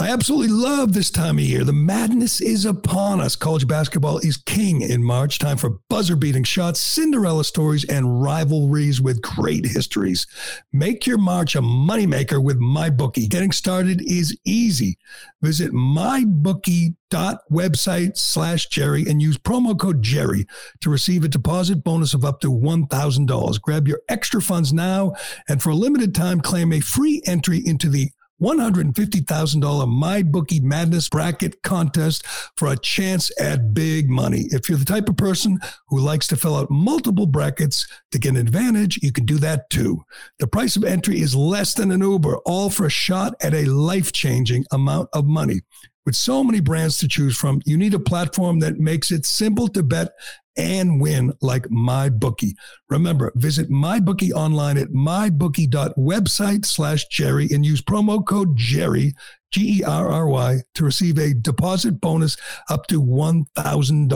I 0.00 0.08
absolutely 0.08 0.48
love 0.48 0.94
this 0.94 1.10
time 1.10 1.36
of 1.36 1.44
year. 1.44 1.64
The 1.64 1.72
madness 1.74 2.40
is 2.40 2.64
upon 2.64 3.20
us. 3.20 3.36
College 3.36 3.68
basketball 3.68 4.16
is 4.18 4.38
king 4.38 4.80
in 4.80 5.04
March. 5.04 5.38
Time 5.38 5.58
for 5.58 5.80
buzzer 5.90 6.16
beating 6.16 6.44
shots, 6.44 6.80
Cinderella 6.80 7.44
stories, 7.44 7.84
and 7.84 8.22
rivalries 8.22 9.02
with 9.02 9.20
great 9.20 9.66
histories. 9.66 10.26
Make 10.72 11.06
your 11.06 11.18
March 11.18 11.56
a 11.56 11.60
moneymaker 11.60 12.42
with 12.42 12.58
MyBookie. 12.58 13.28
Getting 13.28 13.52
started 13.52 14.00
is 14.00 14.34
easy. 14.46 14.96
Visit 15.42 15.72
mybookie.website 15.72 18.16
slash 18.16 18.68
Gerry 18.68 19.04
and 19.06 19.20
use 19.20 19.36
promo 19.36 19.78
code 19.78 20.00
Gerry 20.00 20.46
to 20.80 20.88
receive 20.88 21.22
a 21.22 21.28
deposit 21.28 21.84
bonus 21.84 22.14
of 22.14 22.24
up 22.24 22.40
to 22.40 22.50
$1,000. 22.50 23.60
Grab 23.60 23.86
your 23.86 24.00
extra 24.08 24.40
funds 24.40 24.72
now 24.72 25.12
and 25.50 25.62
for 25.62 25.68
a 25.68 25.74
limited 25.74 26.14
time, 26.14 26.40
claim 26.40 26.72
a 26.72 26.80
free 26.80 27.20
entry 27.26 27.58
into 27.58 27.90
the 27.90 28.10
$150,000 28.42 29.62
MyBookie 29.62 30.62
Madness 30.62 31.08
Bracket 31.08 31.62
Contest 31.62 32.26
for 32.56 32.68
a 32.72 32.78
chance 32.78 33.30
at 33.40 33.72
big 33.72 34.10
money. 34.10 34.46
If 34.50 34.68
you're 34.68 34.78
the 34.78 34.84
type 34.84 35.08
of 35.08 35.16
person 35.16 35.60
who 35.86 36.00
likes 36.00 36.26
to 36.28 36.36
fill 36.36 36.56
out 36.56 36.70
multiple 36.70 37.26
brackets 37.26 37.86
to 38.10 38.18
get 38.18 38.30
an 38.30 38.36
advantage, 38.36 38.98
you 39.00 39.12
can 39.12 39.26
do 39.26 39.38
that 39.38 39.70
too. 39.70 40.02
The 40.40 40.48
price 40.48 40.74
of 40.74 40.82
entry 40.82 41.20
is 41.20 41.36
less 41.36 41.74
than 41.74 41.92
an 41.92 42.00
Uber, 42.00 42.38
all 42.38 42.68
for 42.68 42.86
a 42.86 42.90
shot 42.90 43.34
at 43.40 43.54
a 43.54 43.64
life 43.66 44.12
changing 44.12 44.64
amount 44.72 45.08
of 45.12 45.24
money. 45.26 45.60
With 46.04 46.16
so 46.16 46.42
many 46.42 46.58
brands 46.58 46.98
to 46.98 47.06
choose 47.06 47.36
from, 47.36 47.62
you 47.64 47.76
need 47.76 47.94
a 47.94 48.00
platform 48.00 48.58
that 48.58 48.80
makes 48.80 49.12
it 49.12 49.24
simple 49.24 49.68
to 49.68 49.84
bet 49.84 50.08
and 50.56 51.00
win 51.00 51.32
like 51.40 51.64
MyBookie. 51.64 52.54
Remember, 52.90 53.32
visit 53.36 53.70
MyBookie 53.70 54.32
online 54.32 54.78
at 54.78 54.88
mybookie.website 54.88 56.64
slash 56.64 57.06
Gerry 57.08 57.48
and 57.50 57.64
use 57.64 57.80
promo 57.80 58.24
code 58.24 58.56
Gerry, 58.56 59.14
G 59.50 59.78
E 59.78 59.84
R 59.84 60.08
R 60.08 60.28
Y, 60.28 60.58
to 60.74 60.84
receive 60.84 61.18
a 61.18 61.34
deposit 61.34 62.00
bonus 62.00 62.36
up 62.68 62.86
to 62.88 63.02
$1,000. 63.02 64.12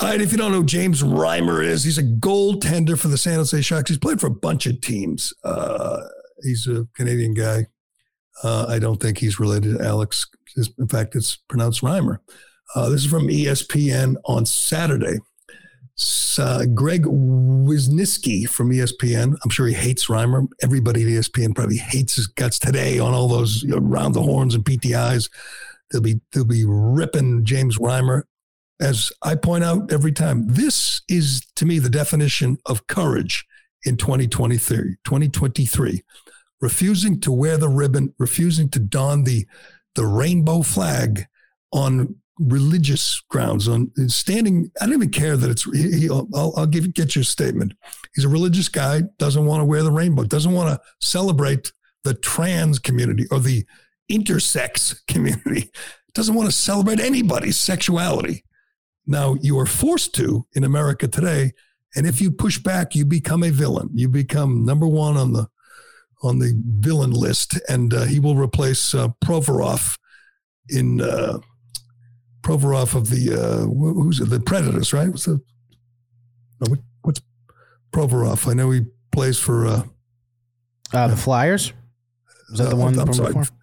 All 0.00 0.08
right, 0.08 0.20
if 0.20 0.32
you 0.32 0.38
don't 0.38 0.52
know 0.52 0.58
who 0.58 0.64
James 0.64 1.02
Reimer 1.02 1.64
is, 1.64 1.84
he's 1.84 1.98
a 1.98 2.04
goaltender 2.04 2.98
for 2.98 3.08
the 3.08 3.18
San 3.18 3.34
Jose 3.34 3.60
Sharks. 3.62 3.90
He's 3.90 3.98
played 3.98 4.20
for 4.20 4.26
a 4.26 4.34
bunch 4.34 4.66
of 4.66 4.80
teams. 4.80 5.32
Uh, 5.44 6.00
he's 6.42 6.66
a 6.66 6.86
Canadian 6.94 7.34
guy. 7.34 7.66
Uh, 8.42 8.66
I 8.68 8.78
don't 8.78 9.00
think 9.00 9.18
he's 9.18 9.38
related 9.38 9.78
to 9.78 9.84
Alex. 9.84 10.26
In 10.78 10.88
fact, 10.88 11.14
it's 11.14 11.36
pronounced 11.36 11.82
Reimer. 11.82 12.18
Uh, 12.74 12.88
this 12.88 13.04
is 13.04 13.10
from 13.10 13.28
ESPN 13.28 14.14
on 14.24 14.46
Saturday 14.46 15.18
uh, 16.38 16.64
Greg 16.74 17.04
Wyshynski 17.04 18.48
from 18.48 18.70
ESPN. 18.70 19.36
I'm 19.42 19.50
sure 19.50 19.66
he 19.66 19.74
hates 19.74 20.06
Reimer. 20.06 20.48
Everybody 20.62 21.02
at 21.02 21.08
ESPN 21.08 21.54
probably 21.54 21.76
hates 21.76 22.14
his 22.16 22.26
guts 22.26 22.58
today 22.58 22.98
on 22.98 23.12
all 23.12 23.28
those 23.28 23.62
you 23.62 23.70
know, 23.70 23.78
round 23.78 24.14
the 24.14 24.22
horns 24.22 24.54
and 24.54 24.64
PTIs. 24.64 25.28
They'll 25.90 26.00
be 26.00 26.20
they'll 26.32 26.44
be 26.44 26.64
ripping 26.66 27.44
James 27.44 27.78
Reimer. 27.78 28.22
As 28.80 29.12
I 29.22 29.34
point 29.34 29.64
out 29.64 29.92
every 29.92 30.12
time, 30.12 30.46
this 30.46 31.02
is 31.08 31.46
to 31.56 31.66
me 31.66 31.78
the 31.78 31.90
definition 31.90 32.58
of 32.66 32.86
courage 32.86 33.44
in 33.84 33.96
2023. 33.96 34.96
2023, 35.04 36.02
refusing 36.60 37.20
to 37.20 37.32
wear 37.32 37.58
the 37.58 37.68
ribbon, 37.68 38.14
refusing 38.18 38.70
to 38.70 38.78
don 38.78 39.24
the 39.24 39.46
the 39.96 40.06
rainbow 40.06 40.62
flag 40.62 41.26
on 41.72 42.16
religious 42.40 43.20
grounds 43.28 43.68
on 43.68 43.92
standing. 44.08 44.70
I 44.80 44.86
don't 44.86 44.94
even 44.94 45.10
care 45.10 45.36
that 45.36 45.50
it's. 45.50 45.64
He, 45.72 46.08
I'll, 46.08 46.54
I'll 46.56 46.66
give 46.66 46.92
get 46.94 47.14
your 47.14 47.24
statement. 47.24 47.74
He's 48.14 48.24
a 48.24 48.28
religious 48.28 48.68
guy. 48.68 49.02
Doesn't 49.18 49.44
want 49.44 49.60
to 49.60 49.64
wear 49.64 49.82
the 49.82 49.92
rainbow. 49.92 50.24
Doesn't 50.24 50.52
want 50.52 50.70
to 50.70 50.80
celebrate 51.06 51.72
the 52.02 52.14
trans 52.14 52.78
community 52.78 53.26
or 53.30 53.38
the 53.38 53.66
intersex 54.10 55.00
community. 55.06 55.70
Doesn't 56.14 56.34
want 56.34 56.48
to 56.50 56.56
celebrate 56.56 56.98
anybody's 56.98 57.58
sexuality. 57.58 58.44
Now 59.06 59.36
you 59.42 59.58
are 59.58 59.66
forced 59.66 60.14
to 60.16 60.46
in 60.54 60.64
America 60.64 61.06
today, 61.06 61.52
and 61.94 62.06
if 62.06 62.20
you 62.20 62.30
push 62.30 62.58
back, 62.58 62.94
you 62.94 63.04
become 63.04 63.42
a 63.42 63.50
villain. 63.50 63.90
You 63.94 64.08
become 64.08 64.64
number 64.64 64.86
one 64.86 65.16
on 65.16 65.32
the 65.32 65.48
on 66.22 66.38
the 66.38 66.60
villain 66.64 67.12
list, 67.12 67.58
and 67.68 67.94
uh, 67.94 68.04
he 68.04 68.20
will 68.20 68.36
replace 68.36 68.94
uh, 68.94 69.08
Provorov 69.22 69.98
in. 70.70 71.02
Uh, 71.02 71.40
Provorov 72.50 72.96
of 72.96 73.08
the 73.10 73.32
uh, 73.32 73.64
who's 73.66 74.18
it? 74.18 74.28
The 74.28 74.40
Predators, 74.40 74.92
right? 74.92 75.08
What's 75.08 75.26
the 75.26 75.40
no, 76.60 76.76
what's 77.02 77.20
Provorov? 77.92 78.50
I 78.50 78.54
know 78.54 78.70
he 78.70 78.82
plays 79.12 79.38
for 79.38 79.66
uh, 79.66 79.82
uh 80.92 81.08
the 81.08 81.16
Flyers. 81.16 81.72
Is 82.52 82.58
that 82.58 82.70
the 82.70 82.76
uh, 82.76 82.78
one? 82.78 82.98
I'm 82.98 83.12
sorry. 83.12 83.34
Before? 83.34 83.56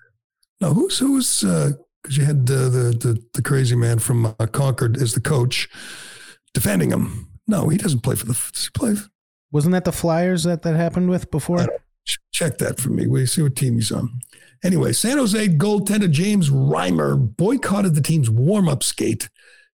No, 0.62 0.74
who's 0.74 1.00
who's 1.00 1.42
because 1.42 1.74
uh, 2.18 2.22
you 2.22 2.24
had 2.24 2.46
the, 2.46 2.96
the 2.98 3.22
the 3.34 3.42
crazy 3.42 3.76
man 3.76 4.00
from 4.00 4.34
Concord 4.54 4.96
as 5.02 5.14
the 5.14 5.22
coach 5.22 5.68
defending 6.54 6.92
him. 6.92 7.28
No, 7.46 7.68
he 7.68 7.78
doesn't 7.78 8.04
play 8.04 8.16
for 8.16 8.26
the. 8.26 8.34
Does 8.54 8.64
he 8.64 8.70
play? 8.74 8.96
Wasn't 9.52 9.74
that 9.74 9.84
the 9.84 9.92
Flyers 9.92 10.44
that 10.44 10.62
that 10.62 10.78
happened 10.78 11.10
with 11.10 11.30
before? 11.30 11.68
Check 12.32 12.58
that 12.60 12.80
for 12.80 12.90
me. 12.90 13.06
We 13.06 13.26
see 13.26 13.42
what 13.42 13.58
team 13.58 13.76
he's 13.76 13.92
on. 13.92 14.22
Anyway, 14.64 14.94
San 14.94 15.18
Jose 15.18 15.48
goaltender 15.50 16.10
James 16.10 16.50
Reimer 16.50 17.18
boycotted 17.38 17.96
the 17.96 18.02
team's 18.02 18.30
warm-up 18.30 18.84
skate 18.84 19.30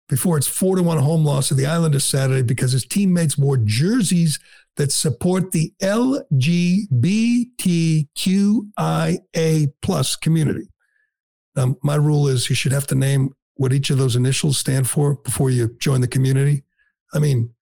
before 0.09 0.37
its 0.37 0.47
4 0.47 0.75
to 0.77 0.83
1 0.83 0.97
home 0.97 1.23
loss 1.25 1.47
to 1.47 1.53
the 1.53 1.65
Islanders 1.65 2.03
Saturday 2.03 2.41
because 2.41 2.73
his 2.73 2.85
teammates 2.85 3.37
wore 3.37 3.57
jerseys 3.57 4.39
that 4.75 4.91
support 4.91 5.51
the 5.51 5.73
LGBTQIA 5.81 6.93
plus 9.81 10.15
community. 10.15 10.67
Now, 11.55 11.77
my 11.83 11.95
rule 11.95 12.27
is 12.27 12.49
you 12.49 12.55
should 12.55 12.71
have 12.71 12.87
to 12.87 12.95
name 12.95 13.35
what 13.55 13.73
each 13.73 13.91
of 13.91 13.97
those 13.97 14.15
initials 14.15 14.57
stand 14.57 14.89
for 14.89 15.15
before 15.15 15.51
you 15.51 15.75
join 15.79 16.01
the 16.01 16.07
community. 16.07 16.63
I 17.13 17.19
mean, 17.19 17.53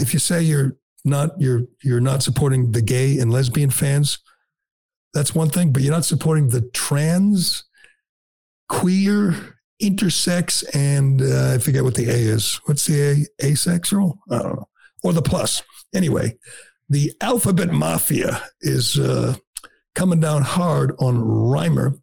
if 0.00 0.12
you 0.12 0.18
say 0.18 0.42
you're 0.42 0.76
not 1.04 1.30
you're 1.38 1.62
you're 1.82 2.00
not 2.00 2.22
supporting 2.22 2.72
the 2.72 2.82
gay 2.82 3.18
and 3.18 3.32
lesbian 3.32 3.70
fans, 3.70 4.18
that's 5.14 5.34
one 5.34 5.50
thing, 5.50 5.72
but 5.72 5.82
you're 5.82 5.92
not 5.92 6.04
supporting 6.04 6.48
the 6.48 6.62
trans, 6.72 7.64
queer, 8.68 9.56
intersex, 9.82 10.64
and 10.74 11.20
uh, 11.20 11.54
I 11.54 11.58
forget 11.58 11.84
what 11.84 11.94
the 11.94 12.08
A 12.08 12.14
is. 12.14 12.60
What's 12.64 12.86
the 12.86 13.26
A? 13.40 13.46
Asexual? 13.46 14.18
I 14.30 14.38
don't 14.38 14.56
know. 14.56 14.68
Or 15.02 15.12
the 15.12 15.22
plus. 15.22 15.62
Anyway, 15.94 16.38
the 16.88 17.12
alphabet 17.20 17.70
mafia 17.72 18.42
is 18.60 18.98
uh, 18.98 19.34
coming 19.94 20.20
down 20.20 20.42
hard 20.42 20.92
on 20.98 21.16
Reimer 21.16 21.98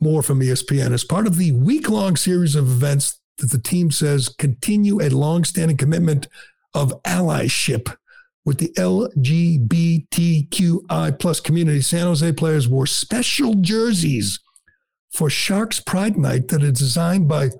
more 0.00 0.22
from 0.22 0.40
ESPN. 0.40 0.92
As 0.92 1.04
part 1.04 1.26
of 1.26 1.36
the 1.36 1.52
week 1.52 1.88
long 1.88 2.16
series 2.16 2.54
of 2.54 2.68
events 2.68 3.20
that 3.38 3.50
the 3.50 3.58
team 3.58 3.90
says 3.90 4.28
continue 4.28 5.00
a 5.00 5.08
long 5.08 5.44
standing 5.44 5.76
commitment 5.76 6.28
of 6.74 7.02
allyship 7.04 7.96
with 8.46 8.58
the 8.58 8.72
LGBTQI 8.78 10.08
plus 11.18 11.40
community, 11.40 11.82
San 11.82 12.06
Jose 12.06 12.32
players 12.32 12.68
wore 12.68 12.86
special 12.86 13.54
jerseys 13.56 14.38
for 15.12 15.28
Sharks 15.28 15.80
Pride 15.80 16.16
Night 16.16 16.46
that 16.48 16.62
are 16.62 16.70
designed 16.70 17.28
by 17.28 17.50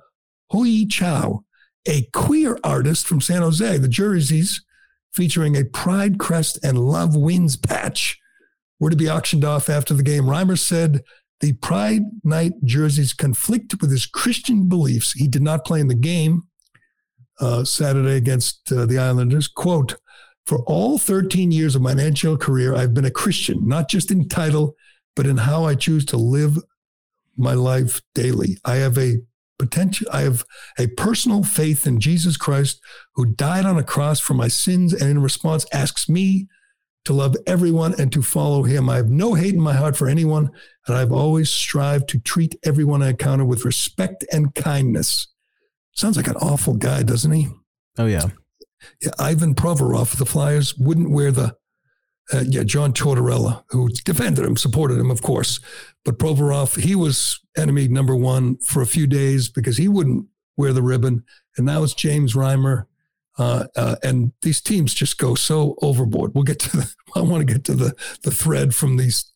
Hui 0.53 0.87
Chow, 0.87 1.45
a 1.89 2.05
queer 2.13 2.57
artist 2.63 3.09
from 3.09 3.21
San 3.21 3.43
Jose. 3.43 3.79
The 3.79 3.89
jerseys 3.89 4.65
featuring 5.13 5.57
a 5.57 5.65
pride 5.65 6.19
crest 6.21 6.59
and 6.63 6.79
love 6.79 7.17
wins 7.17 7.57
patch 7.57 8.17
were 8.79 8.91
to 8.91 8.97
be 8.97 9.11
auctioned 9.11 9.45
off 9.45 9.69
after 9.69 9.93
the 9.93 10.05
game. 10.05 10.25
Reimer 10.25 10.57
said 10.59 11.03
the 11.41 11.55
Pride 11.55 12.03
Night 12.23 12.53
jerseys 12.65 13.13
conflict 13.13 13.75
with 13.81 13.91
his 13.91 14.07
Christian 14.07 14.69
beliefs. 14.69 15.13
He 15.13 15.27
did 15.27 15.43
not 15.43 15.65
play 15.65 15.81
in 15.81 15.89
the 15.89 15.97
game 15.97 16.43
uh, 17.41 17.65
Saturday 17.65 18.17
against 18.17 18.71
uh, 18.71 18.87
the 18.87 18.99
Islanders. 18.99 19.49
Quote, 19.49 19.97
for 20.47 20.61
all 20.61 20.97
13 20.97 21.51
years 21.51 21.75
of 21.75 21.83
my 21.83 21.93
NHL 21.93 22.41
career, 22.41 22.75
I've 22.75 22.95
been 22.95 23.05
a 23.05 23.11
Christian, 23.11 23.67
not 23.67 23.89
just 23.89 24.11
in 24.11 24.29
title, 24.29 24.77
but 25.17 25.27
in 25.27 25.37
how 25.37 25.65
I 25.65 25.75
choose 25.75 26.05
to 26.07 26.17
live 26.17 26.59
my 27.37 27.55
life 27.55 28.01
daily. 28.15 28.59
I 28.65 28.77
have 28.77 28.97
a 28.97 29.17
potential, 29.59 30.07
I 30.13 30.21
have 30.23 30.45
a 30.79 30.87
personal 30.89 31.43
faith 31.43 31.87
in 31.87 31.99
Jesus 31.99 32.37
Christ 32.37 32.81
who 33.15 33.27
died 33.27 33.67
on 33.67 33.79
a 33.79 33.85
cross 33.85 34.21
for 34.21 34.35
my 34.35 34.49
sins 34.49 34.93
and 34.93 35.11
in 35.11 35.21
response 35.21 35.67
asks 35.73 36.09
me 36.09 36.47
to 37.07 37.13
love 37.13 37.37
everyone 37.47 37.99
and 38.01 38.13
to 38.13 38.23
follow 38.23 38.63
him. 38.63 38.89
I 38.89 38.97
have 38.97 39.09
no 39.09 39.35
hate 39.35 39.55
in 39.55 39.61
my 39.61 39.75
heart 39.75 39.97
for 39.97 40.09
anyone, 40.09 40.51
and 40.87 40.97
I've 40.97 41.13
always 41.13 41.51
strived 41.51 42.09
to 42.11 42.19
treat 42.19 42.57
everyone 42.65 43.03
I 43.03 43.11
encounter 43.11 43.45
with 43.45 43.65
respect 43.65 44.25
and 44.33 44.55
kindness. 44.55 45.29
Sounds 45.93 46.17
like 46.17 46.27
an 46.29 46.37
awful 46.37 46.75
guy, 46.75 47.03
doesn't 47.03 47.33
he? 47.33 47.49
Oh, 47.99 48.07
yeah. 48.07 48.29
Ivan 49.19 49.55
Provorov 49.55 50.17
the 50.17 50.27
Flyers 50.27 50.77
wouldn't 50.77 51.11
wear 51.11 51.33
the 51.33 51.57
uh, 52.33 52.43
yeah, 52.47 52.65
John 52.65 52.93
Tortorella, 52.93 53.63
who 53.71 53.89
defended 53.89 54.45
him, 54.45 54.57
supported 54.57 54.99
him, 54.99 55.11
of 55.11 55.23
course. 55.23 55.61
But 56.05 56.19
Provorov, 56.19 56.81
he 56.81 56.95
was 56.95 57.41
enemy 57.57 57.89
number 57.89 58.17
one 58.17 58.57
for 58.59 58.83
a 58.83 58.87
few 58.87 59.07
days 59.07 59.49
because 59.49 59.77
he 59.77 59.89
wouldn't 59.89 60.27
wear 60.57 60.73
the 60.73 60.83
ribbon. 60.83 61.25
And 61.57 61.67
now 61.67 61.83
it's 61.83 61.95
James 61.95 62.35
Reimer. 62.35 62.87
Uh, 63.39 63.67
uh, 63.77 63.97
and 64.03 64.33
these 64.41 64.63
teams 64.63 64.95
just 64.95 65.19
go 65.19 65.35
so 65.35 65.77
overboard. 65.83 66.35
We'll 66.35 66.45
get 66.45 66.59
to 66.61 66.77
the, 66.79 66.95
I 67.17 67.21
want 67.21 67.47
to 67.47 67.53
get 67.53 67.65
to 67.65 67.75
the, 67.75 67.95
the 68.23 68.31
thread 68.31 68.75
from 68.75 68.97
these, 68.97 69.31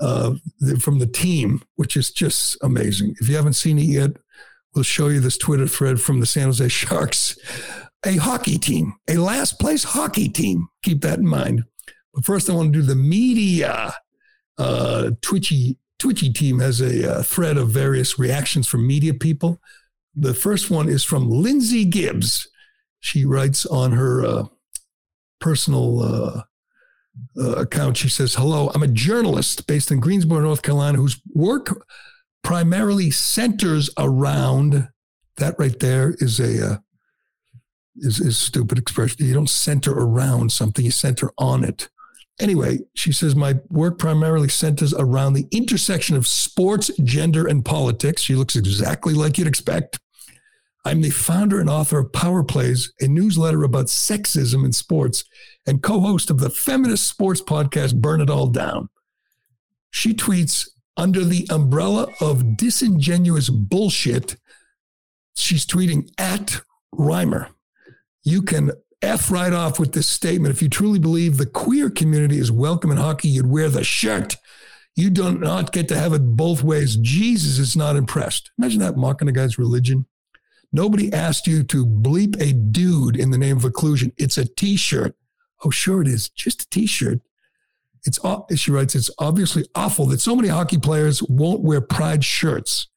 uh, 0.00 0.34
the, 0.60 0.78
from 0.78 0.98
the 0.98 1.06
team, 1.06 1.62
which 1.76 1.96
is 1.96 2.10
just 2.10 2.56
amazing. 2.62 3.16
If 3.20 3.28
you 3.28 3.36
haven't 3.36 3.54
seen 3.54 3.78
it 3.78 3.86
yet, 3.86 4.10
we'll 4.74 4.84
show 4.84 5.08
you 5.08 5.20
this 5.20 5.38
Twitter 5.38 5.66
thread 5.66 6.00
from 6.00 6.20
the 6.20 6.26
San 6.26 6.44
Jose 6.44 6.68
Sharks, 6.68 7.38
a 8.04 8.16
hockey 8.16 8.58
team, 8.58 8.94
a 9.08 9.16
last 9.16 9.58
place 9.58 9.84
hockey 9.84 10.28
team. 10.28 10.68
Keep 10.82 11.02
that 11.02 11.18
in 11.18 11.26
mind. 11.26 11.64
But 12.14 12.24
first, 12.24 12.48
I 12.48 12.54
want 12.54 12.72
to 12.72 12.80
do 12.80 12.86
the 12.86 12.94
media. 12.94 13.94
Uh, 14.58 15.10
Twitchy 15.22 15.78
Twitchy 15.98 16.32
team 16.32 16.58
has 16.58 16.80
a, 16.80 17.18
a 17.18 17.22
thread 17.22 17.56
of 17.56 17.70
various 17.70 18.18
reactions 18.18 18.66
from 18.66 18.86
media 18.86 19.14
people. 19.14 19.60
The 20.14 20.34
first 20.34 20.70
one 20.70 20.88
is 20.88 21.04
from 21.04 21.30
Lindsay 21.30 21.84
Gibbs. 21.84 22.48
She 23.00 23.24
writes 23.24 23.64
on 23.66 23.92
her 23.92 24.24
uh, 24.24 24.44
personal 25.40 26.00
uh, 26.00 26.42
uh, 27.38 27.52
account. 27.52 27.96
She 27.96 28.08
says, 28.08 28.34
"Hello, 28.34 28.70
I'm 28.74 28.82
a 28.82 28.88
journalist 28.88 29.66
based 29.66 29.90
in 29.90 30.00
Greensboro, 30.00 30.40
North 30.40 30.62
Carolina, 30.62 30.98
whose 30.98 31.20
work 31.34 31.84
primarily 32.42 33.10
centers 33.10 33.90
around 33.98 34.88
that. 35.36 35.54
Right 35.58 35.78
there 35.78 36.14
is 36.18 36.40
a 36.40 36.72
uh, 36.72 36.76
is 37.98 38.20
is 38.20 38.38
stupid 38.38 38.78
expression. 38.78 39.24
You 39.24 39.34
don't 39.34 39.50
center 39.50 39.92
around 39.92 40.52
something; 40.52 40.84
you 40.84 40.90
center 40.90 41.30
on 41.38 41.64
it. 41.64 41.88
Anyway, 42.38 42.80
she 42.94 43.12
says, 43.12 43.34
My 43.34 43.56
work 43.70 43.98
primarily 43.98 44.48
centers 44.48 44.92
around 44.92 45.32
the 45.32 45.46
intersection 45.50 46.16
of 46.16 46.26
sports, 46.26 46.90
gender, 47.02 47.46
and 47.46 47.64
politics. 47.64 48.22
She 48.22 48.34
looks 48.34 48.56
exactly 48.56 49.14
like 49.14 49.38
you'd 49.38 49.46
expect. 49.46 49.98
I'm 50.84 51.00
the 51.00 51.10
founder 51.10 51.60
and 51.60 51.68
author 51.68 51.98
of 51.98 52.12
Power 52.12 52.44
Plays, 52.44 52.92
a 53.00 53.08
newsletter 53.08 53.64
about 53.64 53.86
sexism 53.86 54.64
in 54.64 54.72
sports, 54.72 55.24
and 55.66 55.82
co 55.82 56.00
host 56.00 56.30
of 56.30 56.38
the 56.38 56.50
feminist 56.50 57.08
sports 57.08 57.40
podcast, 57.40 58.00
Burn 58.00 58.20
It 58.20 58.30
All 58.30 58.46
Down. 58.48 58.90
She 59.90 60.12
tweets 60.12 60.68
under 60.96 61.24
the 61.24 61.46
umbrella 61.50 62.08
of 62.20 62.56
disingenuous 62.56 63.48
bullshit. 63.48 64.36
She's 65.34 65.66
tweeting 65.66 66.10
at 66.18 66.60
Reimer. 66.94 67.48
You 68.26 68.42
can 68.42 68.72
F 69.02 69.30
right 69.30 69.52
off 69.52 69.78
with 69.78 69.92
this 69.92 70.08
statement. 70.08 70.52
If 70.52 70.60
you 70.60 70.68
truly 70.68 70.98
believe 70.98 71.36
the 71.36 71.46
queer 71.46 71.88
community 71.88 72.38
is 72.38 72.50
welcome 72.50 72.90
in 72.90 72.96
hockey, 72.96 73.28
you'd 73.28 73.46
wear 73.46 73.68
the 73.68 73.84
shirt. 73.84 74.36
You 74.96 75.10
do 75.10 75.38
not 75.38 75.70
get 75.70 75.86
to 75.88 75.96
have 75.96 76.12
it 76.12 76.34
both 76.34 76.64
ways. 76.64 76.96
Jesus 76.96 77.60
is 77.60 77.76
not 77.76 77.94
impressed. 77.94 78.50
Imagine 78.58 78.80
that 78.80 78.96
mocking 78.96 79.28
a 79.28 79.32
guy's 79.32 79.58
religion. 79.58 80.06
Nobody 80.72 81.12
asked 81.12 81.46
you 81.46 81.62
to 81.62 81.86
bleep 81.86 82.40
a 82.40 82.52
dude 82.52 83.16
in 83.16 83.30
the 83.30 83.38
name 83.38 83.58
of 83.58 83.64
inclusion. 83.64 84.12
It's 84.16 84.36
a 84.36 84.44
t 84.44 84.76
shirt. 84.76 85.14
Oh, 85.64 85.70
sure 85.70 86.02
it 86.02 86.08
is. 86.08 86.28
Just 86.28 86.62
a 86.62 86.68
t 86.68 86.86
shirt. 86.86 87.20
It's, 88.04 88.18
she 88.60 88.72
writes, 88.72 88.96
it's 88.96 89.10
obviously 89.20 89.66
awful 89.76 90.06
that 90.06 90.20
so 90.20 90.34
many 90.34 90.48
hockey 90.48 90.78
players 90.78 91.22
won't 91.22 91.60
wear 91.60 91.80
pride 91.80 92.24
shirts. 92.24 92.88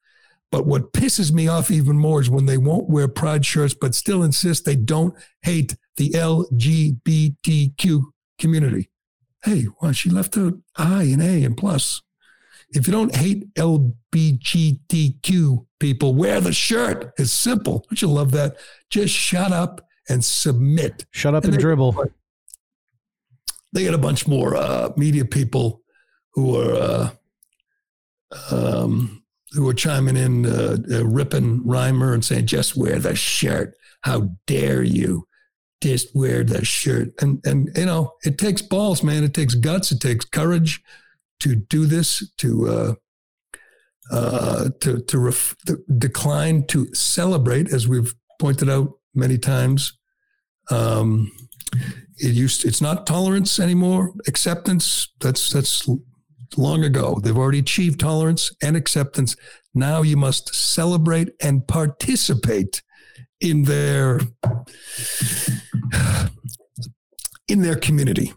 But 0.50 0.66
what 0.66 0.92
pisses 0.92 1.32
me 1.32 1.46
off 1.48 1.70
even 1.70 1.96
more 1.96 2.20
is 2.20 2.28
when 2.28 2.46
they 2.46 2.58
won't 2.58 2.88
wear 2.88 3.06
pride 3.06 3.46
shirts, 3.46 3.74
but 3.74 3.94
still 3.94 4.24
insist 4.24 4.64
they 4.64 4.74
don't 4.76 5.14
hate 5.42 5.76
the 5.96 6.10
LGBTQ 6.10 8.02
community. 8.38 8.90
Hey, 9.44 9.66
well, 9.80 9.92
she 9.92 10.10
left 10.10 10.36
out 10.36 10.54
I 10.76 11.04
and 11.04 11.22
A 11.22 11.44
and 11.44 11.56
plus. 11.56 12.02
If 12.72 12.86
you 12.86 12.92
don't 12.92 13.14
hate 13.14 13.52
LGBTQ 13.54 13.96
people, 15.78 16.14
wear 16.14 16.40
the 16.40 16.52
shirt. 16.52 17.12
It's 17.18 17.32
simple. 17.32 17.84
Don't 17.88 18.02
you 18.02 18.08
love 18.08 18.32
that? 18.32 18.56
Just 18.90 19.14
shut 19.14 19.52
up 19.52 19.80
and 20.08 20.24
submit. 20.24 21.06
Shut 21.10 21.34
up 21.34 21.44
and, 21.44 21.54
and 21.54 21.60
dribble. 21.60 22.06
They 23.72 23.84
got 23.84 23.94
a 23.94 23.98
bunch 23.98 24.26
more 24.26 24.56
uh, 24.56 24.90
media 24.96 25.24
people 25.24 25.82
who 26.34 26.60
are 26.60 26.74
uh, 26.74 27.10
um, 28.50 29.22
who 29.52 29.68
are 29.68 29.74
chiming 29.74 30.16
in, 30.16 30.46
uh, 30.46 30.76
uh, 30.90 31.04
ripping 31.04 31.62
Reimer 31.64 32.14
and 32.14 32.24
saying, 32.24 32.46
"Just 32.46 32.76
wear 32.76 32.98
the 32.98 33.14
shirt. 33.14 33.74
How 34.02 34.30
dare 34.46 34.82
you? 34.82 35.26
Just 35.82 36.14
wear 36.14 36.44
the 36.44 36.64
shirt." 36.64 37.12
And 37.20 37.40
and 37.44 37.70
you 37.76 37.86
know, 37.86 38.14
it 38.24 38.38
takes 38.38 38.62
balls, 38.62 39.02
man. 39.02 39.24
It 39.24 39.34
takes 39.34 39.54
guts. 39.54 39.92
It 39.92 40.00
takes 40.00 40.24
courage 40.24 40.82
to 41.40 41.54
do 41.56 41.86
this. 41.86 42.28
To 42.38 42.68
uh, 42.68 42.94
uh, 44.10 44.70
to 44.80 45.00
to, 45.00 45.18
ref- 45.18 45.56
to 45.66 45.82
decline 45.98 46.66
to 46.66 46.92
celebrate, 46.94 47.72
as 47.72 47.86
we've 47.86 48.14
pointed 48.38 48.68
out 48.68 48.98
many 49.14 49.38
times. 49.38 49.96
Um, 50.70 51.30
it 52.18 52.34
used 52.34 52.64
it's 52.64 52.80
not 52.80 53.06
tolerance 53.06 53.58
anymore. 53.58 54.12
Acceptance. 54.26 55.08
That's 55.20 55.50
that's 55.50 55.88
long 56.56 56.84
ago. 56.84 57.20
They've 57.22 57.36
already 57.36 57.60
achieved 57.60 58.00
tolerance 58.00 58.52
and 58.62 58.76
acceptance. 58.76 59.36
Now 59.74 60.02
you 60.02 60.16
must 60.16 60.54
celebrate 60.54 61.30
and 61.40 61.66
participate 61.66 62.82
in 63.40 63.64
their 63.64 64.20
in 67.48 67.62
their 67.62 67.76
community. 67.76 68.32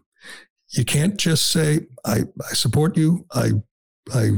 You 0.69 0.85
can't 0.85 1.17
just 1.17 1.51
say, 1.51 1.81
I, 2.03 2.21
I 2.49 2.53
support 2.53 2.97
you. 2.97 3.25
I, 3.31 3.51
I, 4.11 4.31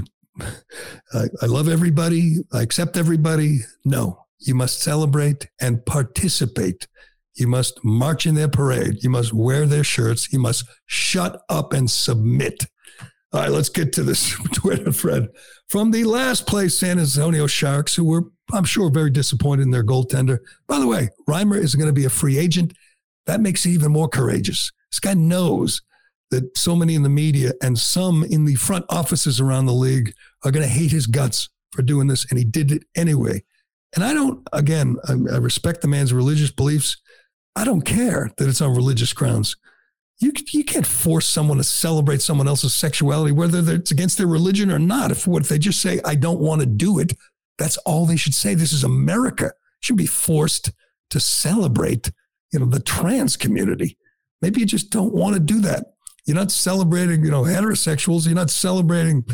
I, 1.13 1.45
love 1.45 1.69
everybody. 1.69 2.39
I 2.51 2.61
accept 2.61 2.97
everybody. 2.97 3.59
No, 3.86 4.26
you 4.39 4.53
must 4.53 4.82
celebrate 4.82 5.47
and 5.61 5.86
participate. 5.86 6.88
You 7.36 7.47
must 7.47 7.84
march 7.86 8.26
in 8.26 8.36
their 8.36 8.49
parade. 8.49 9.01
You 9.01 9.09
must 9.09 9.34
wear 9.34 9.65
their 9.65 9.84
shirts. 9.84 10.32
You 10.34 10.39
must 10.39 10.65
shut 10.86 11.41
up 11.49 11.71
and 11.71 11.89
submit. 11.89 12.65
All 13.36 13.42
right, 13.42 13.52
let's 13.52 13.68
get 13.68 13.92
to 13.94 14.04
this 14.04 14.30
Twitter 14.54 14.94
thread 14.94 15.28
from 15.68 15.92
the 15.92 16.06
last 16.06 16.48
place 16.48 16.80
San 16.80 17.00
Antonio 17.00 17.48
Sharks, 17.48 17.94
who 17.94 18.06
were, 18.06 18.32
I'm 18.54 18.64
sure, 18.64 18.90
very 18.90 19.10
disappointed 19.10 19.64
in 19.64 19.72
their 19.72 19.84
goaltender. 19.84 20.38
By 20.68 20.80
the 20.80 20.88
way, 20.88 21.10
Reimer 21.28 21.58
is 21.62 21.76
going 21.76 21.90
to 21.90 21.94
be 21.94 22.06
a 22.06 22.10
free 22.10 22.38
agent. 22.38 22.72
That 23.26 23.42
makes 23.42 23.66
it 23.66 23.72
even 23.72 23.92
more 23.92 24.08
courageous. 24.08 24.72
This 24.90 25.02
guy 25.02 25.16
knows 25.16 25.82
that 26.32 26.58
so 26.58 26.78
many 26.78 26.96
in 26.96 27.04
the 27.04 27.10
media 27.10 27.52
and 27.62 27.78
some 27.78 28.24
in 28.24 28.46
the 28.46 28.56
front 28.56 28.86
offices 28.88 29.42
around 29.42 29.66
the 29.66 29.74
league 29.74 30.14
are 30.46 30.52
going 30.52 30.66
to 30.66 30.74
hate 30.74 30.92
his 30.92 31.06
guts 31.06 31.50
for 31.74 31.82
doing 31.82 32.08
this, 32.08 32.26
and 32.30 32.40
he 32.40 32.46
did 32.46 32.72
it 32.72 32.84
anyway. 32.96 33.44
And 33.96 34.06
I 34.06 34.14
don't, 34.14 34.48
again, 34.54 34.96
I, 35.10 35.12
I 35.34 35.38
respect 35.40 35.82
the 35.82 35.90
man's 35.90 36.14
religious 36.14 36.52
beliefs. 36.52 36.96
I 37.54 37.66
don't 37.66 37.82
care 37.82 38.32
that 38.38 38.48
it's 38.48 38.62
on 38.62 38.74
religious 38.74 39.12
grounds. 39.12 39.58
You, 40.20 40.32
you 40.53 40.63
can't 40.63 40.88
force 40.88 41.28
someone 41.28 41.57
to 41.57 41.63
celebrate 41.63 42.22
someone 42.22 42.47
else's 42.47 42.74
sexuality, 42.74 43.34
whether 43.34 43.59
it's 43.74 43.91
against 43.91 44.18
their 44.18 44.28
religion 44.28 44.72
or 44.72 44.80
not. 44.80 45.11
If 45.11 45.28
what 45.28 45.43
if 45.43 45.49
they 45.49 45.59
just 45.59 45.82
say, 45.82 45.99
I 46.05 46.16
don't 46.16 46.39
want 46.39 46.61
to 46.61 46.66
do 46.66 46.99
it, 46.99 47.13
that's 47.57 47.78
all 47.78 48.05
they 48.05 48.16
should 48.16 48.34
say. 48.34 48.53
This 48.53 48.74
is 48.74 48.84
America. 48.84 49.51
Should 49.82 49.97
be 49.97 50.07
forced 50.07 50.72
to 51.09 51.20
celebrate, 51.20 52.11
you 52.51 52.59
know, 52.59 52.66
the 52.66 52.80
trans 52.80 53.36
community. 53.38 53.97
Maybe 54.41 54.61
you 54.61 54.66
just 54.66 54.89
don't 54.89 55.13
want 55.13 55.36
to 55.36 55.39
do 55.39 55.59
that. 55.61 55.93
You're 56.26 56.36
not 56.36 56.51
celebrating, 56.51 57.24
you 57.24 57.32
know, 57.32 57.43
heterosexuals. 57.43 58.26
You're 58.26 58.36
not 58.36 58.49
celebrating 58.49 59.26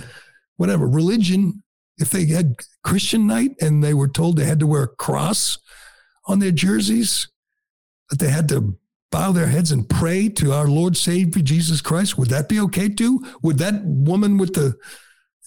whatever 0.58 0.88
religion. 0.88 1.64
If 1.98 2.10
they 2.10 2.26
had 2.26 2.56
Christian 2.84 3.28
night 3.28 3.52
and 3.62 3.84
they 3.84 3.94
were 3.94 4.08
told 4.08 4.36
they 4.36 4.46
had 4.46 4.60
to 4.60 4.68
wear 4.68 4.84
a 4.84 4.88
cross 4.88 5.58
on 6.26 6.40
their 6.40 6.52
jerseys, 6.52 7.28
that 8.10 8.20
they 8.20 8.30
had 8.30 8.50
to 8.50 8.78
bow 9.12 9.32
their 9.32 9.48
heads 9.48 9.72
and 9.72 9.90
pray 9.90 10.30
to 10.30 10.54
our 10.54 10.68
Lord 10.68 10.96
Savior 10.96 11.44
Jesus 11.44 11.82
Christ, 11.82 12.18
would 12.18 12.30
that 12.30 12.50
be 12.50 12.60
okay 12.62 12.90
too? 12.90 13.24
Would 13.42 13.58
that 13.58 13.84
woman 13.84 14.38
with 14.38 14.54
the, 14.54 14.76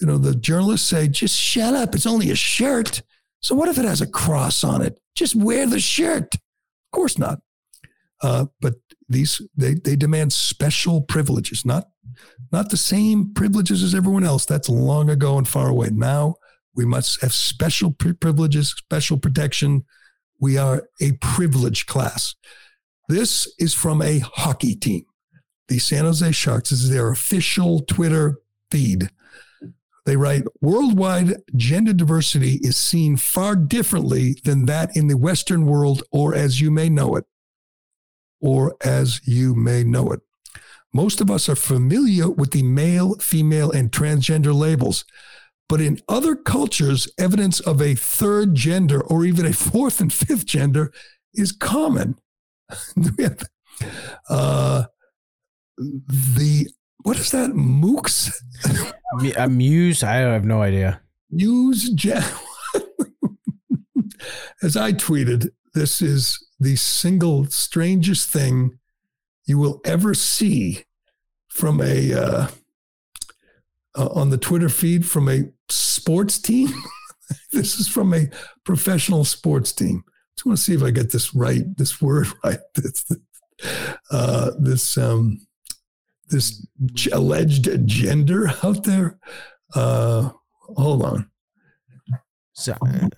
you 0.00 0.06
know, 0.06 0.18
the 0.18 0.34
journalist 0.34 0.86
say, 0.86 1.08
just 1.08 1.36
shut 1.36 1.74
up, 1.74 1.94
it's 1.94 2.06
only 2.06 2.30
a 2.30 2.36
shirt. 2.36 3.02
So 3.40 3.54
what 3.54 3.68
if 3.68 3.78
it 3.78 3.84
has 3.84 4.00
a 4.00 4.06
cross 4.06 4.64
on 4.64 4.82
it? 4.82 5.00
Just 5.14 5.34
wear 5.34 5.66
the 5.66 5.80
shirt. 5.80 6.34
Of 6.34 6.90
course 6.92 7.18
not. 7.18 7.40
Uh, 8.22 8.46
but 8.60 8.74
these 9.08 9.42
they 9.56 9.74
they 9.74 9.96
demand 9.96 10.32
special 10.32 11.02
privileges, 11.02 11.64
not 11.66 11.88
not 12.52 12.70
the 12.70 12.76
same 12.76 13.34
privileges 13.34 13.82
as 13.82 13.94
everyone 13.94 14.24
else. 14.24 14.46
That's 14.46 14.68
long 14.68 15.10
ago 15.10 15.36
and 15.36 15.46
far 15.46 15.68
away. 15.68 15.90
Now 15.92 16.36
we 16.74 16.84
must 16.86 17.20
have 17.20 17.34
special 17.34 17.92
privileges, 17.92 18.70
special 18.70 19.18
protection. 19.18 19.84
We 20.40 20.56
are 20.56 20.88
a 21.00 21.12
privileged 21.20 21.86
class. 21.86 22.34
This 23.08 23.52
is 23.58 23.74
from 23.74 24.00
a 24.00 24.20
hockey 24.20 24.74
team. 24.74 25.04
The 25.68 25.78
San 25.78 26.04
Jose 26.04 26.32
Sharks. 26.32 26.72
Is 26.72 26.90
their 26.90 27.10
official 27.10 27.80
Twitter 27.80 28.38
feed. 28.70 29.10
They 30.06 30.16
write 30.16 30.44
worldwide 30.60 31.36
gender 31.56 31.94
diversity 31.94 32.58
is 32.62 32.76
seen 32.76 33.16
far 33.16 33.56
differently 33.56 34.36
than 34.44 34.66
that 34.66 34.94
in 34.96 35.08
the 35.08 35.16
Western 35.16 35.64
world, 35.64 36.02
or 36.10 36.34
as 36.34 36.60
you 36.60 36.70
may 36.70 36.88
know 36.88 37.16
it. 37.16 37.24
Or 38.40 38.76
as 38.84 39.20
you 39.26 39.54
may 39.54 39.82
know 39.84 40.12
it. 40.12 40.20
Most 40.92 41.20
of 41.20 41.30
us 41.30 41.48
are 41.48 41.56
familiar 41.56 42.30
with 42.30 42.52
the 42.52 42.62
male, 42.62 43.14
female, 43.16 43.70
and 43.70 43.90
transgender 43.90 44.54
labels. 44.54 45.04
But 45.68 45.80
in 45.80 46.00
other 46.08 46.36
cultures, 46.36 47.08
evidence 47.18 47.60
of 47.60 47.80
a 47.80 47.94
third 47.94 48.54
gender 48.54 49.02
or 49.02 49.24
even 49.24 49.46
a 49.46 49.52
fourth 49.52 50.00
and 50.00 50.12
fifth 50.12 50.44
gender 50.44 50.92
is 51.32 51.52
common. 51.52 52.16
uh, 54.28 54.84
the 55.76 56.68
what 57.02 57.18
is 57.18 57.30
that? 57.32 57.50
Mooks? 57.50 58.32
A 59.36 59.48
Muse? 59.48 60.02
I 60.02 60.14
have 60.16 60.44
no 60.44 60.62
idea. 60.62 61.00
Muse. 61.30 61.90
As 64.62 64.76
I 64.76 64.92
tweeted, 64.92 65.50
this 65.74 66.00
is 66.00 66.38
the 66.58 66.76
single 66.76 67.44
strangest 67.46 68.30
thing 68.30 68.78
you 69.46 69.58
will 69.58 69.80
ever 69.84 70.14
see 70.14 70.84
from 71.48 71.80
a 71.82 72.14
uh, 72.14 72.48
uh, 73.96 74.08
on 74.14 74.30
the 74.30 74.38
Twitter 74.38 74.68
feed 74.68 75.06
from 75.06 75.28
a 75.28 75.44
sports 75.68 76.38
team. 76.38 76.68
this 77.52 77.78
is 77.78 77.86
from 77.86 78.14
a 78.14 78.28
professional 78.64 79.24
sports 79.24 79.72
team. 79.72 80.04
I 80.34 80.36
just 80.36 80.46
want 80.46 80.58
to 80.58 80.64
see 80.64 80.74
if 80.74 80.82
I 80.82 80.90
get 80.90 81.12
this 81.12 81.34
right, 81.34 81.64
this 81.76 82.02
word 82.02 82.26
right. 82.44 82.58
This, 82.74 83.04
uh, 84.10 84.50
this 84.58 84.98
um, 84.98 85.46
this 86.28 86.66
alleged 87.12 87.86
gender 87.86 88.50
out 88.62 88.84
there. 88.84 89.18
Uh, 89.74 90.30
hold 90.76 91.04
on. 91.04 91.30
So, 92.52 92.72
uh, 92.72 93.08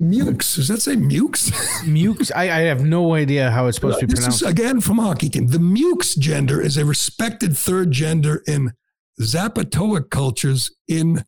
Mukes. 0.00 0.56
Does 0.56 0.68
that 0.68 0.82
say 0.82 0.96
Mukes? 0.96 1.50
Mukes. 1.84 2.30
I, 2.34 2.44
I, 2.44 2.60
have 2.62 2.82
no 2.82 3.14
idea 3.14 3.50
how 3.50 3.66
it's 3.66 3.76
supposed 3.76 4.00
to 4.00 4.06
be 4.06 4.14
pronounced. 4.14 4.40
This 4.40 4.48
is 4.48 4.48
again 4.48 4.80
from 4.80 4.98
hockey 4.98 5.28
team. 5.28 5.48
The 5.48 5.58
Mukes 5.58 6.18
gender 6.18 6.60
is 6.60 6.76
a 6.76 6.84
respected 6.84 7.56
third 7.56 7.90
gender 7.90 8.42
in 8.46 8.72
Zapatoic 9.20 10.10
cultures 10.10 10.70
in 10.88 11.24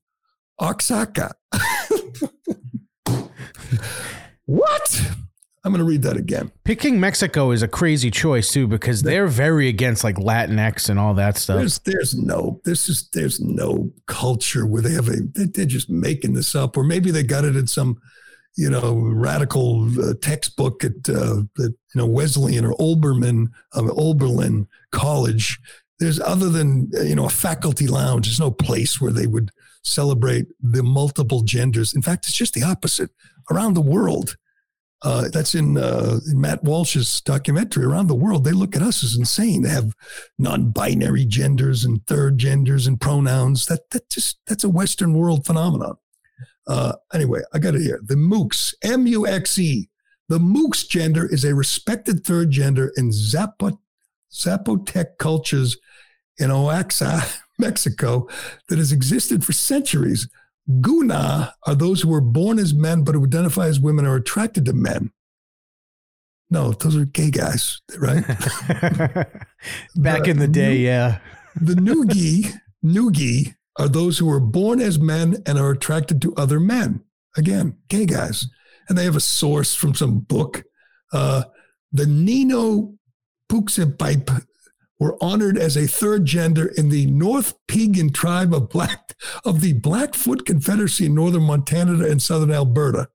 Oaxaca. 0.61 1.35
what? 4.53 5.01
I'm 5.65 5.71
going 5.71 5.79
to 5.79 5.89
read 5.89 6.03
that 6.03 6.17
again. 6.17 6.51
Picking 6.65 6.99
Mexico 6.99 7.53
is 7.53 7.63
a 7.63 7.69
crazy 7.69 8.11
choice 8.11 8.53
too 8.53 8.67
because 8.67 9.03
they're 9.03 9.29
very 9.29 9.69
against 9.69 10.03
like 10.03 10.17
Latinx 10.17 10.89
and 10.89 10.99
all 10.99 11.15
that 11.15 11.37
stuff. 11.37 11.59
There's, 11.59 11.79
there's 11.81 12.15
no, 12.17 12.61
this 12.65 12.89
is, 12.89 13.09
there's 13.13 13.41
no 13.41 13.93
culture 14.07 14.67
where 14.67 14.83
they 14.83 14.93
have 14.93 15.09
a, 15.09 15.19
they're 15.35 15.65
just 15.65 15.89
making 15.89 16.33
this 16.33 16.57
up, 16.57 16.77
or 16.77 16.83
maybe 16.83 17.13
they 17.13 17.23
got 17.23 17.45
it 17.45 17.55
in 17.55 17.69
some, 17.69 17.97
you 18.57 18.69
know, 18.69 18.97
radical 18.97 19.89
uh, 20.03 20.15
textbook 20.21 20.83
at, 20.85 21.09
uh, 21.09 21.43
at, 21.59 21.71
you 21.71 21.95
know, 21.95 22.07
Wesleyan 22.07 22.65
or 22.65 22.75
Obermann, 22.79 23.47
um, 23.75 23.91
Oberlin 23.97 24.67
College. 24.91 25.61
There's 26.01 26.19
other 26.19 26.49
than, 26.49 26.91
you 27.05 27.15
know, 27.15 27.27
a 27.27 27.31
faculty 27.31 27.87
lounge. 27.87 28.27
There's 28.27 28.41
no 28.41 28.51
place 28.51 29.01
where 29.01 29.13
they 29.13 29.29
would 29.29 29.53
celebrate 29.85 30.47
the 30.61 30.83
multiple 30.83 31.43
genders. 31.43 31.95
In 31.95 32.03
fact, 32.03 32.27
it's 32.27 32.37
just 32.37 32.55
the 32.55 32.65
opposite 32.65 33.11
around 33.51 33.75
the 33.75 33.81
world 33.81 34.37
uh, 35.05 35.29
that's 35.33 35.55
in, 35.55 35.77
uh, 35.77 36.21
in, 36.31 36.41
Matt 36.41 36.63
Walsh's 36.63 37.21
documentary. 37.21 37.85
Around 37.85 38.07
the 38.07 38.15
world, 38.15 38.45
they 38.45 38.53
look 38.53 38.77
at 38.77 38.83
us 38.83 39.03
as 39.03 39.17
insane. 39.17 39.63
They 39.63 39.71
have 39.71 39.95
non-binary 40.39 41.25
genders 41.25 41.85
and 41.85 42.07
third 42.07 42.39
genders 42.39 42.87
and 42.87 43.01
pronouns. 43.01 43.67
That 43.67 43.91
that 43.91 44.09
just 44.11 44.39
that's 44.47 44.65
a 44.65 44.69
Western 44.69 45.15
world 45.15 45.45
phenomenon. 45.45 45.97
Uh, 46.67 46.93
anyway, 47.13 47.41
I 47.53 47.59
got 47.59 47.75
it 47.75 47.83
here. 47.83 48.01
The 48.03 48.17
Muxe, 48.17 48.75
M-U-X-E. 48.83 49.89
The 50.29 50.39
Muxe 50.39 50.85
gender 50.85 51.27
is 51.27 51.45
a 51.45 51.55
respected 51.55 52.25
third 52.25 52.51
gender 52.51 52.93
in 52.97 53.11
Zapot- 53.11 53.79
Zapotec 54.33 55.19
cultures 55.19 55.77
in 56.39 56.51
Oaxaca, 56.51 57.27
Mexico, 57.59 58.29
that 58.69 58.79
has 58.79 58.93
existed 58.93 59.45
for 59.45 59.53
centuries. 59.53 60.29
Guna 60.81 61.55
are 61.67 61.75
those 61.75 62.03
who 62.03 62.13
are 62.15 62.21
born 62.21 62.59
as 62.59 62.73
men 62.73 63.03
but 63.03 63.15
who 63.15 63.25
identify 63.25 63.67
as 63.67 63.81
women 63.81 64.07
are 64.07 64.17
attracted 64.17 64.65
to 64.67 64.73
men. 64.73 65.11
No, 66.51 66.73
those 66.73 66.97
are 66.97 67.07
gay 67.07 67.31
guys, 67.31 67.81
right? 67.97 68.27
Back 69.97 70.25
the, 70.25 70.31
in 70.31 70.39
the 70.39 70.49
day, 70.49 70.77
yeah. 70.77 71.19
the 71.57 71.73
Nugi, 71.75 72.53
Nugi 72.85 73.55
are 73.79 73.89
those 73.89 74.19
who 74.19 74.31
are 74.31 74.41
born 74.41 74.81
as 74.81 74.99
men 74.99 75.43
and 75.47 75.59
are 75.59 75.71
attracted 75.71 76.21
to 76.23 76.35
other 76.37 76.61
men. 76.61 77.03
Again, 77.37 77.79
gay 77.89 78.05
guys. 78.05 78.47
And 78.89 78.99
they 78.99 79.05
have 79.05 79.17
a 79.17 79.21
source 79.21 79.75
from 79.75 79.95
some 79.95 80.21
book. 80.21 80.65
Uh, 81.13 81.45
the 81.91 82.07
Nino 82.07 82.95
Puxepipe 83.49 84.45
were 85.03 85.19
honored 85.21 85.59
as 85.59 85.77
a 85.77 85.89
third 85.89 86.25
gender 86.25 86.67
in 86.77 86.89
the 86.89 87.07
North 87.07 87.55
Piegan 87.67 88.15
tribe 88.15 88.55
of 88.55 88.69
Black 88.69 89.17
of 89.45 89.61
the 89.61 89.73
Blackfoot 89.73 90.47
Confederacy 90.47 91.07
in 91.07 91.15
northern 91.17 91.43
Montana 91.43 92.07
and 92.07 92.23
southern 92.23 92.53
Alberta. 92.53 93.09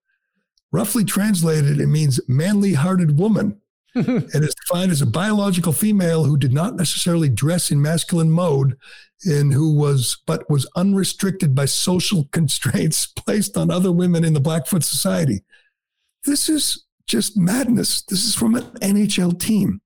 Roughly 0.74 1.06
translated, 1.06 1.80
it 1.80 1.88
means 1.88 2.20
manly-hearted 2.28 3.18
woman. 3.18 3.62
and 3.96 4.44
is 4.44 4.54
defined 4.54 4.92
as 4.92 5.02
a 5.02 5.08
biological 5.08 5.72
female 5.72 6.26
who 6.26 6.38
did 6.38 6.54
not 6.54 6.76
necessarily 6.76 7.30
dress 7.30 7.72
in 7.72 7.82
masculine 7.82 8.30
mode 8.30 8.78
and 9.26 9.52
who 9.52 9.74
was 9.74 10.22
but 10.28 10.48
was 10.52 10.70
unrestricted 10.76 11.56
by 11.56 11.66
social 11.66 12.26
constraints 12.32 13.08
placed 13.08 13.58
on 13.58 13.72
other 13.72 13.92
women 13.92 14.24
in 14.26 14.34
the 14.34 14.42
Blackfoot 14.42 14.84
society. 14.84 15.42
This 16.26 16.48
is 16.48 16.86
just 17.08 17.38
madness. 17.38 18.04
This 18.04 18.26
is 18.26 18.36
from 18.36 18.56
an 18.56 18.66
NHL 18.82 19.40
team. 19.40 19.82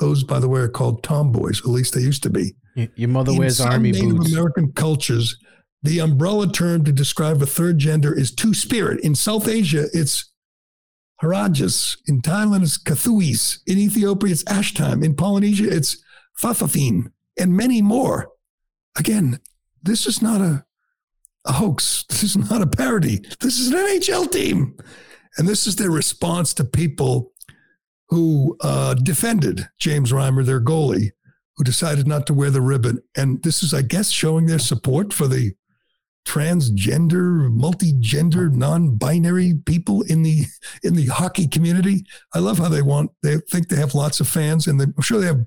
Those, 0.00 0.24
by 0.24 0.40
the 0.40 0.48
way, 0.48 0.60
are 0.60 0.68
called 0.68 1.02
tomboys. 1.02 1.60
At 1.60 1.66
least 1.66 1.94
they 1.94 2.00
used 2.00 2.22
to 2.24 2.30
be. 2.30 2.54
Your 2.96 3.08
mother 3.10 3.32
In 3.32 3.38
wears 3.38 3.60
army 3.60 3.92
Native 3.92 4.16
boots. 4.16 4.32
American 4.32 4.72
cultures, 4.72 5.36
the 5.82 5.98
umbrella 6.00 6.50
term 6.50 6.84
to 6.84 6.92
describe 6.92 7.42
a 7.42 7.46
third 7.46 7.78
gender 7.78 8.16
is 8.16 8.34
two 8.34 8.54
spirit. 8.54 9.00
In 9.00 9.14
South 9.14 9.46
Asia, 9.46 9.86
it's 9.92 10.32
Harajas. 11.22 11.98
In 12.06 12.22
Thailand, 12.22 12.62
it's 12.62 12.78
Kathuis. 12.78 13.58
In 13.66 13.78
Ethiopia, 13.78 14.32
it's 14.32 14.44
Ashtam. 14.44 15.04
In 15.04 15.14
Polynesia, 15.14 15.70
it's 15.70 16.02
Fafafin, 16.40 17.12
and 17.38 17.54
many 17.54 17.82
more. 17.82 18.30
Again, 18.96 19.38
this 19.82 20.06
is 20.06 20.22
not 20.22 20.40
a, 20.40 20.64
a 21.44 21.52
hoax. 21.52 22.04
This 22.08 22.22
is 22.22 22.50
not 22.50 22.62
a 22.62 22.66
parody. 22.66 23.20
This 23.40 23.58
is 23.58 23.68
an 23.68 23.78
NHL 23.78 24.30
team. 24.30 24.76
And 25.38 25.48
this 25.48 25.66
is 25.66 25.76
their 25.76 25.90
response 25.90 26.52
to 26.54 26.64
people 26.64 27.29
who 28.10 28.56
uh, 28.60 28.94
defended 28.94 29.68
James 29.78 30.12
Reimer, 30.12 30.44
their 30.44 30.60
goalie, 30.60 31.10
who 31.56 31.64
decided 31.64 32.06
not 32.06 32.26
to 32.26 32.34
wear 32.34 32.50
the 32.50 32.60
ribbon. 32.60 33.00
And 33.16 33.42
this 33.42 33.62
is, 33.62 33.72
I 33.72 33.82
guess, 33.82 34.10
showing 34.10 34.46
their 34.46 34.58
support 34.58 35.12
for 35.12 35.26
the 35.26 35.54
transgender, 36.26 37.50
multi-gender, 37.50 38.50
non-binary 38.50 39.54
people 39.64 40.02
in 40.02 40.22
the 40.22 40.44
in 40.82 40.94
the 40.94 41.06
hockey 41.06 41.48
community. 41.48 42.04
I 42.34 42.40
love 42.40 42.58
how 42.58 42.68
they 42.68 42.82
want. 42.82 43.10
They 43.22 43.38
think 43.50 43.68
they 43.68 43.76
have 43.76 43.94
lots 43.94 44.20
of 44.20 44.28
fans, 44.28 44.66
and 44.66 44.78
they, 44.78 44.84
I'm 44.84 45.02
sure 45.02 45.20
they 45.20 45.26
have 45.26 45.46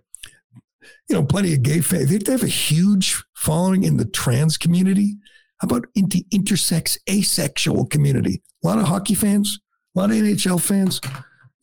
you 1.09 1.15
know, 1.15 1.23
plenty 1.23 1.53
of 1.53 1.61
gay 1.61 1.81
fans. 1.81 2.09
They 2.09 2.31
have 2.31 2.43
a 2.43 2.47
huge 2.47 3.21
following 3.35 3.83
in 3.83 3.97
the 3.97 4.05
trans 4.05 4.57
community. 4.57 5.17
How 5.59 5.67
about 5.67 5.85
in 5.95 6.09
the 6.09 6.25
intersex, 6.33 6.97
asexual 7.09 7.85
community? 7.87 8.41
A 8.63 8.67
lot 8.67 8.79
of 8.79 8.85
hockey 8.85 9.15
fans, 9.15 9.59
a 9.95 9.99
lot 9.99 10.11
of 10.11 10.17
NHL 10.17 10.61
fans. 10.61 10.99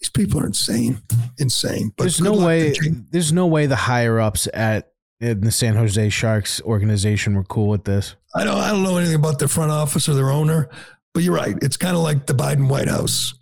These 0.01 0.11
people 0.11 0.41
are 0.41 0.47
insane, 0.47 1.03
insane. 1.39 1.93
But 1.97 2.05
there's 2.05 2.21
no 2.21 2.33
way. 2.33 2.75
There's 3.11 3.33
no 3.33 3.47
way 3.47 3.67
the 3.67 3.77
higher 3.77 4.19
ups 4.19 4.49
at 4.55 4.93
the 5.21 5.51
San 5.51 5.77
Jose 5.77 6.09
Sharks 6.09 6.63
organization 6.63 7.35
were 7.35 7.45
cool 7.45 7.69
with 7.69 7.85
this. 7.85 8.17
I 8.35 8.45
don't. 8.45 8.57
I 8.57 8.71
don't 8.71 8.83
know 8.83 8.97
anything 8.97 9.17
about 9.17 9.39
their 9.39 9.49
front 9.49 9.71
office 9.71 10.09
or 10.09 10.15
their 10.15 10.31
owner, 10.31 10.71
but 11.13 11.23
you're 11.23 11.35
right. 11.35 11.57
It's 11.61 11.77
kind 11.77 11.97
of 11.97 12.03
like 12.03 12.27
the 12.27 12.33
Biden 12.33 12.69
White 12.69 12.89
House. 12.89 13.35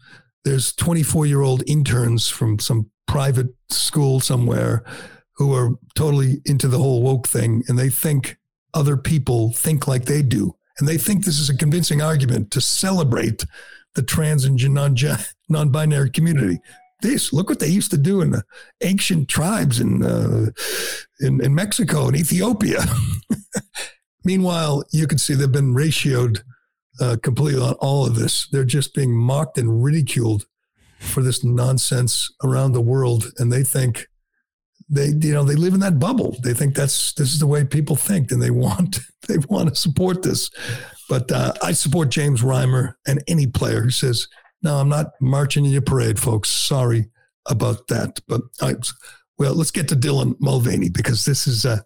There's 0.44 0.72
24 0.72 1.26
year 1.26 1.42
old 1.42 1.62
interns 1.68 2.28
from 2.28 2.58
some 2.58 2.90
private 3.06 3.48
school 3.70 4.18
somewhere 4.18 4.84
who 5.36 5.54
are 5.54 5.70
totally 5.94 6.40
into 6.44 6.66
the 6.66 6.78
whole 6.78 7.02
woke 7.02 7.28
thing, 7.28 7.62
and 7.68 7.78
they 7.78 7.88
think 7.88 8.36
other 8.74 8.96
people 8.96 9.52
think 9.52 9.86
like 9.86 10.06
they 10.06 10.22
do, 10.22 10.56
and 10.78 10.88
they 10.88 10.98
think 10.98 11.24
this 11.24 11.38
is 11.38 11.48
a 11.48 11.56
convincing 11.56 12.02
argument 12.02 12.50
to 12.50 12.60
celebrate 12.60 13.44
the 13.94 14.02
trans 14.02 14.44
and 14.44 14.58
non 14.74 14.96
binary 15.48 16.10
community. 16.10 16.58
This 17.00 17.32
look 17.32 17.48
what 17.48 17.60
they 17.60 17.68
used 17.68 17.90
to 17.92 17.98
do 17.98 18.20
in 18.22 18.32
the 18.32 18.42
ancient 18.82 19.28
tribes 19.28 19.80
in 19.80 20.04
uh, 20.04 20.50
in, 21.20 21.42
in 21.44 21.54
Mexico 21.54 22.08
and 22.08 22.16
Ethiopia. 22.16 22.80
Meanwhile, 24.24 24.84
you 24.90 25.06
can 25.06 25.18
see 25.18 25.34
they've 25.34 25.50
been 25.50 25.74
ratioed 25.74 26.42
uh, 27.00 27.16
completely 27.22 27.62
on 27.62 27.74
all 27.74 28.04
of 28.04 28.16
this. 28.16 28.48
They're 28.48 28.64
just 28.64 28.94
being 28.94 29.14
mocked 29.14 29.58
and 29.58 29.82
ridiculed 29.82 30.46
for 30.98 31.22
this 31.22 31.44
nonsense 31.44 32.28
around 32.42 32.72
the 32.72 32.80
world, 32.80 33.32
and 33.38 33.52
they 33.52 33.62
think 33.62 34.08
they 34.88 35.08
you 35.08 35.32
know 35.32 35.44
they 35.44 35.54
live 35.54 35.74
in 35.74 35.80
that 35.80 35.98
bubble. 35.98 36.36
They 36.42 36.54
think 36.54 36.74
that's 36.74 37.12
this 37.12 37.32
is 37.32 37.38
the 37.38 37.46
way 37.46 37.64
people 37.64 37.96
think, 37.96 38.32
and 38.32 38.42
they 38.42 38.50
want 38.66 38.98
they 39.28 39.38
want 39.48 39.68
to 39.68 39.74
support 39.74 40.22
this. 40.22 40.50
But 41.08 41.30
uh, 41.32 41.54
I 41.62 41.72
support 41.72 42.10
James 42.10 42.42
Reimer 42.42 42.94
and 43.06 43.22
any 43.28 43.46
player 43.46 43.80
who 43.80 43.90
says, 43.90 44.28
"No, 44.62 44.76
I'm 44.76 44.88
not 44.88 45.12
marching 45.20 45.64
in 45.64 45.72
your 45.72 45.82
parade, 45.82 46.18
folks. 46.18 46.50
Sorry 46.50 47.10
about 47.46 47.88
that." 47.88 48.20
But 48.26 48.42
I, 48.60 48.76
well, 49.38 49.54
let's 49.54 49.70
get 49.70 49.88
to 49.88 49.96
Dylan 49.96 50.34
Mulvaney 50.40 50.88
because 50.88 51.24
this 51.24 51.46
is 51.46 51.64
uh, 51.64 51.78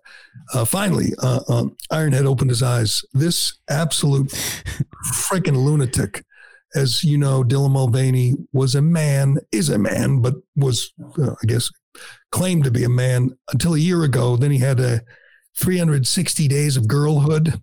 uh, 0.54 0.64
finally 0.64 1.12
uh, 1.22 1.40
um, 1.48 1.76
Ironhead 1.92 2.24
opened 2.24 2.50
his 2.50 2.62
eyes. 2.62 3.04
This 3.12 3.58
absolute 3.68 4.28
freaking 5.06 5.56
lunatic. 5.56 6.24
As 6.74 7.04
you 7.04 7.18
know, 7.18 7.44
Dylan 7.44 7.72
Mulvaney 7.72 8.34
was 8.54 8.74
a 8.74 8.80
man, 8.80 9.36
is 9.52 9.68
a 9.68 9.78
man, 9.78 10.22
but 10.22 10.34
was, 10.56 10.94
uh, 11.18 11.32
I 11.32 11.46
guess, 11.46 11.70
claimed 12.30 12.64
to 12.64 12.70
be 12.70 12.84
a 12.84 12.88
man 12.88 13.36
until 13.52 13.74
a 13.74 13.78
year 13.78 14.02
ago. 14.04 14.36
Then 14.36 14.50
he 14.50 14.58
had 14.58 14.80
a 14.80 15.02
360 15.58 16.48
days 16.48 16.78
of 16.78 16.88
girlhood. 16.88 17.60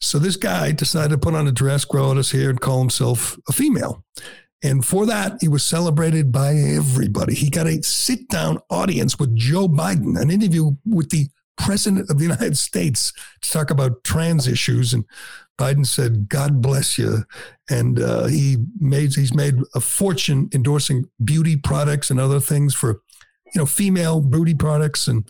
So 0.00 0.18
this 0.18 0.36
guy 0.36 0.72
decided 0.72 1.10
to 1.10 1.18
put 1.18 1.34
on 1.34 1.48
a 1.48 1.52
dress, 1.52 1.84
grow 1.84 2.10
out 2.10 2.16
his 2.16 2.30
hair, 2.30 2.50
and 2.50 2.60
call 2.60 2.78
himself 2.80 3.38
a 3.48 3.52
female. 3.52 4.04
And 4.62 4.84
for 4.84 5.06
that, 5.06 5.38
he 5.40 5.48
was 5.48 5.62
celebrated 5.62 6.32
by 6.32 6.54
everybody. 6.54 7.34
He 7.34 7.48
got 7.50 7.66
a 7.66 7.82
sit 7.82 8.28
down 8.28 8.58
audience 8.70 9.18
with 9.18 9.36
Joe 9.36 9.68
Biden, 9.68 10.20
an 10.20 10.30
interview 10.30 10.72
with 10.84 11.10
the 11.10 11.28
president 11.56 12.10
of 12.10 12.18
the 12.18 12.24
United 12.30 12.58
States 12.58 13.12
to 13.42 13.50
talk 13.50 13.70
about 13.70 14.04
trans 14.04 14.48
issues. 14.48 14.92
And 14.92 15.04
Biden 15.58 15.86
said, 15.86 16.28
God 16.28 16.60
bless 16.62 16.98
you. 16.98 17.24
And 17.68 18.00
uh, 18.00 18.26
he 18.26 18.56
made, 18.78 19.14
he's 19.14 19.34
made 19.34 19.56
a 19.74 19.80
fortune 19.80 20.48
endorsing 20.54 21.08
beauty 21.24 21.56
products 21.56 22.10
and 22.10 22.18
other 22.18 22.40
things 22.40 22.74
for, 22.74 23.00
you 23.54 23.60
know, 23.60 23.66
female 23.66 24.20
beauty 24.20 24.54
products. 24.54 25.06
And 25.06 25.28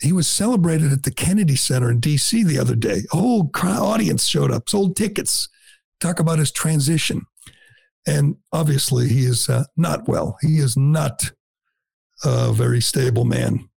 he 0.00 0.12
was 0.12 0.26
celebrated 0.26 0.92
at 0.92 1.04
the 1.04 1.10
Kennedy 1.10 1.56
Center 1.56 1.90
in 1.90 2.00
DC 2.00 2.44
the 2.44 2.58
other 2.58 2.74
day. 2.74 3.02
A 3.12 3.16
whole 3.16 3.48
crowd, 3.48 3.82
audience 3.82 4.26
showed 4.26 4.50
up, 4.50 4.68
sold 4.68 4.96
tickets, 4.96 5.48
talk 6.00 6.20
about 6.20 6.38
his 6.38 6.52
transition. 6.52 7.22
And 8.06 8.36
obviously, 8.52 9.08
he 9.08 9.24
is 9.24 9.48
uh, 9.48 9.64
not 9.76 10.06
well. 10.06 10.36
He 10.40 10.58
is 10.58 10.76
not 10.76 11.30
a 12.24 12.52
very 12.52 12.80
stable 12.80 13.24
man. 13.24 13.68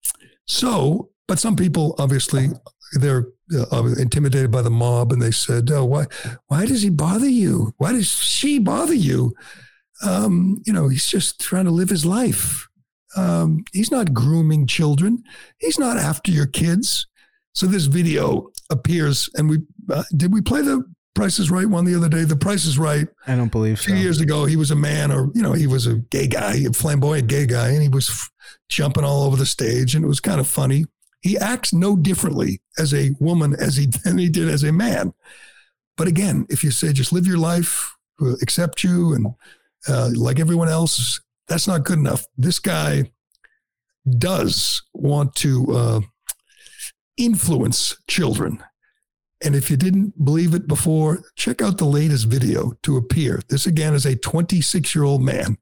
So, 0.46 1.10
but 1.28 1.40
some 1.40 1.56
people 1.56 1.96
obviously 2.00 2.50
they're 2.94 3.28
uh, 3.72 3.94
intimidated 3.98 4.52
by 4.52 4.62
the 4.62 4.70
mob, 4.70 5.12
and 5.12 5.22
they 5.22 5.32
said, 5.32 5.70
"Oh, 5.72 5.86
why? 5.86 6.06
Why 6.48 6.66
does 6.66 6.82
he 6.82 6.90
bother 6.90 7.30
you? 7.30 7.74
Why 7.78 7.92
does 7.94 8.10
she 8.10 8.60
bother 8.60 8.94
you? 8.94 9.34
Um, 10.04 10.62
you 10.66 10.74
know, 10.74 10.88
he's 10.88 11.08
just 11.08 11.40
trying 11.40 11.66
to 11.66 11.72
live 11.72 11.90
his 11.90 12.06
life. 12.06 12.69
Um, 13.20 13.64
he's 13.74 13.92
not 13.92 14.14
grooming 14.14 14.68
children. 14.68 15.24
He's 15.60 15.80
not 15.80 15.98
after 15.98 16.32
your 16.32 16.48
kids." 16.48 17.08
So 17.54 17.66
this 17.66 17.86
video 17.86 18.52
appears, 18.70 19.30
and 19.36 19.50
we 19.50 19.60
uh, 19.92 20.04
did 20.16 20.32
we 20.34 20.42
play 20.42 20.62
the 20.62 20.84
Price 21.16 21.40
is 21.40 21.52
Right 21.52 21.66
one 21.66 21.86
the 21.86 21.96
other 21.96 22.08
day. 22.08 22.24
The 22.24 22.36
Price 22.38 22.66
is 22.66 22.78
Right. 22.80 23.08
I 23.28 23.36
don't 23.36 23.52
believe 23.52 23.80
so. 23.80 23.88
Few 23.88 23.96
years 23.96 24.22
ago, 24.22 24.46
he 24.46 24.56
was 24.56 24.72
a 24.72 24.76
man, 24.76 25.12
or 25.12 25.30
you 25.34 25.42
know, 25.42 25.54
he 25.54 25.68
was 25.68 25.88
a 25.88 25.96
gay 25.96 26.28
guy, 26.28 26.56
a 26.58 26.72
flamboyant 26.72 27.28
gay 27.28 27.46
guy, 27.46 27.70
and 27.70 27.82
he 27.82 27.90
was 27.90 28.10
f- 28.10 28.30
jumping 28.70 29.04
all 29.04 29.24
over 29.24 29.36
the 29.36 29.46
stage, 29.46 29.96
and 29.96 30.06
it 30.06 30.08
was 30.08 30.22
kind 30.22 30.40
of 30.40 30.48
funny. 30.48 30.86
He 31.22 31.38
acts 31.38 31.74
no 31.74 31.98
differently 31.98 32.62
as 32.78 32.94
a 32.94 33.12
woman 33.20 33.54
as 33.60 33.76
he 33.76 33.88
than 34.04 34.18
he 34.18 34.30
did 34.30 34.48
as 34.48 34.64
a 34.64 34.72
man. 34.72 35.14
But 35.98 36.08
again, 36.08 36.46
if 36.50 36.64
you 36.64 36.72
say 36.72 36.94
just 36.94 37.12
live 37.12 37.28
your 37.28 37.38
life, 37.38 37.94
accept 38.42 38.84
you, 38.84 39.14
and 39.14 39.28
uh, 39.90 40.12
like 40.16 40.40
everyone 40.40 40.70
else, 40.70 41.20
that's 41.50 41.68
not 41.68 41.84
good 41.84 42.00
enough. 42.00 42.26
This 42.38 42.60
guy 42.60 43.12
does 44.18 44.82
want 44.94 45.36
to 45.36 45.66
uh, 45.72 46.02
influence 47.18 47.98
children 48.08 48.64
and 49.42 49.56
if 49.56 49.72
you 49.72 49.78
didn't 49.78 50.24
believe 50.24 50.54
it 50.54 50.68
before, 50.68 51.24
check 51.36 51.62
out 51.62 51.78
the 51.78 51.86
latest 51.86 52.26
video 52.26 52.74
to 52.84 52.98
appear. 52.98 53.42
This 53.50 53.66
again 53.66 53.94
is 53.94 54.06
a 54.06 54.18
26 54.18 54.94
year 54.94 55.04
old 55.04 55.22
man. 55.22 55.58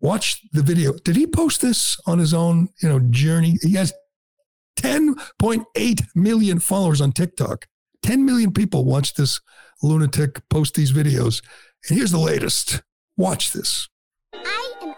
Watch 0.00 0.40
the 0.52 0.62
video. 0.62 0.92
Did 1.04 1.16
he 1.16 1.26
post 1.26 1.60
this 1.60 1.96
on 2.06 2.18
his 2.18 2.34
own, 2.34 2.68
you 2.82 2.88
know, 2.88 3.00
journey? 3.10 3.56
He 3.62 3.74
has 3.74 3.92
10.8 4.78 6.02
million 6.14 6.58
followers 6.58 7.00
on 7.00 7.12
TikTok. 7.12 7.66
10 8.02 8.24
million 8.24 8.52
people 8.52 8.84
watch 8.84 9.14
this 9.14 9.40
lunatic 9.82 10.46
post 10.50 10.74
these 10.74 10.92
videos. 10.92 11.40
And 11.88 11.96
here's 11.96 12.10
the 12.10 12.18
latest. 12.18 12.82
Watch 13.16 13.52
this. 13.52 13.88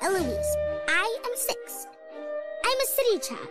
I 0.07 0.09
am 0.09 0.15
Eloise. 0.15 0.57
I 0.89 1.19
am 1.25 1.33
six. 1.35 1.87
I'm 2.65 2.81
a 2.81 2.87
city 2.87 3.35
child. 3.35 3.49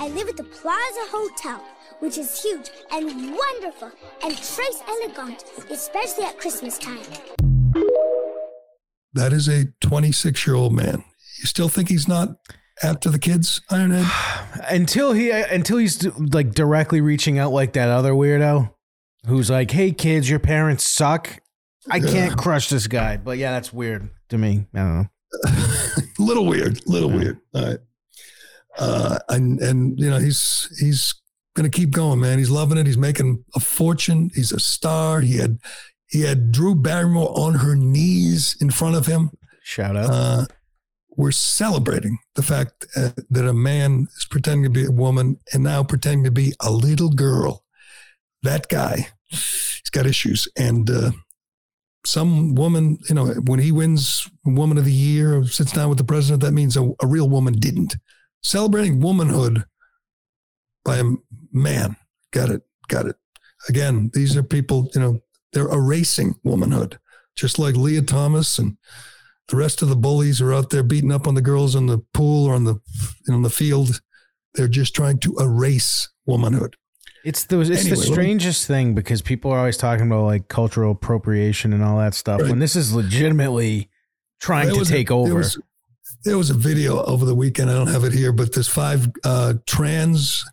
I 0.00 0.08
live 0.08 0.28
at 0.28 0.36
the 0.36 0.42
Plaza 0.42 1.06
Hotel 1.10 1.62
which 2.00 2.18
is 2.18 2.42
huge 2.42 2.68
and 2.90 3.06
wonderful 3.06 3.92
and 4.24 4.34
très 4.34 4.82
elegant, 4.88 5.44
especially 5.70 6.24
at 6.24 6.36
Christmas 6.36 6.76
time. 6.76 6.98
That 9.12 9.32
is 9.32 9.46
a 9.48 9.66
26 9.82 10.44
year 10.44 10.56
old 10.56 10.72
man. 10.72 11.04
You 11.38 11.46
still 11.46 11.68
think 11.68 11.88
he's 11.88 12.08
not 12.08 12.30
after 12.82 13.08
the 13.08 13.20
kids, 13.20 13.60
Ironhead? 13.70 14.10
until 14.68 15.12
he 15.12 15.30
uh, 15.30 15.46
until 15.52 15.78
he's 15.78 16.04
like 16.34 16.54
directly 16.54 17.00
reaching 17.00 17.38
out 17.38 17.52
like 17.52 17.74
that 17.74 17.88
other 17.88 18.14
weirdo 18.14 18.74
who's 19.28 19.48
like, 19.48 19.70
"Hey 19.70 19.92
kids, 19.92 20.28
your 20.28 20.40
parents 20.40 20.82
suck." 20.82 21.38
I 21.88 22.00
can't 22.00 22.36
crush 22.36 22.68
this 22.68 22.88
guy, 22.88 23.16
but 23.16 23.38
yeah, 23.38 23.52
that's 23.52 23.72
weird 23.72 24.10
to 24.30 24.38
me. 24.38 24.66
I 24.74 24.78
don't 24.78 24.96
know. 24.96 25.11
little 26.18 26.46
weird, 26.46 26.80
little 26.86 27.10
yeah. 27.10 27.16
weird. 27.16 27.38
All 27.54 27.66
right. 27.66 27.78
Uh, 28.78 29.18
and 29.28 29.60
and 29.60 30.00
you 30.00 30.08
know 30.08 30.18
he's 30.18 30.74
he's 30.80 31.14
going 31.54 31.70
to 31.70 31.76
keep 31.76 31.90
going, 31.90 32.20
man. 32.20 32.38
He's 32.38 32.50
loving 32.50 32.78
it. 32.78 32.86
He's 32.86 32.98
making 32.98 33.44
a 33.54 33.60
fortune. 33.60 34.30
He's 34.34 34.52
a 34.52 34.60
star. 34.60 35.20
He 35.20 35.36
had 35.36 35.58
he 36.08 36.22
had 36.22 36.52
Drew 36.52 36.74
Barrymore 36.74 37.32
on 37.34 37.54
her 37.54 37.74
knees 37.74 38.56
in 38.60 38.70
front 38.70 38.96
of 38.96 39.06
him. 39.06 39.30
Shout 39.62 39.96
out. 39.96 40.10
Uh, 40.10 40.46
we're 41.16 41.30
celebrating 41.30 42.18
the 42.34 42.42
fact 42.42 42.86
uh, 42.96 43.10
that 43.30 43.46
a 43.46 43.52
man 43.52 44.08
is 44.16 44.24
pretending 44.24 44.64
to 44.64 44.70
be 44.70 44.86
a 44.86 44.90
woman 44.90 45.38
and 45.52 45.62
now 45.62 45.82
pretending 45.82 46.24
to 46.24 46.30
be 46.30 46.54
a 46.60 46.70
little 46.70 47.10
girl. 47.10 47.64
That 48.42 48.68
guy, 48.68 49.08
he's 49.28 49.90
got 49.90 50.06
issues. 50.06 50.48
And 50.56 50.90
uh, 50.90 51.12
some 52.04 52.54
woman, 52.54 52.98
you 53.08 53.14
know, 53.14 53.26
when 53.46 53.60
he 53.60 53.72
wins 53.72 54.28
Woman 54.44 54.78
of 54.78 54.84
the 54.84 54.92
Year 54.92 55.38
or 55.38 55.46
sits 55.46 55.72
down 55.72 55.88
with 55.88 55.98
the 55.98 56.04
president, 56.04 56.42
that 56.42 56.52
means 56.52 56.76
a, 56.76 56.90
a 57.00 57.06
real 57.06 57.28
woman 57.28 57.54
didn't. 57.54 57.96
Celebrating 58.42 59.00
womanhood 59.00 59.64
by 60.84 60.96
a 60.96 61.04
man. 61.52 61.96
Got 62.32 62.50
it. 62.50 62.62
Got 62.88 63.06
it. 63.06 63.16
Again, 63.68 64.10
these 64.14 64.36
are 64.36 64.42
people, 64.42 64.90
you 64.94 65.00
know, 65.00 65.20
they're 65.52 65.68
erasing 65.68 66.34
womanhood, 66.42 66.98
just 67.36 67.58
like 67.58 67.76
Leah 67.76 68.02
Thomas 68.02 68.58
and 68.58 68.76
the 69.48 69.56
rest 69.56 69.82
of 69.82 69.88
the 69.88 69.96
bullies 69.96 70.40
are 70.40 70.52
out 70.52 70.70
there 70.70 70.82
beating 70.82 71.12
up 71.12 71.26
on 71.26 71.34
the 71.34 71.42
girls 71.42 71.74
in 71.74 71.86
the 71.86 71.98
pool 72.14 72.46
or 72.46 72.54
on 72.54 72.64
the 72.64 72.76
in 73.28 73.42
the 73.42 73.50
field. 73.50 74.00
They're 74.54 74.68
just 74.68 74.94
trying 74.94 75.18
to 75.20 75.36
erase 75.38 76.08
womanhood. 76.26 76.76
It's 77.24 77.44
the 77.44 77.60
it's 77.60 77.70
anyway, 77.70 77.90
the 77.90 77.96
strangest 77.96 78.68
me, 78.68 78.74
thing 78.74 78.94
because 78.94 79.22
people 79.22 79.52
are 79.52 79.58
always 79.58 79.76
talking 79.76 80.06
about 80.06 80.24
like 80.24 80.48
cultural 80.48 80.92
appropriation 80.92 81.72
and 81.72 81.82
all 81.82 81.98
that 81.98 82.14
stuff 82.14 82.40
right. 82.40 82.50
when 82.50 82.58
this 82.58 82.74
is 82.74 82.92
legitimately 82.94 83.88
trying 84.40 84.74
to 84.74 84.84
take 84.84 85.10
a, 85.10 85.14
over. 85.14 85.30
It 85.30 85.34
was, 85.34 85.58
there 86.24 86.38
was 86.38 86.50
a 86.50 86.54
video 86.54 87.02
over 87.04 87.24
the 87.24 87.34
weekend. 87.34 87.70
I 87.70 87.74
don't 87.74 87.88
have 87.88 88.04
it 88.04 88.12
here, 88.12 88.32
but 88.32 88.52
there's 88.52 88.68
five 88.68 89.08
uh, 89.24 89.54
trans 89.66 90.44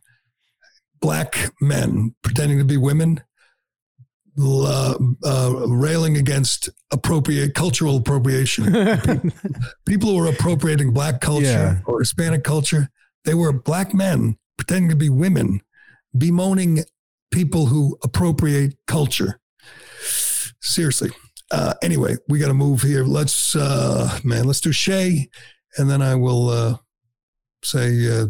black 1.01 1.51
men 1.61 2.13
pretending 2.22 2.57
to 2.59 2.65
be 2.65 2.78
women 2.78 3.22
uh, 4.41 4.95
uh, 5.26 5.67
railing 5.67 6.17
against 6.17 6.70
appropriate 6.91 7.53
cultural 7.55 7.97
appropriation. 7.97 8.65
people, 9.86 10.09
who 10.09 10.17
were 10.17 10.30
appropriating 10.30 10.93
black 10.93 11.20
culture 11.20 11.45
yeah. 11.45 11.80
or 11.86 11.99
Hispanic 11.99 12.43
culture, 12.43 12.89
they 13.26 13.34
were 13.34 13.51
black 13.51 13.93
men 13.93 14.38
pretending 14.57 14.89
to 14.89 14.95
be 14.95 15.09
women, 15.09 15.61
bemoaning 16.18 16.84
people 17.32 17.68
who 17.68 17.97
appropriate 18.03 18.76
culture. 18.88 19.39
Seriously. 20.62 21.12
Uh, 21.51 21.74
anyway, 21.82 22.16
we 22.28 22.39
got 22.39 22.47
to 22.47 22.53
move 22.53 22.82
here. 22.82 23.03
Let's, 23.03 23.55
uh, 23.55 24.20
man, 24.24 24.45
let's 24.45 24.62
do 24.62 24.72
Shea, 24.72 25.28
and 25.78 25.89
then 25.89 26.01
I 26.01 26.16
will 26.16 26.49
uh, 26.49 26.76
say 27.64 28.07
uh, 28.10 28.28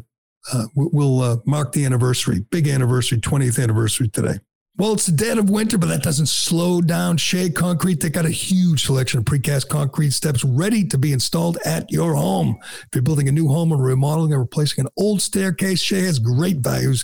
uh, 0.53 0.65
we'll 0.75 1.21
uh, 1.21 1.37
mark 1.45 1.71
the 1.73 1.85
anniversary, 1.85 2.45
big 2.49 2.67
anniversary, 2.67 3.19
20th 3.19 3.61
anniversary 3.61 4.07
today. 4.09 4.39
Well, 4.77 4.93
it's 4.93 5.07
the 5.07 5.11
dead 5.11 5.37
of 5.37 5.49
winter, 5.49 5.77
but 5.77 5.87
that 5.87 6.03
doesn't 6.03 6.27
slow 6.27 6.79
down 6.79 7.17
Shea 7.17 7.49
Concrete. 7.49 7.99
They 7.99 8.09
got 8.09 8.25
a 8.25 8.29
huge 8.29 8.85
selection 8.85 9.19
of 9.19 9.25
precast 9.25 9.67
concrete 9.67 10.11
steps 10.11 10.45
ready 10.45 10.85
to 10.87 10.97
be 10.97 11.11
installed 11.11 11.57
at 11.65 11.91
your 11.91 12.15
home. 12.15 12.57
If 12.61 12.87
you're 12.95 13.01
building 13.01 13.27
a 13.27 13.33
new 13.33 13.49
home 13.49 13.73
or 13.73 13.77
remodeling 13.77 14.31
or 14.31 14.39
replacing 14.39 14.85
an 14.85 14.91
old 14.95 15.21
staircase, 15.21 15.81
Shea 15.81 15.99
has 16.03 16.17
great 16.17 16.57
values 16.57 17.03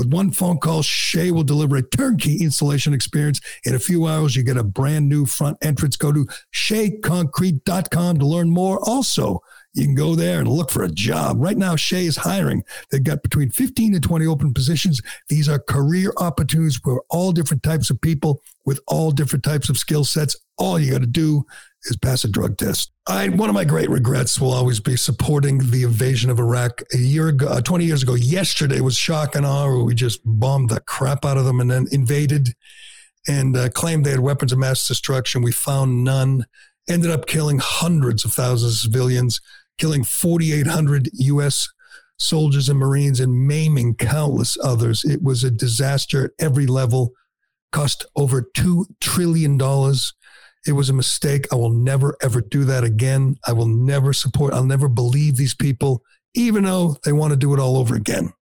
With 0.00 0.14
one 0.14 0.30
phone 0.30 0.56
call, 0.56 0.80
Shea 0.80 1.30
will 1.30 1.42
deliver 1.42 1.76
a 1.76 1.82
turnkey 1.82 2.42
installation 2.42 2.94
experience. 2.94 3.38
In 3.64 3.74
a 3.74 3.78
few 3.78 4.06
hours, 4.06 4.34
you 4.34 4.42
get 4.42 4.56
a 4.56 4.64
brand 4.64 5.10
new 5.10 5.26
front 5.26 5.58
entrance. 5.60 5.94
Go 5.98 6.10
to 6.10 6.26
sheaconcrete.com 6.54 8.18
to 8.18 8.24
learn 8.24 8.48
more. 8.48 8.80
Also, 8.88 9.42
you 9.74 9.84
can 9.84 9.94
go 9.94 10.14
there 10.14 10.40
and 10.40 10.48
look 10.48 10.70
for 10.70 10.84
a 10.84 10.88
job. 10.88 11.36
Right 11.38 11.58
now, 11.58 11.76
Shea 11.76 12.06
is 12.06 12.16
hiring. 12.16 12.64
They've 12.90 13.04
got 13.04 13.22
between 13.22 13.50
15 13.50 13.92
and 13.92 14.02
20 14.02 14.26
open 14.26 14.54
positions. 14.54 15.02
These 15.28 15.50
are 15.50 15.58
career 15.58 16.14
opportunities 16.16 16.78
for 16.78 17.04
all 17.10 17.32
different 17.32 17.62
types 17.62 17.90
of 17.90 18.00
people 18.00 18.40
with 18.64 18.80
all 18.86 19.10
different 19.10 19.44
types 19.44 19.68
of 19.68 19.76
skill 19.76 20.04
sets. 20.04 20.34
All 20.56 20.78
you 20.78 20.92
got 20.92 21.02
to 21.02 21.06
do 21.06 21.44
is 21.84 21.96
pass 21.96 22.24
a 22.24 22.28
drug 22.28 22.58
test. 22.58 22.92
I, 23.06 23.28
one 23.28 23.48
of 23.48 23.54
my 23.54 23.64
great 23.64 23.90
regrets 23.90 24.40
will 24.40 24.52
always 24.52 24.80
be 24.80 24.96
supporting 24.96 25.70
the 25.70 25.82
invasion 25.84 26.30
of 26.30 26.38
Iraq. 26.38 26.82
A 26.92 26.98
year 26.98 27.28
ago, 27.28 27.48
uh, 27.48 27.60
20 27.60 27.84
years 27.84 28.02
ago, 28.02 28.14
yesterday 28.14 28.80
was 28.80 28.96
shock 28.96 29.34
and 29.34 29.46
awe 29.46 29.82
we 29.82 29.94
just 29.94 30.20
bombed 30.24 30.70
the 30.70 30.80
crap 30.80 31.24
out 31.24 31.36
of 31.36 31.44
them 31.44 31.60
and 31.60 31.70
then 31.70 31.86
invaded 31.90 32.54
and 33.28 33.56
uh, 33.56 33.68
claimed 33.70 34.04
they 34.04 34.10
had 34.10 34.20
weapons 34.20 34.52
of 34.52 34.58
mass 34.58 34.86
destruction. 34.86 35.42
We 35.42 35.52
found 35.52 36.04
none. 36.04 36.46
Ended 36.88 37.10
up 37.10 37.26
killing 37.26 37.58
hundreds 37.58 38.24
of 38.24 38.32
thousands 38.32 38.72
of 38.72 38.78
civilians, 38.78 39.40
killing 39.78 40.02
4,800 40.02 41.10
U.S. 41.12 41.68
soldiers 42.18 42.68
and 42.68 42.78
Marines, 42.78 43.20
and 43.20 43.46
maiming 43.46 43.94
countless 43.94 44.56
others. 44.62 45.04
It 45.04 45.22
was 45.22 45.44
a 45.44 45.50
disaster 45.50 46.24
at 46.24 46.30
every 46.38 46.66
level, 46.66 47.12
cost 47.70 48.06
over 48.16 48.42
$2 48.56 48.86
trillion 49.00 49.56
it 50.66 50.72
was 50.72 50.90
a 50.90 50.94
mistake. 50.94 51.46
I 51.52 51.56
will 51.56 51.70
never, 51.70 52.16
ever 52.22 52.40
do 52.40 52.64
that 52.64 52.84
again. 52.84 53.36
I 53.46 53.52
will 53.52 53.66
never 53.68 54.12
support, 54.12 54.54
I'll 54.54 54.64
never 54.64 54.88
believe 54.88 55.36
these 55.36 55.54
people, 55.54 56.02
even 56.34 56.64
though 56.64 56.96
they 57.04 57.12
want 57.12 57.32
to 57.32 57.36
do 57.36 57.54
it 57.54 57.60
all 57.60 57.76
over 57.76 57.94
again. 57.94 58.32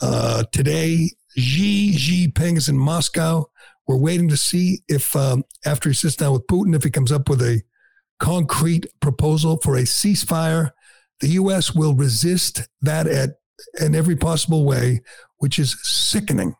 Uh, 0.00 0.44
today, 0.52 1.10
Xi 1.36 1.92
Jinping 1.92 2.56
is 2.56 2.68
in 2.68 2.76
Moscow. 2.76 3.46
We're 3.86 3.96
waiting 3.96 4.28
to 4.28 4.36
see 4.36 4.80
if, 4.88 5.14
um, 5.16 5.44
after 5.64 5.88
he 5.88 5.94
sits 5.94 6.16
down 6.16 6.32
with 6.32 6.46
Putin, 6.46 6.74
if 6.74 6.84
he 6.84 6.90
comes 6.90 7.12
up 7.12 7.28
with 7.28 7.42
a 7.42 7.62
concrete 8.22 8.86
proposal 9.00 9.58
for 9.62 9.76
a 9.76 9.82
ceasefire. 9.82 10.70
The 11.20 11.28
U.S. 11.30 11.74
will 11.74 11.94
resist 11.94 12.68
that 12.80 13.06
at 13.06 13.30
in 13.80 13.94
every 13.94 14.16
possible 14.16 14.64
way, 14.64 15.00
which 15.38 15.58
is 15.58 15.76
sickening. 15.82 16.54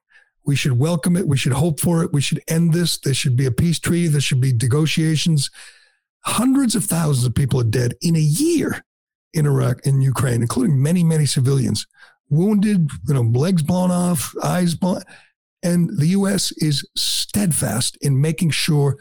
We 0.45 0.57
should 0.57 0.78
welcome 0.78 1.16
it. 1.16 1.28
We 1.28 1.36
should 1.36 1.53
hope 1.53 1.80
for 1.80 2.03
it. 2.03 2.12
We 2.12 2.20
should 2.20 2.43
end 2.49 2.72
this. 2.72 2.99
There 2.99 3.14
should 3.14 3.36
be 3.36 3.47
a 3.47 3.53
peace 3.53 3.78
treaty. 3.78 4.09
There 4.09 4.20
should 4.20 4.40
be 4.40 4.53
negotiations. 4.53 5.51
Hundreds 6.24 6.74
of 6.74 6.84
thousands 6.84 7.26
of 7.26 7.34
people 7.34 7.61
are 7.61 7.64
dead 7.64 7.95
in 8.01 8.16
a 8.16 8.20
year 8.20 8.84
in 9.34 9.47
Iraq 9.47 9.86
and 9.86 10.03
Ukraine, 10.03 10.43
including 10.43 10.82
many, 10.82 11.03
many 11.03 11.26
civilians, 11.26 11.86
wounded, 12.28 12.90
you 13.07 13.14
know, 13.14 13.22
legs 13.22 13.62
blown 13.62 13.90
off, 13.90 14.34
eyes 14.43 14.74
blown. 14.74 15.03
And 15.62 15.90
the 15.97 16.09
U.S. 16.09 16.53
is 16.59 16.88
steadfast 16.97 17.97
in 18.01 18.20
making 18.20 18.51
sure 18.51 18.99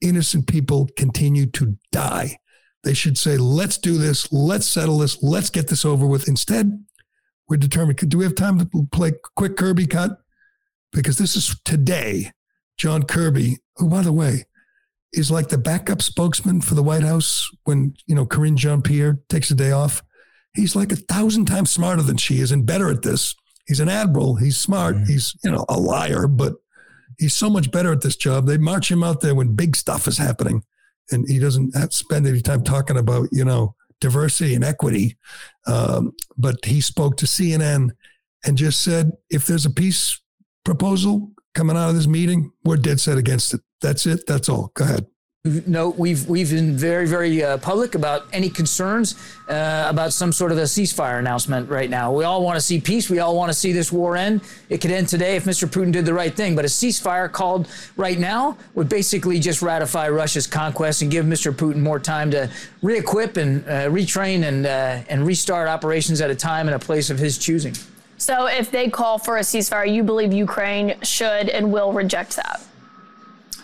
innocent 0.00 0.46
people 0.46 0.88
continue 0.96 1.46
to 1.46 1.76
die. 1.90 2.38
They 2.84 2.94
should 2.94 3.16
say, 3.16 3.36
let's 3.36 3.78
do 3.78 3.98
this, 3.98 4.32
let's 4.32 4.66
settle 4.66 4.98
this, 4.98 5.22
let's 5.22 5.50
get 5.50 5.68
this 5.68 5.84
over 5.84 6.06
with. 6.06 6.28
Instead, 6.28 6.84
we're 7.48 7.56
determined. 7.56 7.98
Do 8.08 8.18
we 8.18 8.24
have 8.24 8.34
time 8.34 8.58
to 8.58 8.86
play 8.90 9.12
quick 9.36 9.56
Kirby 9.56 9.86
cut? 9.86 10.21
Because 10.92 11.18
this 11.18 11.36
is 11.36 11.56
today. 11.64 12.30
John 12.78 13.02
Kirby, 13.02 13.58
who, 13.76 13.88
by 13.88 14.02
the 14.02 14.12
way, 14.12 14.44
is 15.12 15.30
like 15.30 15.48
the 15.48 15.58
backup 15.58 16.02
spokesman 16.02 16.60
for 16.60 16.74
the 16.74 16.82
White 16.82 17.02
House 17.02 17.48
when, 17.64 17.94
you 18.06 18.14
know, 18.14 18.24
Karine 18.24 18.56
Jean 18.56 18.82
Pierre 18.82 19.20
takes 19.28 19.50
a 19.50 19.54
day 19.54 19.70
off. 19.70 20.02
He's 20.54 20.74
like 20.74 20.90
a 20.90 20.96
thousand 20.96 21.46
times 21.46 21.70
smarter 21.70 22.02
than 22.02 22.16
she 22.16 22.40
is 22.40 22.50
and 22.50 22.66
better 22.66 22.90
at 22.90 23.02
this. 23.02 23.34
He's 23.66 23.80
an 23.80 23.88
admiral. 23.88 24.36
He's 24.36 24.58
smart. 24.58 24.96
Mm-hmm. 24.96 25.12
He's, 25.12 25.36
you 25.44 25.50
know, 25.50 25.64
a 25.68 25.78
liar, 25.78 26.26
but 26.26 26.54
he's 27.18 27.34
so 27.34 27.48
much 27.48 27.70
better 27.70 27.92
at 27.92 28.00
this 28.00 28.16
job. 28.16 28.46
They 28.46 28.58
march 28.58 28.90
him 28.90 29.04
out 29.04 29.20
there 29.20 29.34
when 29.34 29.54
big 29.54 29.76
stuff 29.76 30.08
is 30.08 30.18
happening 30.18 30.64
and 31.10 31.28
he 31.28 31.38
doesn't 31.38 31.72
spend 31.92 32.26
any 32.26 32.40
time 32.40 32.64
talking 32.64 32.96
about, 32.96 33.28
you 33.32 33.44
know, 33.44 33.74
diversity 34.00 34.54
and 34.54 34.64
equity. 34.64 35.16
Um, 35.66 36.12
but 36.36 36.64
he 36.64 36.80
spoke 36.80 37.16
to 37.18 37.26
CNN 37.26 37.90
and 38.44 38.58
just 38.58 38.82
said, 38.82 39.12
if 39.30 39.46
there's 39.46 39.66
a 39.66 39.70
peace 39.70 40.20
proposal 40.64 41.32
coming 41.54 41.76
out 41.76 41.90
of 41.90 41.94
this 41.94 42.06
meeting, 42.06 42.52
we're 42.64 42.76
dead 42.76 43.00
set 43.00 43.18
against 43.18 43.54
it. 43.54 43.60
That's 43.80 44.06
it. 44.06 44.26
That's 44.26 44.48
all. 44.48 44.70
Go 44.74 44.84
ahead. 44.84 45.06
No, 45.44 45.88
we've 45.88 46.28
we've 46.28 46.50
been 46.50 46.76
very 46.76 47.04
very 47.04 47.42
uh, 47.42 47.58
public 47.58 47.96
about 47.96 48.28
any 48.32 48.48
concerns 48.48 49.16
uh, 49.48 49.86
about 49.88 50.12
some 50.12 50.30
sort 50.30 50.52
of 50.52 50.58
a 50.58 50.62
ceasefire 50.62 51.18
announcement 51.18 51.68
right 51.68 51.90
now. 51.90 52.12
We 52.12 52.22
all 52.22 52.44
want 52.44 52.58
to 52.58 52.60
see 52.60 52.80
peace. 52.80 53.10
We 53.10 53.18
all 53.18 53.34
want 53.34 53.50
to 53.50 53.54
see 53.54 53.72
this 53.72 53.90
war 53.90 54.16
end. 54.16 54.42
It 54.68 54.80
could 54.80 54.92
end 54.92 55.08
today 55.08 55.34
if 55.34 55.44
Mr. 55.44 55.66
Putin 55.66 55.90
did 55.90 56.06
the 56.06 56.14
right 56.14 56.32
thing. 56.32 56.54
But 56.54 56.64
a 56.64 56.68
ceasefire 56.68 57.30
called 57.30 57.66
right 57.96 58.20
now 58.20 58.56
would 58.74 58.88
basically 58.88 59.40
just 59.40 59.62
ratify 59.62 60.08
Russia's 60.10 60.46
conquest 60.46 61.02
and 61.02 61.10
give 61.10 61.26
Mr. 61.26 61.50
Putin 61.50 61.80
more 61.80 61.98
time 61.98 62.30
to 62.30 62.48
re-equip 62.80 63.36
and 63.36 63.64
uh, 63.64 63.88
retrain 63.88 64.44
and 64.44 64.64
uh, 64.64 65.00
and 65.08 65.26
restart 65.26 65.66
operations 65.66 66.20
at 66.20 66.30
a 66.30 66.36
time 66.36 66.68
and 66.68 66.76
a 66.76 66.78
place 66.78 67.10
of 67.10 67.18
his 67.18 67.36
choosing. 67.36 67.74
So 68.22 68.46
if 68.46 68.70
they 68.70 68.88
call 68.88 69.18
for 69.18 69.36
a 69.36 69.40
ceasefire, 69.40 69.92
you 69.92 70.04
believe 70.04 70.32
Ukraine 70.32 70.94
should 71.02 71.48
and 71.48 71.72
will 71.72 71.92
reject 71.92 72.36
that? 72.36 72.64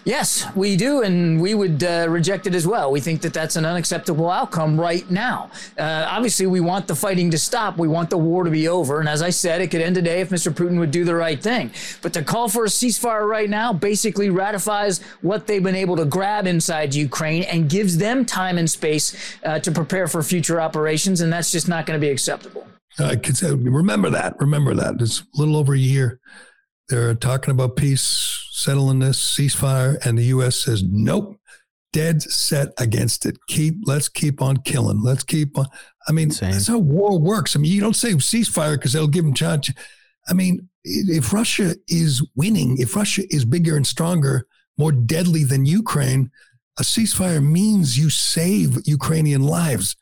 Yes, 0.05 0.45
we 0.57 0.75
do, 0.75 1.03
and 1.03 1.41
we 1.41 1.55
would 1.55 1.85
uh, 1.85 2.07
reject 2.09 2.49
it 2.49 2.57
as 2.57 2.67
well. 2.67 2.91
We 2.91 2.99
think 2.99 3.21
that 3.21 3.33
that's 3.33 3.55
an 3.55 3.65
unacceptable 3.65 4.29
outcome 4.29 4.81
right 4.81 5.09
now. 5.09 5.53
Uh, 5.79 6.07
obviously, 6.09 6.49
we 6.49 6.59
want 6.59 6.89
the 6.89 6.97
fighting 6.97 7.31
to 7.31 7.39
stop. 7.39 7.79
We 7.79 7.87
want 7.87 8.11
the 8.11 8.19
war 8.19 8.43
to 8.43 8.51
be 8.51 8.67
over. 8.67 8.99
And 8.99 9.09
as 9.09 9.23
I 9.23 9.31
said, 9.31 9.61
it 9.61 9.69
could 9.69 9.81
end 9.81 9.95
today 9.95 10.23
if 10.23 10.31
Mr. 10.31 10.51
Putin 10.51 10.81
would 10.81 10.91
do 10.91 11.05
the 11.05 11.15
right 11.15 11.41
thing. 11.41 11.71
But 12.03 12.13
to 12.15 12.25
call 12.25 12.49
for 12.49 12.65
a 12.65 12.69
ceasefire 12.69 13.29
right 13.29 13.49
now 13.49 13.73
basically 13.73 14.29
ratifies 14.29 15.01
what 15.21 15.47
they've 15.47 15.63
been 15.63 15.77
able 15.77 15.95
to 15.95 16.05
grab 16.05 16.49
inside 16.49 16.97
Ukraine 16.97 17.45
and 17.45 17.71
gives 17.71 17.99
them 17.99 18.25
time 18.25 18.59
and 18.59 18.69
space 18.69 19.15
uh, 19.45 19.61
to 19.61 19.71
prepare 19.71 20.09
for 20.09 20.21
future 20.25 20.61
operations. 20.61 21.21
And 21.21 21.33
that's 21.33 21.53
just 21.53 21.69
not 21.69 21.87
going 21.87 22.01
to 22.01 22.05
be 22.05 22.11
acceptable. 22.11 22.67
I 23.01 23.17
can 23.17 23.35
say, 23.35 23.53
remember 23.53 24.11
that. 24.11 24.37
Remember 24.41 24.75
that. 24.75 25.01
It's 25.01 25.21
a 25.21 25.25
little 25.35 25.57
over 25.57 25.75
a 25.75 25.79
year. 25.79 26.21
They're 26.89 27.15
talking 27.15 27.53
about 27.53 27.77
peace, 27.77 28.49
settling 28.53 29.01
this 29.01 29.19
ceasefire, 29.19 30.05
and 30.05 30.19
the 30.19 30.25
U.S. 30.25 30.61
says 30.61 30.83
nope, 30.83 31.39
dead 31.93 32.23
set 32.23 32.69
against 32.79 33.27
it. 33.27 33.37
Keep 33.49 33.81
let's 33.85 34.09
keep 34.09 34.41
on 34.41 34.59
killing. 34.59 35.03
Let's 35.03 35.23
keep 35.23 35.59
on. 35.59 35.67
I 36.09 36.13
mean, 36.13 36.31
Same. 36.31 36.53
that's 36.53 36.67
how 36.67 36.79
war 36.79 37.19
works. 37.19 37.55
I 37.55 37.59
mean, 37.59 37.71
you 37.71 37.81
don't 37.81 37.95
say 37.97 38.13
ceasefire 38.13 38.77
because 38.77 38.93
they'll 38.93 39.07
give 39.07 39.25
them 39.25 39.35
charge. 39.35 39.73
I 40.27 40.33
mean, 40.33 40.69
if 40.85 41.33
Russia 41.33 41.75
is 41.89 42.27
winning, 42.35 42.79
if 42.79 42.97
Russia 42.97 43.23
is 43.31 43.45
bigger 43.45 43.77
and 43.77 43.87
stronger, 43.87 44.47
more 44.79 44.93
deadly 44.93 45.45
than 45.45 45.67
Ukraine, 45.67 46.31
a 46.79 46.83
ceasefire 46.83 47.45
means 47.45 47.99
you 47.99 48.09
save 48.09 48.79
Ukrainian 48.87 49.43
lives. 49.43 49.97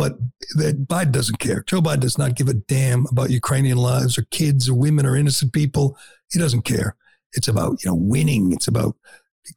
But 0.00 0.16
that 0.54 0.88
Biden 0.88 1.12
doesn't 1.12 1.40
care. 1.40 1.62
Joe 1.66 1.82
Biden 1.82 2.00
does 2.00 2.16
not 2.16 2.34
give 2.34 2.48
a 2.48 2.54
damn 2.54 3.04
about 3.10 3.28
Ukrainian 3.28 3.76
lives 3.76 4.16
or 4.16 4.22
kids 4.30 4.66
or 4.66 4.72
women 4.72 5.04
or 5.04 5.14
innocent 5.14 5.52
people. 5.52 5.94
He 6.32 6.38
doesn't 6.38 6.62
care. 6.62 6.96
It's 7.34 7.48
about 7.48 7.84
you 7.84 7.90
know 7.90 7.96
winning. 7.96 8.50
It's 8.54 8.66
about 8.66 8.96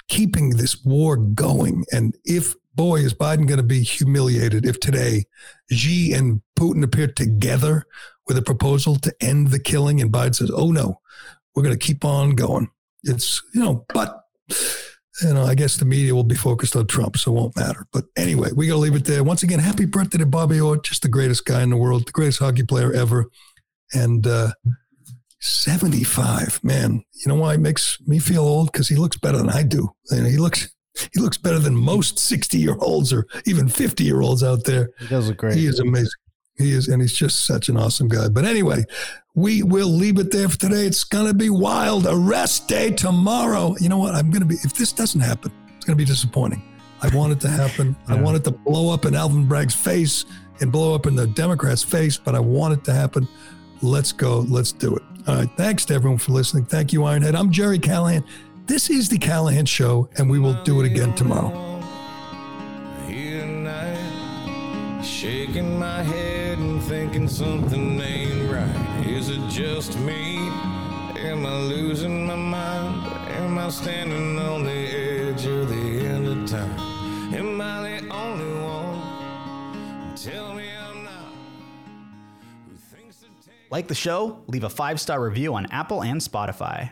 keeping 0.09 0.49
this 0.49 0.83
war 0.83 1.15
going. 1.15 1.85
And 1.93 2.17
if 2.25 2.55
boy 2.75 2.97
is 2.97 3.13
Biden 3.13 3.47
going 3.47 3.61
to 3.61 3.63
be 3.63 3.83
humiliated 3.83 4.65
if 4.65 4.81
today 4.81 5.27
Xi 5.71 6.11
and 6.11 6.41
Putin 6.59 6.83
appear 6.83 7.07
together 7.07 7.85
with 8.27 8.37
a 8.37 8.41
proposal 8.41 8.97
to 8.97 9.15
end 9.21 9.47
the 9.47 9.59
killing, 9.59 10.01
and 10.01 10.11
Biden 10.11 10.35
says, 10.35 10.51
"Oh 10.53 10.71
no, 10.71 10.99
we're 11.55 11.63
going 11.63 11.79
to 11.79 11.87
keep 11.87 12.03
on 12.03 12.31
going." 12.31 12.69
It's 13.05 13.41
you 13.53 13.63
know, 13.63 13.85
but 13.93 14.25
you 15.21 15.33
know, 15.33 15.43
I 15.43 15.55
guess 15.55 15.77
the 15.77 15.85
media 15.85 16.15
will 16.15 16.23
be 16.23 16.35
focused 16.35 16.75
on 16.75 16.87
Trump, 16.87 17.17
so 17.17 17.31
it 17.31 17.35
won't 17.35 17.55
matter. 17.55 17.85
But 17.91 18.05
anyway, 18.17 18.49
we 18.55 18.67
got 18.67 18.73
to 18.73 18.79
leave 18.79 18.95
it 18.95 19.05
there. 19.05 19.23
Once 19.23 19.43
again, 19.43 19.59
happy 19.59 19.85
birthday 19.85 20.17
to 20.17 20.25
Bobby 20.25 20.59
Orr, 20.59 20.77
just 20.77 21.03
the 21.03 21.07
greatest 21.07 21.45
guy 21.45 21.61
in 21.61 21.69
the 21.69 21.77
world, 21.77 22.07
the 22.07 22.11
greatest 22.11 22.39
hockey 22.39 22.63
player 22.63 22.91
ever. 22.91 23.29
And 23.93 24.25
uh, 24.25 24.53
75, 25.39 26.63
man, 26.63 27.03
you 27.13 27.27
know 27.27 27.35
why 27.35 27.53
it 27.53 27.59
makes 27.59 27.99
me 28.07 28.17
feel 28.17 28.43
old? 28.43 28.71
Because 28.71 28.87
he 28.87 28.95
looks 28.95 29.17
better 29.17 29.37
than 29.37 29.49
I 29.49 29.61
do. 29.61 29.89
You 30.09 30.23
know, 30.23 30.29
he 30.29 30.37
looks 30.37 30.69
he 31.11 31.19
looks 31.19 31.37
better 31.37 31.59
than 31.59 31.75
most 31.75 32.19
60 32.19 32.57
year 32.57 32.75
olds 32.79 33.11
or 33.11 33.27
even 33.45 33.67
50 33.67 34.03
year 34.03 34.21
olds 34.21 34.43
out 34.43 34.63
there. 34.63 34.89
He 34.99 35.07
does 35.07 35.27
look 35.27 35.37
great. 35.37 35.57
He 35.57 35.65
is 35.65 35.79
amazing. 35.79 36.11
He 36.57 36.71
is, 36.71 36.87
and 36.87 37.01
he's 37.01 37.13
just 37.13 37.45
such 37.45 37.69
an 37.69 37.77
awesome 37.77 38.07
guy. 38.07 38.29
But 38.29 38.45
anyway, 38.45 38.85
we 39.33 39.63
will 39.63 39.87
leave 39.87 40.19
it 40.19 40.31
there 40.31 40.47
for 40.47 40.57
today. 40.57 40.85
It's 40.85 41.03
going 41.03 41.27
to 41.27 41.33
be 41.33 41.49
wild. 41.49 42.05
Arrest 42.07 42.67
day 42.67 42.91
tomorrow. 42.91 43.75
You 43.79 43.89
know 43.89 43.97
what? 43.97 44.13
I'm 44.13 44.29
going 44.29 44.41
to 44.41 44.47
be, 44.47 44.55
if 44.63 44.73
this 44.73 44.91
doesn't 44.93 45.21
happen, 45.21 45.51
it's 45.75 45.85
going 45.85 45.97
to 45.97 46.01
be 46.01 46.05
disappointing. 46.05 46.61
I 47.01 47.13
want 47.15 47.33
it 47.33 47.41
to 47.41 47.49
happen. 47.49 47.95
Yeah. 48.07 48.15
I 48.15 48.21
want 48.21 48.37
it 48.37 48.43
to 48.45 48.51
blow 48.51 48.93
up 48.93 49.05
in 49.05 49.15
Alvin 49.15 49.47
Bragg's 49.47 49.73
face 49.73 50.25
and 50.61 50.71
blow 50.71 50.93
up 50.93 51.07
in 51.07 51.15
the 51.15 51.27
Democrats' 51.27 51.83
face, 51.83 52.17
but 52.17 52.35
I 52.35 52.39
want 52.39 52.75
it 52.75 52.83
to 52.85 52.93
happen. 52.93 53.27
Let's 53.81 54.11
go. 54.11 54.45
Let's 54.47 54.71
do 54.71 54.95
it. 54.95 55.01
All 55.27 55.35
right. 55.35 55.49
Thanks 55.57 55.85
to 55.85 55.95
everyone 55.95 56.19
for 56.19 56.33
listening. 56.33 56.65
Thank 56.65 56.93
you, 56.93 57.01
Ironhead. 57.01 57.35
I'm 57.35 57.51
Gerry 57.51 57.79
Callahan. 57.79 58.23
This 58.67 58.89
is 58.89 59.09
the 59.09 59.17
Callahan 59.17 59.65
Show, 59.65 60.07
and 60.17 60.29
we 60.29 60.39
will 60.39 60.61
do 60.63 60.79
it 60.81 60.85
again 60.85 61.13
tomorrow. 61.15 61.72
Shaking 65.03 65.77
my 65.77 66.01
head 66.01 66.57
and 66.59 66.81
thinking 66.81 67.27
something 67.27 67.99
ain't 67.99 68.49
right. 68.49 69.05
Is 69.05 69.29
it 69.29 69.49
just 69.49 69.99
me? 69.99 70.37
Am 71.17 71.45
I 71.45 71.57
losing 71.63 72.25
my 72.25 72.37
mind? 72.37 73.05
Am 73.31 73.57
I 73.57 73.69
standing 73.69 74.39
on 74.39 74.63
the 74.63 74.71
edge 74.71 75.45
of 75.45 75.67
the 75.67 75.75
end 75.75 76.27
of 76.27 76.49
time? 76.49 76.79
Am 77.33 77.59
I 77.59 77.99
the 77.99 78.09
only 78.13 78.61
one? 78.61 80.15
Tell 80.15 80.53
me 80.53 80.69
I'm 80.71 81.03
not. 81.03 81.33
Like 83.69 83.89
the 83.89 83.95
show? 83.95 84.41
Leave 84.47 84.63
a 84.63 84.69
five 84.69 85.01
star 85.01 85.21
review 85.21 85.53
on 85.55 85.65
Apple 85.65 86.01
and 86.01 86.21
Spotify. 86.21 86.91